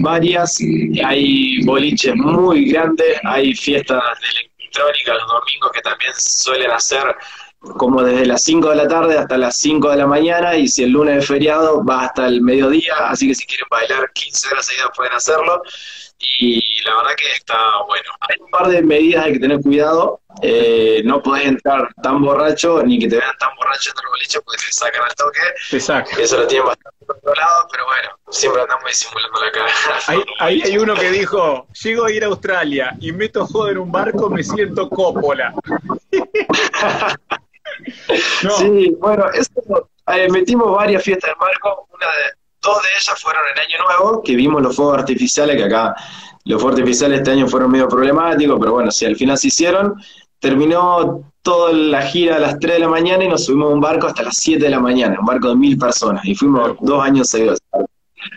varias, 0.00 0.58
hay 1.04 1.64
boliches 1.64 2.16
muy 2.16 2.70
grandes, 2.70 3.18
hay 3.24 3.54
fiestas 3.54 4.02
de 4.20 4.40
electrónica 4.40 5.14
los 5.14 5.26
domingos 5.26 5.70
que 5.72 5.80
también 5.80 6.12
suelen 6.16 6.70
hacer 6.70 7.16
como 7.60 8.02
desde 8.02 8.26
las 8.26 8.42
5 8.42 8.70
de 8.70 8.76
la 8.76 8.88
tarde 8.88 9.18
hasta 9.18 9.36
las 9.36 9.56
5 9.58 9.90
de 9.90 9.96
la 9.96 10.06
mañana 10.06 10.56
y 10.56 10.66
si 10.66 10.82
el 10.82 10.90
lunes 10.90 11.18
es 11.18 11.26
feriado 11.26 11.84
va 11.84 12.06
hasta 12.06 12.26
el 12.26 12.40
mediodía, 12.40 12.94
así 13.08 13.28
que 13.28 13.34
si 13.34 13.46
quieren 13.46 13.66
bailar 13.70 14.10
15 14.12 14.48
horas 14.48 14.66
seguidas 14.66 14.90
pueden 14.96 15.12
hacerlo 15.12 15.62
y 16.38 16.82
la 16.84 16.96
verdad 16.96 17.10
que 17.16 17.32
está 17.32 17.56
bueno. 17.86 18.10
Hay 18.20 18.36
un 18.40 18.50
par 18.50 18.68
de 18.68 18.82
medidas 18.82 19.24
hay 19.24 19.34
que 19.34 19.38
tener 19.40 19.60
cuidado, 19.60 20.20
eh, 20.42 21.02
no 21.04 21.22
podés 21.22 21.46
entrar 21.46 21.88
tan 22.02 22.22
borracho 22.22 22.82
ni 22.82 22.98
que 22.98 23.08
te 23.08 23.16
vean 23.16 23.36
tan 23.38 23.54
borracho 23.56 23.90
en 23.90 24.04
el 24.04 24.10
boliche 24.10 24.40
porque 24.42 24.62
te 24.64 24.72
sacan 24.72 25.02
al 25.02 25.14
toque. 25.14 25.40
Exacto. 25.72 26.18
Eso 26.18 26.38
lo 26.38 26.46
tienen 26.46 26.66
bastante 26.66 27.06
controlado, 27.06 27.68
pero 27.70 27.84
bueno, 27.86 28.08
siempre 28.30 28.62
andamos 28.62 28.84
disimulando 28.86 29.40
la 29.40 29.52
cara. 29.52 29.72
Ahí, 30.38 30.62
hay 30.62 30.78
uno 30.78 30.94
que 30.94 31.10
dijo, 31.10 31.66
llego 31.82 32.04
a 32.04 32.12
ir 32.12 32.24
a 32.24 32.28
Australia 32.28 32.96
y 33.00 33.12
meto 33.12 33.46
joder 33.46 33.72
en 33.72 33.82
un 33.82 33.92
barco, 33.92 34.28
me 34.30 34.42
siento 34.42 34.88
cópola. 34.88 35.54
Sí, 38.58 38.96
bueno, 38.98 39.24
eh, 39.32 40.28
metimos 40.30 40.74
varias 40.76 41.02
fiestas 41.02 41.30
de 41.30 41.34
barco, 41.38 41.86
una 41.92 42.06
de, 42.06 42.40
dos 42.62 42.82
de 42.82 42.88
ellas 42.98 43.22
fueron 43.22 43.42
en 43.54 43.60
Año 43.60 43.84
Nuevo, 43.84 44.22
que 44.22 44.36
vimos 44.36 44.62
los 44.62 44.76
fuegos 44.76 44.98
artificiales, 44.98 45.56
que 45.56 45.64
acá 45.64 45.94
los 46.44 46.60
fuegos 46.60 46.78
artificiales 46.78 47.18
este 47.18 47.30
año 47.32 47.46
fueron 47.46 47.70
medio 47.70 47.88
problemáticos, 47.88 48.58
pero 48.58 48.72
bueno, 48.72 48.90
si 48.90 49.06
al 49.06 49.16
final 49.16 49.38
se 49.38 49.48
hicieron. 49.48 49.94
Terminó 50.38 51.32
toda 51.42 51.70
la 51.72 52.00
gira 52.00 52.36
a 52.36 52.38
las 52.38 52.58
3 52.58 52.74
de 52.74 52.80
la 52.80 52.88
mañana 52.88 53.24
y 53.24 53.28
nos 53.28 53.44
subimos 53.44 53.70
a 53.70 53.74
un 53.74 53.80
barco 53.80 54.06
hasta 54.06 54.22
las 54.22 54.36
7 54.36 54.64
de 54.64 54.70
la 54.70 54.80
mañana, 54.80 55.18
un 55.20 55.26
barco 55.26 55.50
de 55.50 55.56
mil 55.56 55.76
personas, 55.76 56.24
y 56.24 56.34
fuimos 56.34 56.76
dos 56.80 57.04
años 57.04 57.28
seguidos. 57.28 57.58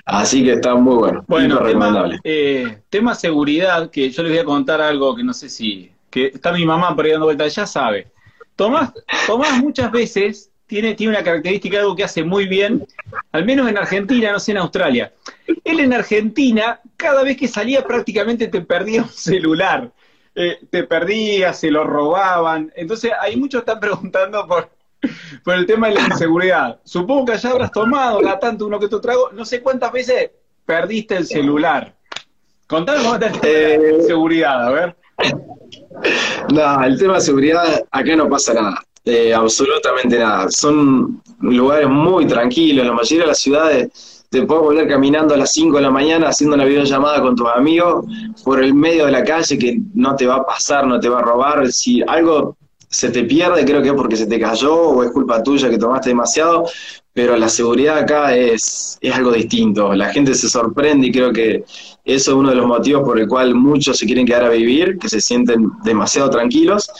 Así 0.05 0.43
que 0.43 0.53
está 0.53 0.75
muy 0.75 0.95
bueno. 0.95 1.23
Bueno, 1.27 1.59
recomendable. 1.59 2.19
Eh, 2.23 2.83
tema 2.89 3.15
seguridad, 3.15 3.89
que 3.89 4.09
yo 4.09 4.23
les 4.23 4.31
voy 4.33 4.39
a 4.39 4.45
contar 4.45 4.81
algo 4.81 5.15
que 5.15 5.23
no 5.23 5.33
sé 5.33 5.49
si. 5.49 5.91
que 6.09 6.27
está 6.27 6.51
mi 6.51 6.65
mamá 6.65 6.95
por 6.95 7.05
ahí 7.05 7.11
dando 7.11 7.25
vueltas, 7.27 7.55
ya 7.55 7.65
sabe. 7.65 8.11
Tomás, 8.55 8.91
Tomás 9.27 9.57
muchas 9.57 9.91
veces 9.91 10.51
tiene, 10.67 10.95
tiene 10.95 11.13
una 11.13 11.23
característica, 11.23 11.79
algo 11.79 11.95
que 11.95 12.03
hace 12.03 12.23
muy 12.23 12.47
bien, 12.47 12.85
al 13.31 13.45
menos 13.45 13.67
en 13.69 13.77
Argentina, 13.77 14.31
no 14.31 14.39
sé 14.39 14.51
en 14.51 14.57
Australia. 14.57 15.11
Él 15.63 15.79
en 15.79 15.93
Argentina, 15.93 16.79
cada 16.97 17.23
vez 17.23 17.37
que 17.37 17.47
salía 17.47 17.83
prácticamente 17.83 18.47
te 18.47 18.61
perdía 18.61 19.03
un 19.03 19.09
celular. 19.09 19.91
eh, 20.35 20.57
te 20.71 20.83
perdías, 20.83 21.59
se 21.59 21.69
lo 21.69 21.83
robaban. 21.83 22.71
Entonces, 22.75 23.11
hay 23.21 23.35
muchos 23.35 23.59
están 23.59 23.79
preguntando 23.79 24.47
por, 24.47 24.69
por 25.43 25.55
el 25.55 25.65
tema 25.65 25.89
de 25.89 25.95
la 25.95 26.01
inseguridad. 26.07 26.79
Supongo 26.83 27.25
que 27.25 27.31
allá 27.33 27.51
habrás 27.51 27.71
tomado 27.71 28.19
la 28.21 28.39
tanto 28.39 28.65
uno 28.65 28.79
que 28.79 28.87
tu 28.87 28.99
trago. 28.99 29.29
No 29.31 29.45
sé 29.45 29.61
cuántas 29.61 29.91
veces 29.91 30.31
perdiste 30.65 31.17
el 31.17 31.27
celular. 31.27 31.93
Contame 32.65 33.03
cómo 33.03 33.13
está 33.15 33.27
el 33.27 33.39
de 33.41 33.75
Eh, 33.75 33.95
inseguridad, 33.99 34.65
a 34.67 34.71
ver. 34.71 34.95
No, 36.53 36.83
el 36.83 36.97
tema 36.97 37.15
de 37.15 37.21
seguridad, 37.21 37.85
acá 37.91 38.15
no 38.15 38.29
pasa 38.29 38.53
nada. 38.53 38.83
Eh, 39.05 39.33
absolutamente 39.33 40.17
nada. 40.17 40.49
Son 40.49 41.21
lugares 41.39 41.89
muy 41.89 42.25
tranquilos. 42.25 42.85
La 42.85 42.93
mayoría 42.93 43.23
de 43.23 43.27
las 43.27 43.39
ciudades 43.39 44.25
te 44.29 44.43
puedes 44.43 44.63
volver 44.63 44.87
caminando 44.87 45.33
a 45.33 45.37
las 45.37 45.51
5 45.51 45.75
de 45.77 45.83
la 45.83 45.91
mañana 45.91 46.29
haciendo 46.29 46.55
una 46.55 46.65
videollamada 46.65 47.21
con 47.21 47.35
tus 47.35 47.47
amigos 47.49 48.05
por 48.43 48.63
el 48.63 48.73
medio 48.73 49.05
de 49.05 49.11
la 49.11 49.23
calle 49.23 49.57
que 49.57 49.79
no 49.93 50.15
te 50.15 50.25
va 50.25 50.37
a 50.37 50.45
pasar, 50.45 50.87
no 50.87 50.99
te 50.99 51.09
va 51.09 51.19
a 51.19 51.21
robar. 51.21 51.71
Si 51.71 52.01
algo 52.07 52.57
se 52.93 53.09
te 53.09 53.23
pierde, 53.23 53.65
creo 53.65 53.81
que 53.81 53.87
es 53.87 53.93
porque 53.95 54.15
se 54.15 54.27
te 54.27 54.39
cayó 54.39 54.75
o 54.75 55.03
es 55.03 55.09
culpa 55.09 55.41
tuya 55.41 55.67
que 55.67 55.79
tomaste 55.79 56.09
demasiado. 56.09 56.65
Pero 57.11 57.35
la 57.37 57.49
seguridad 57.49 57.97
acá 57.97 58.35
es, 58.35 58.97
es 59.01 59.15
algo 59.15 59.31
distinto. 59.31 59.93
La 59.93 60.09
gente 60.09 60.35
se 60.35 60.47
sorprende 60.47 61.07
y 61.07 61.11
creo 61.11 61.33
que 61.33 61.63
eso 62.05 62.31
es 62.31 62.37
uno 62.37 62.49
de 62.49 62.55
los 62.55 62.67
motivos 62.67 63.03
por 63.03 63.19
el 63.19 63.27
cual 63.27 63.55
muchos 63.55 63.97
se 63.97 64.05
quieren 64.05 64.27
quedar 64.27 64.43
a 64.43 64.49
vivir, 64.49 64.99
que 64.99 65.09
se 65.09 65.21
sienten 65.21 65.71
demasiado 65.83 66.29
tranquilos. 66.29 66.91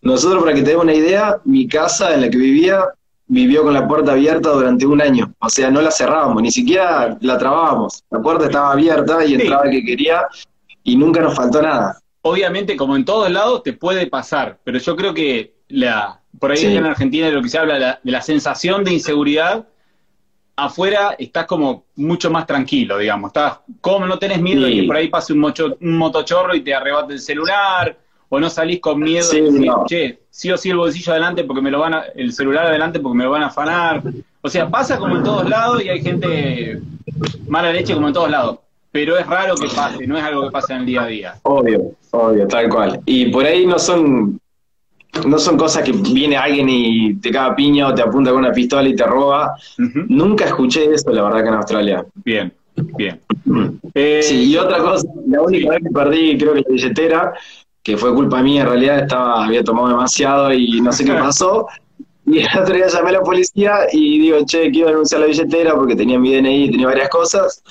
Nosotros, 0.00 0.42
para 0.42 0.54
que 0.54 0.62
te 0.62 0.70
dé 0.70 0.76
una 0.76 0.94
idea, 0.94 1.38
mi 1.44 1.68
casa 1.68 2.14
en 2.14 2.22
la 2.22 2.30
que 2.30 2.38
vivía 2.38 2.84
vivió 3.26 3.62
con 3.62 3.74
la 3.74 3.86
puerta 3.86 4.12
abierta 4.12 4.50
durante 4.50 4.86
un 4.86 5.02
año. 5.02 5.34
O 5.38 5.50
sea, 5.50 5.70
no 5.70 5.82
la 5.82 5.90
cerrábamos, 5.90 6.42
ni 6.42 6.50
siquiera 6.50 7.16
la 7.20 7.36
trabábamos. 7.36 8.02
La 8.10 8.20
puerta 8.20 8.46
estaba 8.46 8.72
abierta 8.72 9.24
y 9.24 9.34
entraba 9.34 9.64
el 9.64 9.70
que 9.70 9.84
quería 9.84 10.26
y 10.82 10.96
nunca 10.96 11.20
nos 11.20 11.34
faltó 11.34 11.60
nada. 11.60 12.01
Obviamente, 12.22 12.76
como 12.76 12.94
en 12.96 13.04
todos 13.04 13.30
lados, 13.30 13.62
te 13.62 13.72
puede 13.72 14.06
pasar, 14.06 14.58
pero 14.64 14.78
yo 14.78 14.94
creo 14.96 15.12
que 15.12 15.54
la, 15.68 16.20
por 16.38 16.52
ahí 16.52 16.58
Sí. 16.58 16.66
en 16.76 16.86
Argentina 16.86 17.26
de 17.26 17.32
lo 17.32 17.42
que 17.42 17.48
se 17.48 17.58
habla 17.58 17.74
de 17.74 17.80
la, 17.80 18.00
de 18.02 18.12
la 18.12 18.22
sensación 18.22 18.84
de 18.84 18.92
inseguridad, 18.92 19.66
afuera 20.54 21.16
estás 21.18 21.46
como 21.46 21.86
mucho 21.96 22.30
más 22.30 22.46
tranquilo, 22.46 22.98
digamos. 22.98 23.28
Estás 23.30 23.58
como 23.80 24.06
no 24.06 24.18
tenés 24.18 24.40
miedo 24.40 24.62
de 24.62 24.70
Sí. 24.72 24.80
que 24.80 24.86
por 24.86 24.96
ahí 24.96 25.08
pase 25.08 25.32
un, 25.32 25.40
mocho, 25.40 25.76
un 25.80 25.96
motochorro 25.96 26.54
y 26.54 26.60
te 26.60 26.74
arrebate 26.74 27.14
el 27.14 27.20
celular, 27.20 27.98
o 28.28 28.38
no 28.40 28.48
salís 28.48 28.80
con 28.80 29.00
miedo 29.00 29.24
Sí, 29.24 29.36
de 29.40 29.42
decir, 29.50 29.66
no. 29.66 29.84
che, 29.86 30.20
sí 30.30 30.50
o 30.50 30.56
sí 30.56 30.70
el 30.70 30.76
bolsillo 30.76 31.12
adelante 31.12 31.44
porque 31.44 31.60
me 31.60 31.70
lo 31.70 31.80
van 31.80 31.94
a, 31.94 32.04
el 32.14 32.32
celular 32.32 32.66
adelante 32.66 33.00
porque 33.00 33.18
me 33.18 33.24
lo 33.24 33.30
van 33.30 33.42
a 33.42 33.46
afanar. 33.46 34.02
O 34.40 34.48
sea, 34.48 34.68
pasa 34.70 34.96
como 34.98 35.16
en 35.16 35.22
todos 35.24 35.48
lados 35.48 35.84
y 35.84 35.88
hay 35.88 36.00
gente 36.02 36.80
mala 37.48 37.72
leche 37.72 37.94
como 37.94 38.08
en 38.08 38.14
todos 38.14 38.30
lados. 38.30 38.58
Pero 38.92 39.18
es 39.18 39.26
raro 39.26 39.54
que 39.56 39.68
pase, 39.74 40.06
no 40.06 40.18
es 40.18 40.22
algo 40.22 40.44
que 40.44 40.50
pasa 40.50 40.74
en 40.74 40.80
el 40.80 40.86
día 40.86 41.02
a 41.02 41.06
día. 41.06 41.34
Obvio, 41.42 41.92
obvio, 42.10 42.46
tal 42.46 42.68
cual. 42.68 43.00
Y 43.06 43.30
por 43.30 43.46
ahí 43.46 43.66
no 43.66 43.78
son, 43.78 44.38
no 45.26 45.38
son 45.38 45.56
cosas 45.56 45.82
que 45.82 45.92
viene 45.92 46.36
alguien 46.36 46.68
y 46.68 47.14
te 47.14 47.30
caga 47.30 47.56
piña 47.56 47.88
o 47.88 47.94
te 47.94 48.02
apunta 48.02 48.30
con 48.30 48.40
una 48.40 48.52
pistola 48.52 48.86
y 48.88 48.94
te 48.94 49.04
roba. 49.04 49.54
Nunca 50.08 50.44
escuché 50.44 50.92
eso, 50.92 51.10
la 51.10 51.22
verdad, 51.22 51.42
que 51.42 51.48
en 51.48 51.54
Australia. 51.54 52.06
Bien, 52.24 52.52
bien. 52.96 53.20
Eh, 53.94 54.20
Sí, 54.22 54.50
y 54.50 54.56
otra 54.56 54.78
cosa, 54.78 55.06
la 55.26 55.42
única 55.42 55.68
vez 55.68 55.80
que 55.82 55.90
perdí, 55.90 56.38
creo 56.38 56.54
que 56.54 56.60
la 56.60 56.66
billetera, 56.70 57.32
que 57.82 57.98
fue 57.98 58.14
culpa 58.14 58.40
mía, 58.42 58.62
en 58.62 58.68
realidad 58.68 59.00
estaba, 59.00 59.44
había 59.44 59.62
tomado 59.62 59.88
demasiado 59.88 60.50
y 60.52 60.80
no 60.80 60.92
sé 60.92 61.04
qué 61.04 61.12
pasó. 61.26 61.66
Y 62.24 62.38
el 62.38 62.46
otro 62.58 62.74
día 62.74 62.86
llamé 62.86 63.10
a 63.10 63.12
la 63.14 63.20
policía 63.20 63.72
y 63.92 64.18
digo, 64.20 64.38
che, 64.46 64.70
quiero 64.70 64.88
denunciar 64.88 65.20
la 65.20 65.26
billetera 65.26 65.74
porque 65.74 65.94
tenía 65.96 66.18
mi 66.18 66.34
DNI, 66.34 66.70
tenía 66.70 66.86
varias 66.86 67.08
cosas. 67.10 67.62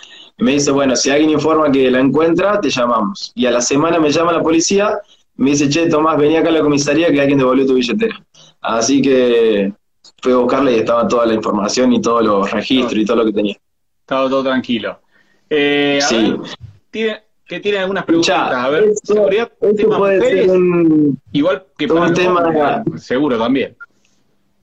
Y 0.41 0.43
me 0.43 0.51
dice, 0.53 0.71
bueno, 0.71 0.95
si 0.95 1.11
alguien 1.11 1.29
informa 1.29 1.71
que 1.71 1.91
la 1.91 1.99
encuentra, 1.99 2.59
te 2.59 2.69
llamamos. 2.71 3.31
Y 3.35 3.45
a 3.45 3.51
la 3.51 3.61
semana 3.61 3.99
me 3.99 4.09
llama 4.11 4.33
la 4.33 4.41
policía, 4.41 4.97
me 5.35 5.51
dice, 5.51 5.69
che, 5.69 5.87
Tomás, 5.87 6.17
vení 6.17 6.35
acá 6.35 6.49
a 6.49 6.53
la 6.53 6.61
comisaría 6.61 7.11
que 7.11 7.21
alguien 7.21 7.37
devolvió 7.37 7.65
tu 7.67 7.75
billetera. 7.75 8.19
Así 8.59 9.01
que 9.03 9.71
fui 10.21 10.31
a 10.33 10.37
buscarla 10.37 10.71
y 10.71 10.75
estaba 10.79 11.07
toda 11.07 11.27
la 11.27 11.35
información 11.35 11.93
y 11.93 12.01
todos 12.01 12.23
los 12.23 12.51
registros 12.51 12.95
y 12.99 13.05
todo 13.05 13.17
lo 13.17 13.25
que 13.25 13.33
tenía. 13.33 13.55
Estaba 13.99 14.27
todo 14.29 14.43
tranquilo. 14.43 14.99
Eh, 15.49 15.99
a 16.03 16.07
Sí. 16.07 16.15
ver, 16.31 16.37
tiene, 16.89 17.21
que 17.45 17.59
tiene 17.59 17.77
algunas 17.77 18.05
preguntas. 18.05 18.35
A 18.53 18.69
ver, 18.69 18.83
eso- 18.85 19.13
seguridad, 19.13 19.51
tema 19.77 19.97
puede 19.99 20.17
mujeres, 20.17 20.45
ser 20.47 20.57
un, 20.57 21.19
igual 21.33 21.65
que 21.77 21.85
un 21.85 21.99
para 21.99 22.13
tema- 22.13 22.83
seguro 22.97 23.37
también. 23.37 23.75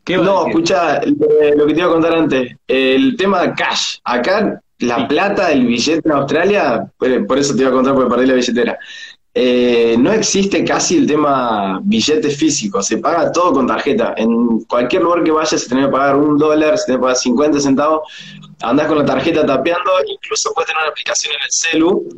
¿Qué 0.03 0.17
va 0.17 0.23
a 0.23 0.27
No, 0.27 0.47
escucha, 0.49 1.01
lo 1.05 1.67
que 1.67 1.75
te 1.75 1.81
iba 1.81 1.89
a 1.89 1.93
contar 1.93 2.15
antes, 2.15 2.57
el 2.67 3.17
tema 3.17 3.43
de 3.43 3.55
cash. 3.55 3.99
Acá, 4.05 4.61
la 4.81 5.09
plata, 5.09 5.51
el 5.51 5.67
billete 5.67 6.09
en 6.09 6.13
Australia, 6.13 6.91
por 6.97 7.27
por 7.27 7.39
eso 7.39 7.55
te 7.55 7.63
iba 7.63 7.71
a 7.71 7.73
contar 7.73 7.95
porque 7.95 8.11
perdí 8.11 8.27
la 8.27 8.35
billetera. 8.35 8.79
Eh, 9.35 9.97
no 9.99 10.13
existe 10.13 10.65
casi 10.65 10.97
el 10.97 11.07
tema 11.07 11.81
billetes 11.85 12.37
físicos, 12.37 12.87
se 12.87 12.99
paga 12.99 13.31
todo 13.31 13.53
con 13.53 13.67
tarjeta. 13.67 14.15
En 14.17 14.61
cualquier 14.61 15.03
lugar 15.03 15.23
que 15.23 15.31
vayas, 15.31 15.61
se 15.61 15.69
tiene 15.69 15.85
que 15.85 15.93
pagar 15.93 16.17
un 16.17 16.39
dólar, 16.39 16.77
se 16.79 16.87
tiene 16.87 16.99
que 16.99 17.03
pagar 17.03 17.17
50 17.17 17.61
centavos, 17.61 18.01
andás 18.63 18.87
con 18.89 18.99
la 18.99 19.05
tarjeta 19.05 19.47
tapeando, 19.47 19.91
incluso 20.07 20.53
puedes 20.55 20.69
tener 20.69 20.83
una 20.83 20.91
aplicación 20.91 21.35
en 21.35 21.43
el 21.43 21.53
celu 21.53 22.09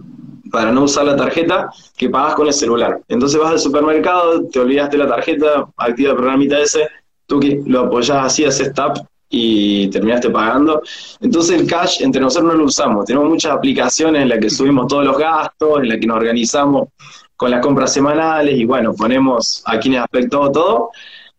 para 0.50 0.72
no 0.72 0.84
usar 0.84 1.04
la 1.04 1.16
tarjeta 1.16 1.70
que 1.96 2.08
pagas 2.08 2.34
con 2.34 2.46
el 2.46 2.52
celular. 2.52 3.00
Entonces 3.08 3.38
vas 3.38 3.52
al 3.52 3.61
supermercado, 3.61 4.46
te 4.48 4.61
olvidaste 4.61 4.96
la 4.96 5.08
tarjeta, 5.08 5.68
activa 5.76 6.11
el 6.11 6.16
programita 6.16 6.58
ese, 6.58 6.88
tú 7.26 7.40
lo 7.66 7.80
apoyás 7.80 8.26
así, 8.26 8.44
haces 8.44 8.72
tap 8.72 8.96
y 9.31 9.89
terminaste 9.89 10.28
pagando. 10.28 10.83
Entonces 11.20 11.61
el 11.61 11.66
cash 11.66 12.03
entre 12.03 12.20
nosotros 12.20 12.53
no 12.53 12.59
lo 12.59 12.64
usamos. 12.66 13.07
Tenemos 13.07 13.28
muchas 13.28 13.53
aplicaciones 13.53 14.22
en 14.22 14.28
las 14.28 14.41
que 14.41 14.51
subimos 14.51 14.89
todos 14.89 15.05
los 15.05 15.16
gastos, 15.16 15.81
en 15.81 15.89
las 15.89 15.99
que 15.99 16.07
nos 16.07 16.16
organizamos 16.16 16.89
con 17.37 17.51
las 17.51 17.62
compras 17.62 17.93
semanales 17.93 18.59
y 18.59 18.66
bueno, 18.66 18.93
ponemos 18.93 19.62
a 19.64 19.78
quienes 19.78 20.01
afectó 20.03 20.51
todo 20.51 20.91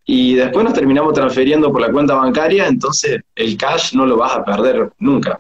y 0.06 0.34
después 0.34 0.64
nos 0.64 0.74
terminamos 0.74 1.14
transfiriendo 1.14 1.72
por 1.72 1.82
la 1.82 1.92
cuenta 1.92 2.16
bancaria, 2.16 2.66
entonces 2.66 3.22
el 3.36 3.56
cash 3.56 3.94
no 3.94 4.06
lo 4.06 4.18
vas 4.18 4.38
a 4.38 4.44
perder 4.44 4.92
nunca. 4.98 5.40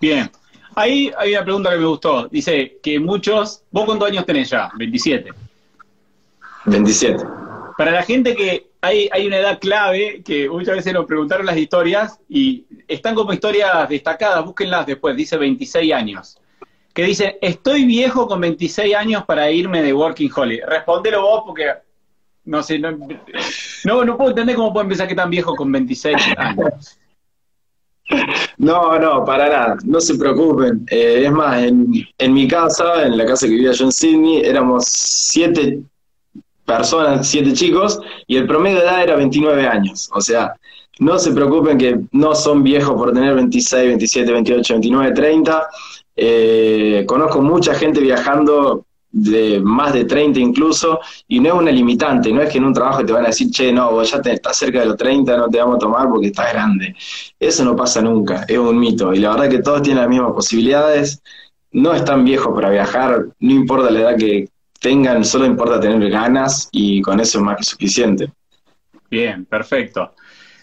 Bien. 0.00 0.30
Ahí 0.74 1.12
hay 1.18 1.32
una 1.34 1.44
pregunta 1.44 1.70
que 1.70 1.78
me 1.78 1.86
gustó. 1.86 2.28
Dice 2.28 2.78
que 2.82 2.98
muchos. 2.98 3.62
¿Vos 3.70 3.84
cuántos 3.84 4.08
años 4.08 4.24
tenés 4.24 4.50
ya? 4.50 4.70
27. 4.76 5.30
27. 6.64 7.24
Para 7.76 7.90
la 7.90 8.02
gente 8.02 8.34
que 8.34 8.71
hay, 8.82 9.08
hay 9.12 9.28
una 9.28 9.38
edad 9.38 9.60
clave 9.60 10.22
que 10.24 10.48
muchas 10.48 10.76
veces 10.76 10.92
nos 10.92 11.06
preguntaron 11.06 11.46
las 11.46 11.56
historias 11.56 12.18
y 12.28 12.66
están 12.88 13.14
como 13.14 13.32
historias 13.32 13.88
destacadas, 13.88 14.44
búsquenlas 14.44 14.86
después, 14.86 15.16
dice 15.16 15.36
26 15.36 15.92
años. 15.92 16.38
Que 16.92 17.04
dice, 17.04 17.38
estoy 17.40 17.84
viejo 17.84 18.26
con 18.26 18.40
26 18.40 18.94
años 18.96 19.24
para 19.24 19.50
irme 19.50 19.82
de 19.82 19.94
Working 19.94 20.30
Holiday. 20.34 20.66
Respondelo 20.66 21.22
vos 21.22 21.44
porque 21.46 21.66
no 22.44 22.60
sé, 22.64 22.80
no, 22.80 22.90
no, 22.90 24.04
no 24.04 24.16
puedo 24.16 24.30
entender 24.30 24.56
cómo 24.56 24.72
pueden 24.72 24.88
pensar 24.88 25.06
que 25.06 25.14
tan 25.14 25.30
viejo 25.30 25.54
con 25.54 25.70
26 25.70 26.16
años. 26.36 26.98
No, 28.58 28.98
no, 28.98 29.24
para 29.24 29.48
nada, 29.48 29.76
no 29.84 30.00
se 30.00 30.16
preocupen. 30.16 30.84
Eh, 30.90 31.22
es 31.24 31.30
más, 31.32 31.62
en, 31.62 31.86
en 32.18 32.34
mi 32.34 32.48
casa, 32.48 33.06
en 33.06 33.16
la 33.16 33.24
casa 33.24 33.46
que 33.46 33.52
vivía 33.52 33.72
yo 33.72 33.84
en 33.84 33.92
Sydney, 33.92 34.42
éramos 34.44 34.86
siete 34.86 35.82
personas, 36.64 37.26
siete 37.26 37.52
chicos, 37.52 38.00
y 38.26 38.36
el 38.36 38.46
promedio 38.46 38.78
de 38.78 38.84
edad 38.84 39.02
era 39.02 39.16
29 39.16 39.66
años. 39.66 40.10
O 40.14 40.20
sea, 40.20 40.54
no 40.98 41.18
se 41.18 41.32
preocupen 41.32 41.78
que 41.78 42.00
no 42.12 42.34
son 42.34 42.62
viejos 42.62 42.94
por 42.94 43.12
tener 43.12 43.34
26, 43.34 43.86
27, 43.88 44.32
28, 44.32 44.74
29, 44.74 45.12
30. 45.12 45.66
Eh, 46.14 47.04
conozco 47.06 47.40
mucha 47.40 47.74
gente 47.74 48.00
viajando 48.00 48.84
de 49.12 49.60
más 49.60 49.92
de 49.92 50.06
30 50.06 50.40
incluso, 50.40 50.98
y 51.28 51.38
no 51.38 51.48
es 51.50 51.54
una 51.54 51.70
limitante, 51.70 52.32
no 52.32 52.40
es 52.40 52.50
que 52.50 52.58
en 52.58 52.64
un 52.64 52.72
trabajo 52.72 53.04
te 53.04 53.12
van 53.12 53.24
a 53.24 53.28
decir, 53.28 53.50
che, 53.50 53.70
no, 53.70 53.92
vos 53.92 54.10
ya 54.10 54.22
te, 54.22 54.32
estás 54.32 54.56
cerca 54.56 54.80
de 54.80 54.86
los 54.86 54.96
30, 54.96 55.36
no 55.36 55.48
te 55.48 55.58
vamos 55.58 55.76
a 55.76 55.78
tomar 55.78 56.08
porque 56.08 56.28
estás 56.28 56.52
grande. 56.52 56.96
Eso 57.38 57.64
no 57.64 57.76
pasa 57.76 58.00
nunca, 58.00 58.44
es 58.48 58.58
un 58.58 58.78
mito. 58.78 59.12
Y 59.12 59.18
la 59.18 59.30
verdad 59.30 59.50
que 59.50 59.58
todos 59.58 59.82
tienen 59.82 60.00
las 60.02 60.08
mismas 60.08 60.32
posibilidades. 60.32 61.22
No 61.72 61.94
están 61.94 62.24
viejos 62.24 62.54
para 62.54 62.70
viajar, 62.70 63.26
no 63.38 63.52
importa 63.52 63.90
la 63.90 64.00
edad 64.00 64.16
que 64.16 64.48
tengan, 64.82 65.24
solo 65.24 65.46
importa 65.46 65.80
tener 65.80 66.10
ganas 66.10 66.68
y 66.72 67.00
con 67.00 67.20
eso 67.20 67.38
es 67.38 67.44
más 67.44 67.56
que 67.56 67.62
suficiente. 67.64 68.30
Bien, 69.10 69.44
perfecto. 69.46 70.12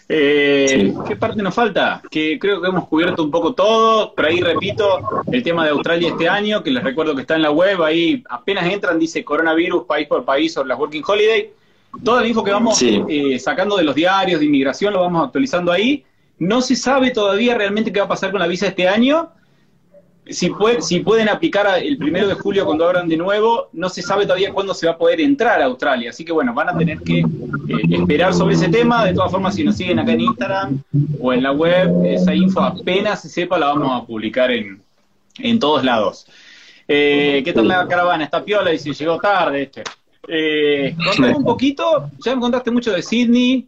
Eh, 0.08 0.66
Sí. 0.68 0.94
¿Qué 1.06 1.14
parte 1.16 1.40
nos 1.42 1.54
falta? 1.54 2.02
Que 2.10 2.36
creo 2.38 2.60
que 2.60 2.68
hemos 2.68 2.88
cubierto 2.88 3.22
un 3.22 3.30
poco 3.30 3.54
todo, 3.54 4.12
pero 4.14 4.28
ahí 4.28 4.40
repito 4.40 5.24
el 5.30 5.42
tema 5.42 5.64
de 5.64 5.70
Australia 5.70 6.08
este 6.08 6.28
año, 6.28 6.62
que 6.64 6.70
les 6.72 6.82
recuerdo 6.82 7.14
que 7.14 7.20
está 7.22 7.36
en 7.36 7.42
la 7.42 7.50
web, 7.52 7.82
ahí 7.82 8.22
apenas 8.28 8.66
entran, 8.72 8.98
dice 8.98 9.24
coronavirus, 9.24 9.84
país 9.84 10.08
por 10.08 10.24
país, 10.24 10.52
sobre 10.52 10.68
las 10.68 10.78
Working 10.78 11.04
Holiday. 11.06 11.50
Toda 12.04 12.22
la 12.22 12.26
info 12.28 12.42
que 12.42 12.50
vamos 12.50 12.76
Sí. 12.78 13.02
eh, 13.08 13.38
sacando 13.38 13.76
de 13.76 13.84
los 13.84 13.94
diarios 13.94 14.40
de 14.40 14.46
inmigración 14.46 14.92
lo 14.94 15.00
vamos 15.00 15.24
actualizando 15.26 15.70
ahí. 15.72 16.04
No 16.38 16.60
se 16.60 16.74
sabe 16.74 17.10
todavía 17.12 17.54
realmente 17.56 17.92
qué 17.92 18.00
va 18.00 18.06
a 18.06 18.08
pasar 18.08 18.30
con 18.32 18.40
la 18.40 18.46
visa 18.48 18.66
este 18.66 18.88
año. 18.88 19.30
Si, 20.30 20.48
puede- 20.50 20.80
si 20.82 21.00
pueden 21.00 21.28
aplicar 21.28 21.66
el 21.82 21.96
primero 21.98 22.28
de 22.28 22.34
julio 22.34 22.64
cuando 22.64 22.86
abran 22.86 23.08
de 23.08 23.16
nuevo, 23.16 23.68
no 23.72 23.88
se 23.88 24.00
sabe 24.02 24.24
todavía 24.24 24.52
cuándo 24.52 24.74
se 24.74 24.86
va 24.86 24.92
a 24.92 24.98
poder 24.98 25.20
entrar 25.20 25.60
a 25.60 25.64
Australia. 25.66 26.10
Así 26.10 26.24
que 26.24 26.32
bueno, 26.32 26.54
van 26.54 26.68
a 26.68 26.78
tener 26.78 26.98
que 27.00 27.18
eh, 27.20 27.24
esperar 27.90 28.32
sobre 28.34 28.54
ese 28.54 28.68
tema. 28.68 29.04
De 29.04 29.14
todas 29.14 29.30
formas, 29.30 29.54
si 29.54 29.64
nos 29.64 29.76
siguen 29.76 29.98
acá 29.98 30.12
en 30.12 30.20
Instagram 30.20 30.82
o 31.20 31.32
en 31.32 31.42
la 31.42 31.52
web, 31.52 32.04
esa 32.04 32.34
info 32.34 32.60
apenas 32.60 33.22
se 33.22 33.28
sepa 33.28 33.58
la 33.58 33.66
vamos 33.66 34.02
a 34.02 34.06
publicar 34.06 34.50
en, 34.50 34.80
en 35.38 35.58
todos 35.58 35.84
lados. 35.84 36.26
Eh, 36.86 37.42
¿Qué 37.44 37.52
tal 37.52 37.68
la 37.68 37.86
caravana? 37.86 38.24
Está 38.24 38.44
piola 38.44 38.76
si 38.76 38.92
llegó 38.92 39.18
tarde 39.18 39.62
este. 39.62 39.82
Eh, 40.28 40.94
contame 41.04 41.34
un 41.36 41.44
poquito, 41.44 42.10
ya 42.24 42.34
me 42.34 42.40
contaste 42.40 42.70
mucho 42.70 42.92
de 42.92 43.02
Sydney, 43.02 43.66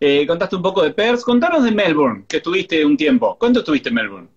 eh, 0.00 0.26
contaste 0.26 0.56
un 0.56 0.62
poco 0.62 0.82
de 0.82 0.90
Perth, 0.90 1.22
contanos 1.22 1.62
de 1.62 1.70
Melbourne, 1.72 2.24
que 2.26 2.38
estuviste 2.38 2.84
un 2.84 2.96
tiempo. 2.96 3.36
¿Cuánto 3.38 3.60
estuviste 3.60 3.90
en 3.90 3.94
Melbourne? 3.96 4.28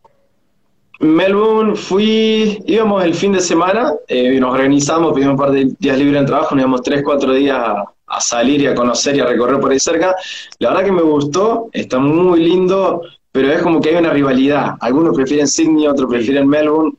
Melbourne 0.99 1.75
fui, 1.75 2.59
íbamos 2.65 3.03
el 3.03 3.13
fin 3.13 3.33
de 3.33 3.41
semana, 3.41 3.93
eh, 4.07 4.39
nos 4.39 4.53
organizamos, 4.53 5.13
pedimos 5.13 5.33
un 5.33 5.37
par 5.39 5.51
de 5.51 5.73
días 5.79 5.97
libres 5.97 6.21
en 6.21 6.25
trabajo, 6.25 6.55
nos 6.55 6.61
íbamos 6.61 6.81
tres, 6.81 7.01
cuatro 7.03 7.33
días 7.33 7.57
a, 7.57 7.83
a, 8.07 8.21
salir 8.21 8.61
y 8.61 8.67
a 8.67 8.75
conocer 8.75 9.15
y 9.15 9.19
a 9.19 9.25
recorrer 9.25 9.59
por 9.59 9.71
ahí 9.71 9.79
cerca. 9.79 10.15
La 10.59 10.69
verdad 10.69 10.85
que 10.85 10.91
me 10.91 11.01
gustó, 11.01 11.69
está 11.73 11.99
muy 11.99 12.39
lindo, 12.41 13.01
pero 13.31 13.51
es 13.51 13.61
como 13.61 13.81
que 13.81 13.89
hay 13.89 13.95
una 13.95 14.11
rivalidad. 14.11 14.75
Algunos 14.79 15.15
prefieren 15.15 15.47
Sydney, 15.47 15.87
otros 15.87 16.09
prefieren 16.09 16.47
Melbourne. 16.47 16.93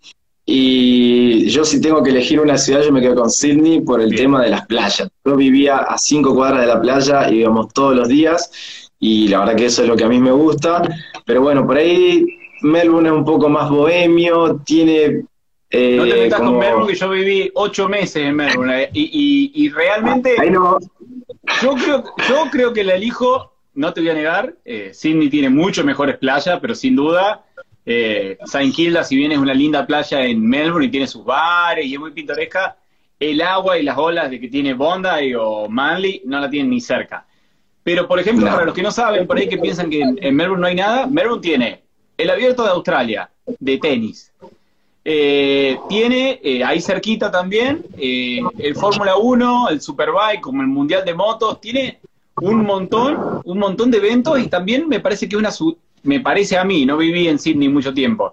Y 0.46 1.46
yo 1.48 1.64
si 1.64 1.80
tengo 1.80 2.02
que 2.02 2.10
elegir 2.10 2.40
una 2.40 2.58
ciudad, 2.58 2.82
yo 2.82 2.92
me 2.92 3.00
quedo 3.00 3.14
con 3.14 3.30
Sydney 3.30 3.80
por 3.80 4.00
el 4.00 4.14
tema 4.14 4.42
de 4.42 4.50
las 4.50 4.66
playas. 4.66 5.08
Yo 5.24 5.36
vivía 5.36 5.78
a 5.78 5.96
cinco 5.96 6.34
cuadras 6.34 6.60
de 6.62 6.66
la 6.66 6.80
playa 6.80 7.30
y 7.30 7.36
íbamos 7.36 7.72
todos 7.72 7.94
los 7.94 8.08
días 8.08 8.50
y 8.98 9.28
la 9.28 9.40
verdad 9.40 9.56
que 9.56 9.66
eso 9.66 9.82
es 9.82 9.88
lo 9.88 9.96
que 9.96 10.04
a 10.04 10.08
mí 10.08 10.18
me 10.18 10.32
gusta. 10.32 10.82
Pero 11.24 11.40
bueno, 11.40 11.66
por 11.66 11.78
ahí 11.78 12.26
Melbourne 12.64 13.08
es 13.08 13.14
un 13.14 13.24
poco 13.24 13.48
más 13.48 13.70
bohemio, 13.70 14.60
tiene... 14.64 15.24
Eh, 15.70 15.96
no 15.96 16.04
te 16.04 16.14
metas 16.14 16.38
como... 16.38 16.52
con 16.52 16.60
Melbourne, 16.60 16.92
que 16.92 16.98
yo 16.98 17.10
viví 17.10 17.50
ocho 17.54 17.88
meses 17.88 18.16
en 18.16 18.36
Melbourne 18.36 18.82
eh, 18.84 18.90
y, 18.92 19.52
y, 19.54 19.64
y 19.64 19.68
realmente... 19.70 20.36
No. 20.50 20.78
Yo 21.62 21.74
creo, 21.74 22.04
yo 22.28 22.44
creo 22.50 22.72
que 22.72 22.84
la 22.84 22.94
elijo, 22.94 23.52
no 23.74 23.92
te 23.92 24.00
voy 24.00 24.10
a 24.10 24.14
negar, 24.14 24.54
eh, 24.64 24.90
Sydney 24.94 25.28
tiene 25.28 25.50
mucho 25.50 25.84
mejores 25.84 26.16
playas, 26.16 26.58
pero 26.60 26.74
sin 26.74 26.96
duda 26.96 27.44
eh, 27.86 28.38
Saint 28.44 28.74
Kilda, 28.74 29.04
si 29.04 29.16
bien 29.16 29.32
es 29.32 29.38
una 29.38 29.52
linda 29.52 29.86
playa 29.86 30.24
en 30.24 30.46
Melbourne 30.46 30.86
y 30.86 30.90
tiene 30.90 31.06
sus 31.06 31.24
bares 31.24 31.84
y 31.84 31.94
es 31.94 32.00
muy 32.00 32.12
pintoresca, 32.12 32.76
el 33.20 33.42
agua 33.42 33.78
y 33.78 33.82
las 33.82 33.98
olas 33.98 34.30
de 34.30 34.40
que 34.40 34.48
tiene 34.48 34.74
Bondi 34.74 35.34
o 35.38 35.68
Manly 35.68 36.22
no 36.24 36.40
la 36.40 36.48
tienen 36.48 36.70
ni 36.70 36.80
cerca. 36.80 37.26
Pero, 37.82 38.08
por 38.08 38.18
ejemplo, 38.18 38.46
no. 38.46 38.52
para 38.52 38.64
los 38.64 38.74
que 38.74 38.82
no 38.82 38.90
saben, 38.90 39.26
por 39.26 39.36
ahí 39.36 39.46
que 39.46 39.58
piensan 39.58 39.90
que 39.90 40.00
en, 40.00 40.18
en, 40.20 40.34
Melbourne 40.34 40.62
no 40.62 40.66
hay 40.66 40.74
nada, 40.74 41.06
Melbourne 41.06 41.42
tiene 41.42 41.83
el 42.16 42.30
abierto 42.30 42.62
de 42.62 42.70
Australia, 42.70 43.30
de 43.46 43.78
tenis. 43.78 44.32
Eh, 45.06 45.76
tiene 45.88 46.40
eh, 46.42 46.64
ahí 46.64 46.80
cerquita 46.80 47.30
también 47.30 47.84
eh, 47.98 48.40
el 48.58 48.74
Fórmula 48.74 49.16
1, 49.16 49.68
el 49.68 49.80
Superbike, 49.80 50.40
como 50.40 50.62
el 50.62 50.68
Mundial 50.68 51.04
de 51.04 51.14
Motos. 51.14 51.60
Tiene 51.60 52.00
un 52.40 52.64
montón, 52.64 53.42
un 53.44 53.58
montón 53.58 53.90
de 53.90 53.98
eventos 53.98 54.38
y 54.40 54.48
también 54.48 54.88
me 54.88 55.00
parece 55.00 55.28
que 55.28 55.36
una, 55.36 55.50
me 56.02 56.20
parece 56.20 56.56
a 56.56 56.64
mí, 56.64 56.86
no 56.86 56.96
viví 56.96 57.28
en 57.28 57.38
Sydney 57.38 57.68
mucho 57.68 57.92
tiempo, 57.92 58.32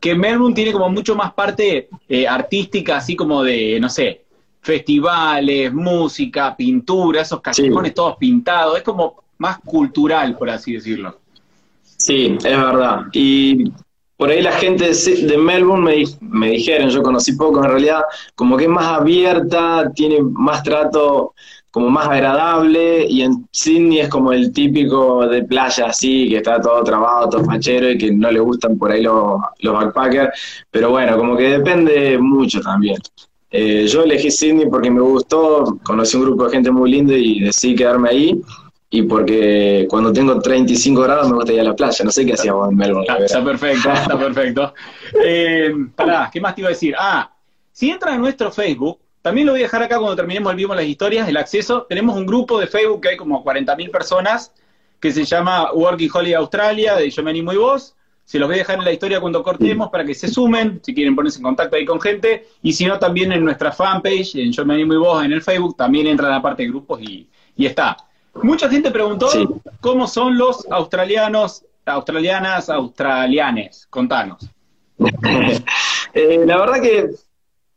que 0.00 0.14
Melbourne 0.14 0.54
tiene 0.54 0.72
como 0.72 0.88
mucho 0.88 1.14
más 1.14 1.32
parte 1.34 1.88
artística, 2.28 2.96
así 2.96 3.14
como 3.14 3.42
de, 3.42 3.78
no 3.80 3.88
sé, 3.88 4.22
festivales, 4.60 5.72
música, 5.72 6.56
pintura, 6.56 7.22
esos 7.22 7.40
callejones 7.40 7.90
sí. 7.90 7.94
todos 7.94 8.16
pintados, 8.16 8.78
es 8.78 8.82
como 8.82 9.22
más 9.38 9.58
cultural, 9.58 10.36
por 10.36 10.50
así 10.50 10.72
decirlo. 10.72 11.18
Sí, 11.98 12.38
es 12.38 12.56
verdad. 12.56 13.02
Y 13.12 13.70
por 14.16 14.30
ahí 14.30 14.40
la 14.40 14.52
gente 14.52 14.90
de 14.92 15.38
Melbourne 15.38 15.84
me, 15.84 16.04
me 16.20 16.50
dijeron, 16.50 16.90
yo 16.90 17.02
conocí 17.02 17.32
poco 17.32 17.62
en 17.64 17.70
realidad, 17.70 18.02
como 18.34 18.56
que 18.56 18.64
es 18.64 18.70
más 18.70 18.86
abierta, 18.86 19.90
tiene 19.94 20.20
más 20.22 20.62
trato 20.62 21.34
como 21.70 21.90
más 21.90 22.08
agradable 22.08 23.06
y 23.08 23.22
en 23.22 23.46
Sydney 23.52 24.00
es 24.00 24.08
como 24.08 24.32
el 24.32 24.52
típico 24.52 25.26
de 25.28 25.44
playa 25.44 25.86
así, 25.86 26.28
que 26.28 26.38
está 26.38 26.60
todo 26.60 26.82
trabado, 26.82 27.28
todo 27.28 27.44
fachero 27.44 27.90
y 27.90 27.98
que 27.98 28.10
no 28.10 28.30
le 28.30 28.40
gustan 28.40 28.78
por 28.78 28.90
ahí 28.90 29.02
los, 29.02 29.40
los 29.60 29.74
backpackers, 29.74 30.30
pero 30.70 30.90
bueno, 30.90 31.16
como 31.16 31.36
que 31.36 31.50
depende 31.50 32.18
mucho 32.18 32.60
también. 32.60 32.96
Eh, 33.50 33.86
yo 33.86 34.02
elegí 34.02 34.30
Sydney 34.30 34.68
porque 34.68 34.90
me 34.90 35.00
gustó, 35.00 35.78
conocí 35.84 36.16
un 36.16 36.24
grupo 36.24 36.44
de 36.44 36.50
gente 36.50 36.70
muy 36.70 36.90
lindo 36.90 37.16
y 37.16 37.40
decidí 37.40 37.76
quedarme 37.76 38.10
ahí 38.10 38.42
y 38.90 39.02
porque 39.02 39.86
cuando 39.88 40.12
tengo 40.12 40.40
35 40.40 41.02
grados 41.02 41.28
me 41.28 41.34
gusta 41.34 41.52
ir 41.52 41.60
a 41.60 41.64
la 41.64 41.76
playa, 41.76 42.04
no 42.04 42.10
sé 42.10 42.24
qué 42.24 42.32
hacíamos 42.32 42.70
en 42.70 42.76
Melbourne. 42.76 43.06
Está, 43.08 43.24
está 43.24 43.44
perfecto, 43.44 43.92
está 43.92 44.18
perfecto. 44.18 44.74
Eh, 45.22 45.72
pará, 45.94 46.30
¿qué 46.32 46.40
más 46.40 46.54
te 46.54 46.62
iba 46.62 46.68
a 46.68 46.72
decir? 46.72 46.94
Ah, 46.98 47.30
si 47.70 47.90
entras 47.90 48.14
a 48.14 48.18
nuestro 48.18 48.50
Facebook, 48.50 48.98
también 49.20 49.46
lo 49.46 49.52
voy 49.52 49.60
a 49.60 49.64
dejar 49.64 49.82
acá 49.82 49.98
cuando 49.98 50.16
terminemos 50.16 50.50
el 50.50 50.56
vivo 50.56 50.74
las 50.74 50.86
historias, 50.86 51.28
el 51.28 51.36
acceso. 51.36 51.84
Tenemos 51.86 52.16
un 52.16 52.24
grupo 52.24 52.58
de 52.58 52.66
Facebook 52.66 53.02
que 53.02 53.08
hay 53.10 53.16
como 53.16 53.44
40.000 53.44 53.90
personas 53.90 54.52
que 55.00 55.12
se 55.12 55.24
llama 55.24 55.70
Working 55.72 56.10
Holiday 56.12 56.34
Australia, 56.34 56.96
de 56.96 57.10
Yo 57.10 57.22
Me 57.22 57.30
Animo 57.30 57.52
y 57.52 57.56
Vos. 57.56 57.94
Se 58.24 58.38
los 58.38 58.48
voy 58.48 58.56
a 58.56 58.58
dejar 58.58 58.78
en 58.78 58.84
la 58.84 58.92
historia 58.92 59.20
cuando 59.20 59.42
cortemos 59.42 59.90
para 59.90 60.04
que 60.04 60.14
se 60.14 60.28
sumen, 60.28 60.80
si 60.82 60.94
quieren 60.94 61.14
ponerse 61.14 61.38
en 61.38 61.44
contacto 61.44 61.76
ahí 61.76 61.84
con 61.84 62.00
gente. 62.00 62.48
Y 62.62 62.72
si 62.72 62.86
no, 62.86 62.98
también 62.98 63.32
en 63.32 63.44
nuestra 63.44 63.70
fanpage, 63.70 64.34
en 64.36 64.50
Yo 64.50 64.64
Me 64.64 64.74
Animo 64.74 64.94
y 64.94 64.96
Vos, 64.98 65.24
en 65.24 65.32
el 65.32 65.42
Facebook, 65.42 65.76
también 65.76 66.06
entra 66.06 66.28
en 66.28 66.32
la 66.32 66.42
parte 66.42 66.62
de 66.62 66.70
grupos 66.70 67.00
y, 67.02 67.28
y 67.54 67.66
está. 67.66 67.96
Mucha 68.42 68.68
gente 68.68 68.90
preguntó 68.90 69.28
sí. 69.28 69.46
cómo 69.80 70.06
son 70.06 70.38
los 70.38 70.66
australianos, 70.70 71.64
australianas, 71.86 72.68
australianes. 72.68 73.86
Contanos. 73.90 74.48
eh, 76.14 76.42
la 76.44 76.58
verdad 76.58 76.80
que 76.80 77.10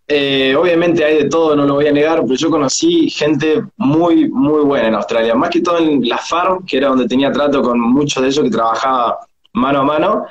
eh, 0.08 0.56
obviamente 0.58 1.06
hay 1.06 1.24
de 1.24 1.30
todo, 1.30 1.56
no 1.56 1.66
lo 1.66 1.76
voy 1.76 1.88
a 1.88 1.92
negar, 1.92 2.22
pero 2.24 2.36
yo 2.36 2.50
conocí 2.50 3.10
gente 3.10 3.64
muy, 3.78 4.28
muy 4.30 4.62
buena 4.66 4.90
en 4.90 4.96
Australia. 4.96 5.36
Más 5.36 5.50
que 5.50 5.62
todo 5.62 5.78
en 5.78 6.08
la 6.08 6.18
farm, 6.18 6.66
que 6.66 6.78
era 6.78 6.90
donde 6.90 7.08
tenía 7.08 7.32
trato 7.32 7.62
con 7.62 7.80
muchos 7.80 8.22
de 8.22 8.30
ellos 8.30 8.44
que 8.44 8.52
trabajaba 8.52 9.20
mano 9.54 9.80
a 9.80 9.84
mano. 9.84 10.26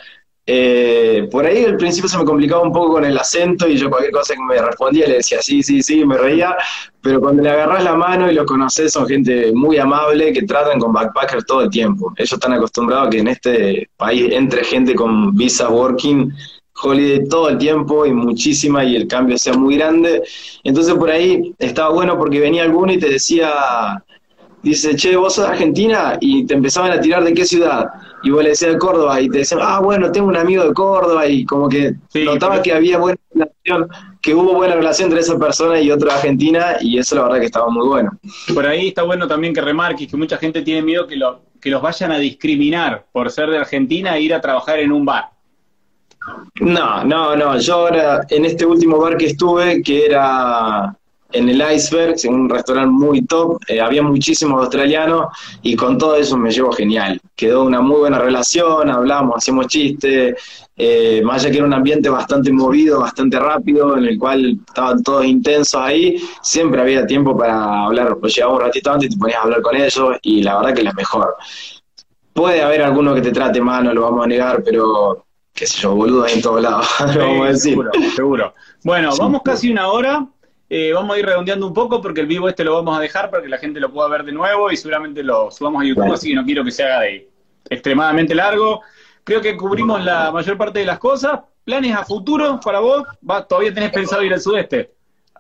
Eh, 0.53 1.29
por 1.31 1.47
ahí 1.47 1.65
al 1.65 1.77
principio 1.77 2.11
se 2.11 2.19
me 2.19 2.25
complicaba 2.25 2.63
un 2.63 2.73
poco 2.73 2.95
con 2.95 3.05
el 3.05 3.17
acento 3.17 3.69
y 3.69 3.77
yo 3.77 3.89
cualquier 3.89 4.11
cosa 4.11 4.35
que 4.35 4.43
me 4.43 4.61
respondía 4.61 5.07
le 5.07 5.19
decía 5.19 5.41
sí, 5.41 5.63
sí, 5.63 5.81
sí, 5.81 6.05
me 6.05 6.19
reía, 6.19 6.57
pero 7.01 7.21
cuando 7.21 7.41
le 7.45 7.51
agarras 7.51 7.85
la 7.85 7.95
mano 7.95 8.29
y 8.29 8.35
los 8.35 8.47
conoces 8.47 8.93
son 8.93 9.07
gente 9.07 9.53
muy 9.55 9.79
amable 9.79 10.33
que 10.33 10.43
tratan 10.43 10.81
con 10.81 10.93
backpackers 10.93 11.47
todo 11.47 11.63
el 11.63 11.71
tiempo. 11.71 12.13
Ellos 12.17 12.33
están 12.33 12.53
acostumbrados 12.53 13.07
a 13.07 13.11
que 13.11 13.19
en 13.19 13.29
este 13.29 13.91
país 13.97 14.33
entre 14.33 14.65
gente 14.65 14.97
con 14.97 15.37
visa 15.37 15.69
working 15.69 16.33
holiday 16.83 17.29
todo 17.29 17.51
el 17.51 17.59
tiempo 17.59 18.05
y 18.05 18.13
muchísima 18.13 18.83
y 18.83 18.97
el 18.97 19.07
cambio 19.07 19.39
sea 19.39 19.53
muy 19.53 19.77
grande. 19.77 20.21
Entonces 20.65 20.95
por 20.95 21.13
ahí 21.13 21.55
estaba 21.61 21.95
bueno 21.95 22.19
porque 22.19 22.41
venía 22.41 22.65
alguno 22.65 22.93
y 22.93 22.99
te 22.99 23.09
decía, 23.09 23.53
dice, 24.63 24.95
che, 24.95 25.17
vos 25.17 25.35
sos 25.35 25.47
de 25.47 25.53
Argentina 25.53 26.17
y 26.21 26.47
te 26.47 26.55
empezaban 26.55 26.93
a 26.93 27.01
tirar 27.01 27.25
de 27.25 27.35
qué 27.35 27.45
ciudad. 27.45 27.87
Y 28.23 28.31
vos 28.31 28.43
le 28.43 28.51
decías 28.51 28.73
de 28.73 28.79
Córdoba 28.79 29.21
y 29.21 29.29
te 29.29 29.39
decían, 29.39 29.61
ah, 29.63 29.81
bueno, 29.81 30.13
tengo 30.13 30.29
un 30.29 30.37
amigo 30.37 30.65
de 30.65 30.75
Córdoba 30.75 31.27
y 31.27 31.45
como 31.45 31.69
que 31.69 31.95
sí, 32.09 32.25
notaba 32.25 32.53
pero... 32.53 32.63
que 32.63 32.73
había 32.73 32.99
buena 32.99 33.19
relación, 33.33 33.89
que 34.21 34.35
hubo 34.35 34.55
buena 34.55 34.75
relación 34.75 35.09
entre 35.09 35.21
esa 35.21 35.39
persona 35.39 35.81
y 35.81 35.91
otra 35.91 36.15
Argentina 36.15 36.77
y 36.81 36.99
eso 36.99 37.17
la 37.17 37.23
verdad 37.23 37.41
que 37.41 37.47
estaba 37.47 37.69
muy 37.71 37.87
bueno. 37.87 38.11
Por 38.53 38.67
ahí 38.67 38.89
está 38.89 39.03
bueno 39.03 39.27
también 39.27 39.55
que 39.55 39.61
remarques 39.61 40.09
que 40.09 40.17
mucha 40.17 40.37
gente 40.37 40.63
tiene 40.63 40.83
miedo 40.83 41.07
que, 41.07 41.17
lo, 41.17 41.41
que 41.61 41.71
los 41.71 41.81
vayan 41.81 42.13
a 42.13 42.19
discriminar 42.19 43.07
por 43.13 43.31
ser 43.31 43.51
de 43.51 43.59
Argentina 43.59 44.17
e 44.17 44.23
ir 44.23 44.35
a 44.35 44.41
trabajar 44.41 44.79
en 44.79 44.93
un 44.93 45.05
bar. 45.05 45.31
No, 46.61 47.03
no, 47.05 47.35
no. 47.35 47.59
Yo 47.59 47.75
ahora, 47.75 48.21
en 48.29 48.45
este 48.45 48.67
último 48.67 48.99
bar 48.99 49.17
que 49.17 49.27
estuve, 49.27 49.83
que 49.83 50.05
era 50.05 50.95
en 51.33 51.49
el 51.49 51.63
Iceberg, 51.75 52.17
en 52.25 52.35
un 52.35 52.49
restaurante 52.49 52.91
muy 52.91 53.23
top, 53.23 53.61
eh, 53.69 53.81
había 53.81 54.03
muchísimos 54.03 54.61
australianos 54.61 55.27
y 55.63 55.77
con 55.77 55.99
todo 55.99 56.17
eso 56.17 56.37
me 56.37 56.51
llevo 56.51 56.73
genial. 56.73 57.21
Quedó 57.37 57.65
una 57.65 57.81
muy 57.81 58.01
buena 58.01 58.19
relación, 58.19 58.91
hablamos, 58.91 59.37
hacíamos 59.37 59.67
chistes, 59.69 60.35
eh, 60.77 61.21
más 61.23 61.43
allá 61.43 61.51
que 61.51 61.57
era 61.59 61.67
un 61.67 61.75
ambiente 61.75 62.09
bastante 62.09 62.51
movido, 62.53 63.01
bastante 63.01 63.39
rápido, 63.39 63.97
en 63.97 64.07
el 64.07 64.19
cual 64.19 64.59
estaban 64.67 65.03
todos 65.03 65.25
intensos 65.25 65.81
ahí, 65.81 66.17
siempre 66.43 66.81
había 66.81 67.07
tiempo 67.07 67.37
para 67.37 67.85
hablar, 67.85 68.17
pues 68.19 68.35
llegaba 68.35 68.55
un 68.55 68.61
ratito 68.63 68.91
antes 68.91 69.11
y 69.11 69.13
te 69.13 69.19
ponías 69.19 69.39
a 69.39 69.43
hablar 69.43 69.63
con 69.63 69.77
ellos 69.77 70.17
y 70.23 70.43
la 70.43 70.57
verdad 70.57 70.75
que 70.75 70.83
la 70.83 70.93
mejor. 70.93 71.37
Puede 72.33 72.63
haber 72.63 72.83
alguno 72.83 73.15
que 73.15 73.21
te 73.21 73.33
trate 73.33 73.61
mal, 73.61 73.85
no 73.85 73.93
lo 73.93 74.03
vamos 74.03 74.25
a 74.25 74.29
negar, 74.29 74.63
pero 74.65 75.27
qué 75.53 75.67
sé 75.67 75.81
yo, 75.81 75.95
boludo 75.95 76.27
en 76.27 76.41
todos 76.41 76.63
lados, 76.63 76.87
sí, 77.13 77.19
vamos 77.19 77.47
a 77.47 77.49
decir. 77.49 77.73
Seguro, 77.73 77.91
seguro. 78.17 78.55
Bueno, 78.83 79.13
sí, 79.13 79.19
vamos 79.21 79.43
casi 79.45 79.71
una 79.71 79.89
hora. 79.89 80.27
Eh, 80.73 80.93
vamos 80.93 81.17
a 81.17 81.19
ir 81.19 81.27
redondeando 81.27 81.67
un 81.67 81.75
poco 81.75 82.01
porque 82.01 82.21
el 82.21 82.29
vivo 82.29 82.49
este 82.49 82.63
lo 82.63 82.77
vamos 82.77 82.97
a 82.97 83.01
dejar 83.01 83.29
para 83.29 83.43
que 83.43 83.49
la 83.49 83.59
gente 83.59 83.81
lo 83.81 83.93
pueda 83.93 84.09
ver 84.09 84.23
de 84.23 84.31
nuevo 84.31 84.71
y 84.71 84.77
seguramente 84.77 85.21
lo 85.21 85.51
subamos 85.51 85.83
a 85.83 85.85
YouTube, 85.85 86.13
así 86.13 86.29
que 86.29 86.37
no 86.37 86.45
quiero 86.45 86.65
que 86.65 86.71
se 86.71 86.85
haga 86.85 87.01
de 87.01 87.29
extremadamente 87.69 88.37
largo. 88.37 88.81
Creo 89.25 89.41
que 89.41 89.57
cubrimos 89.57 90.05
la 90.05 90.31
mayor 90.31 90.57
parte 90.57 90.79
de 90.79 90.87
las 90.87 91.01
cosas. 91.01 91.41
¿Planes 91.65 91.97
a 91.97 92.05
futuro 92.05 92.61
para 92.65 92.79
vos? 92.79 93.03
¿Va, 93.29 93.45
¿Todavía 93.45 93.75
tenés 93.75 93.91
pensado 93.91 94.23
ir 94.23 94.33
al 94.33 94.41
sudeste? 94.41 94.93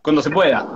Cuando 0.02 0.20
se 0.20 0.30
pueda. 0.30 0.66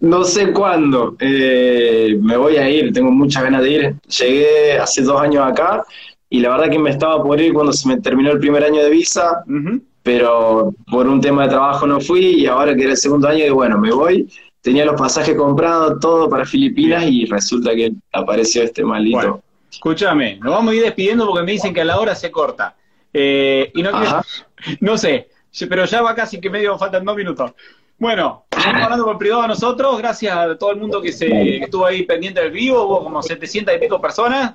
No 0.00 0.24
sé 0.24 0.50
cuándo. 0.50 1.16
Eh, 1.20 2.16
me 2.22 2.38
voy 2.38 2.56
a 2.56 2.70
ir, 2.70 2.90
tengo 2.94 3.10
muchas 3.10 3.42
ganas 3.42 3.62
de 3.62 3.70
ir. 3.70 3.94
Llegué 4.18 4.78
hace 4.78 5.02
dos 5.02 5.20
años 5.20 5.46
acá 5.46 5.84
y 6.30 6.40
la 6.40 6.50
verdad 6.56 6.70
que 6.70 6.78
me 6.78 6.88
estaba 6.88 7.22
por 7.22 7.38
ir 7.38 7.52
cuando 7.52 7.74
se 7.74 7.86
me 7.86 8.00
terminó 8.00 8.32
el 8.32 8.38
primer 8.38 8.64
año 8.64 8.82
de 8.82 8.88
visa. 8.88 9.44
Uh 9.46 9.52
-huh 9.52 9.82
pero 10.08 10.72
por 10.90 11.06
un 11.06 11.20
tema 11.20 11.42
de 11.42 11.50
trabajo 11.50 11.86
no 11.86 12.00
fui 12.00 12.40
y 12.40 12.46
ahora 12.46 12.74
que 12.74 12.84
era 12.84 12.92
el 12.92 12.96
segundo 12.96 13.28
año, 13.28 13.44
y 13.44 13.50
bueno, 13.50 13.76
me 13.76 13.92
voy. 13.92 14.26
Tenía 14.62 14.86
los 14.86 14.98
pasajes 14.98 15.36
comprados, 15.36 16.00
todo 16.00 16.30
para 16.30 16.46
Filipinas 16.46 17.04
y 17.06 17.26
resulta 17.26 17.74
que 17.74 17.92
apareció 18.10 18.62
este 18.62 18.82
malito. 18.82 19.18
Bueno, 19.18 19.42
escúchame, 19.70 20.38
nos 20.38 20.54
vamos 20.54 20.72
a 20.72 20.76
ir 20.76 20.82
despidiendo 20.82 21.26
porque 21.26 21.44
me 21.44 21.52
dicen 21.52 21.74
que 21.74 21.82
a 21.82 21.84
la 21.84 22.00
hora 22.00 22.14
se 22.14 22.30
corta. 22.30 22.74
Eh, 23.12 23.70
y 23.74 23.82
no, 23.82 23.90
no 24.80 24.96
sé, 24.96 25.28
pero 25.68 25.84
ya 25.84 26.00
va 26.00 26.14
casi 26.14 26.40
que 26.40 26.48
medio, 26.48 26.78
faltan 26.78 27.04
dos 27.04 27.14
minutos. 27.14 27.52
Bueno, 27.98 28.46
estamos 28.50 28.82
hablando 28.82 29.04
por 29.04 29.18
privado 29.18 29.42
a 29.42 29.48
nosotros. 29.48 29.98
Gracias 29.98 30.34
a 30.34 30.56
todo 30.56 30.70
el 30.70 30.78
mundo 30.78 31.02
que, 31.02 31.12
se, 31.12 31.28
que 31.28 31.64
estuvo 31.64 31.84
ahí 31.84 32.04
pendiente 32.04 32.40
del 32.40 32.52
vivo. 32.52 32.82
Hubo 32.82 33.04
como 33.04 33.22
700 33.22 33.74
y 33.74 33.78
pico 33.78 34.00
personas. 34.00 34.54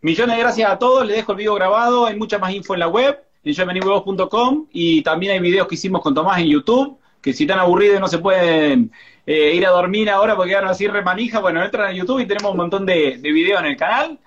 Millones 0.00 0.34
de 0.34 0.42
gracias 0.42 0.68
a 0.68 0.76
todos. 0.76 1.06
Les 1.06 1.18
dejo 1.18 1.32
el 1.32 1.38
video 1.38 1.54
grabado. 1.54 2.06
Hay 2.06 2.16
mucha 2.16 2.38
más 2.38 2.52
info 2.52 2.74
en 2.74 2.80
la 2.80 2.88
web, 2.88 3.16
en 3.44 3.52
yovenimhuevos.com. 3.52 4.66
Y 4.72 5.02
también 5.02 5.32
hay 5.32 5.40
videos 5.40 5.66
que 5.68 5.74
hicimos 5.74 6.02
con 6.02 6.14
Tomás 6.14 6.40
en 6.40 6.48
YouTube. 6.48 6.98
Que 7.20 7.32
si 7.32 7.44
están 7.44 7.58
aburridos 7.58 7.98
y 7.98 8.00
no 8.00 8.08
se 8.08 8.18
pueden 8.18 8.92
eh, 9.26 9.52
ir 9.54 9.66
a 9.66 9.70
dormir 9.70 10.08
ahora 10.08 10.36
porque 10.36 10.50
quedaron 10.50 10.70
así 10.70 10.86
remanija, 10.86 11.40
bueno, 11.40 11.62
entran 11.62 11.88
a 11.88 11.92
YouTube 11.92 12.20
y 12.20 12.26
tenemos 12.26 12.52
un 12.52 12.56
montón 12.56 12.86
de, 12.86 13.18
de 13.18 13.32
videos 13.32 13.60
en 13.60 13.66
el 13.66 13.76
canal. 13.76 14.18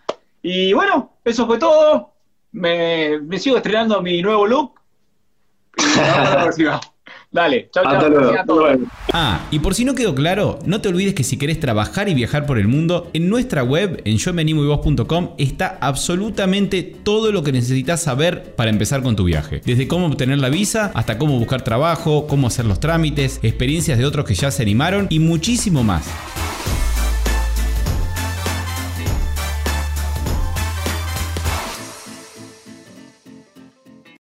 Y 0.41 0.73
bueno, 0.73 1.13
eso 1.23 1.47
fue 1.47 1.57
todo. 1.57 2.13
Me, 2.51 3.19
me 3.19 3.39
sigo 3.39 3.57
estrenando 3.57 4.01
mi 4.01 4.21
nuevo 4.21 4.45
look. 4.45 4.79
Y 5.77 5.85
nos 5.85 5.95
vemos 5.95 6.29
la 6.29 6.41
próxima. 6.41 6.81
Dale, 7.31 7.69
chao. 7.71 7.85
Ah, 9.13 9.39
y 9.51 9.59
por 9.59 9.73
si 9.73 9.85
no 9.85 9.95
quedó 9.95 10.13
claro, 10.13 10.59
no 10.65 10.81
te 10.81 10.89
olvides 10.89 11.13
que 11.13 11.23
si 11.23 11.37
querés 11.37 11.61
trabajar 11.61 12.09
y 12.09 12.13
viajar 12.13 12.45
por 12.45 12.59
el 12.59 12.67
mundo, 12.67 13.09
en 13.13 13.29
nuestra 13.29 13.63
web, 13.63 14.01
en 14.03 14.17
yomenimoyvos.com, 14.17 15.29
está 15.37 15.77
absolutamente 15.79 16.83
todo 16.83 17.31
lo 17.31 17.41
que 17.41 17.53
necesitas 17.53 18.01
saber 18.01 18.53
para 18.55 18.69
empezar 18.69 19.01
con 19.01 19.15
tu 19.15 19.23
viaje. 19.23 19.61
Desde 19.63 19.87
cómo 19.87 20.07
obtener 20.07 20.39
la 20.39 20.49
visa, 20.49 20.91
hasta 20.93 21.17
cómo 21.17 21.39
buscar 21.39 21.63
trabajo, 21.63 22.27
cómo 22.27 22.47
hacer 22.47 22.65
los 22.65 22.81
trámites, 22.81 23.39
experiencias 23.43 23.97
de 23.97 24.05
otros 24.05 24.25
que 24.25 24.35
ya 24.35 24.51
se 24.51 24.63
animaron 24.63 25.07
y 25.09 25.19
muchísimo 25.19 25.83
más. 25.83 26.05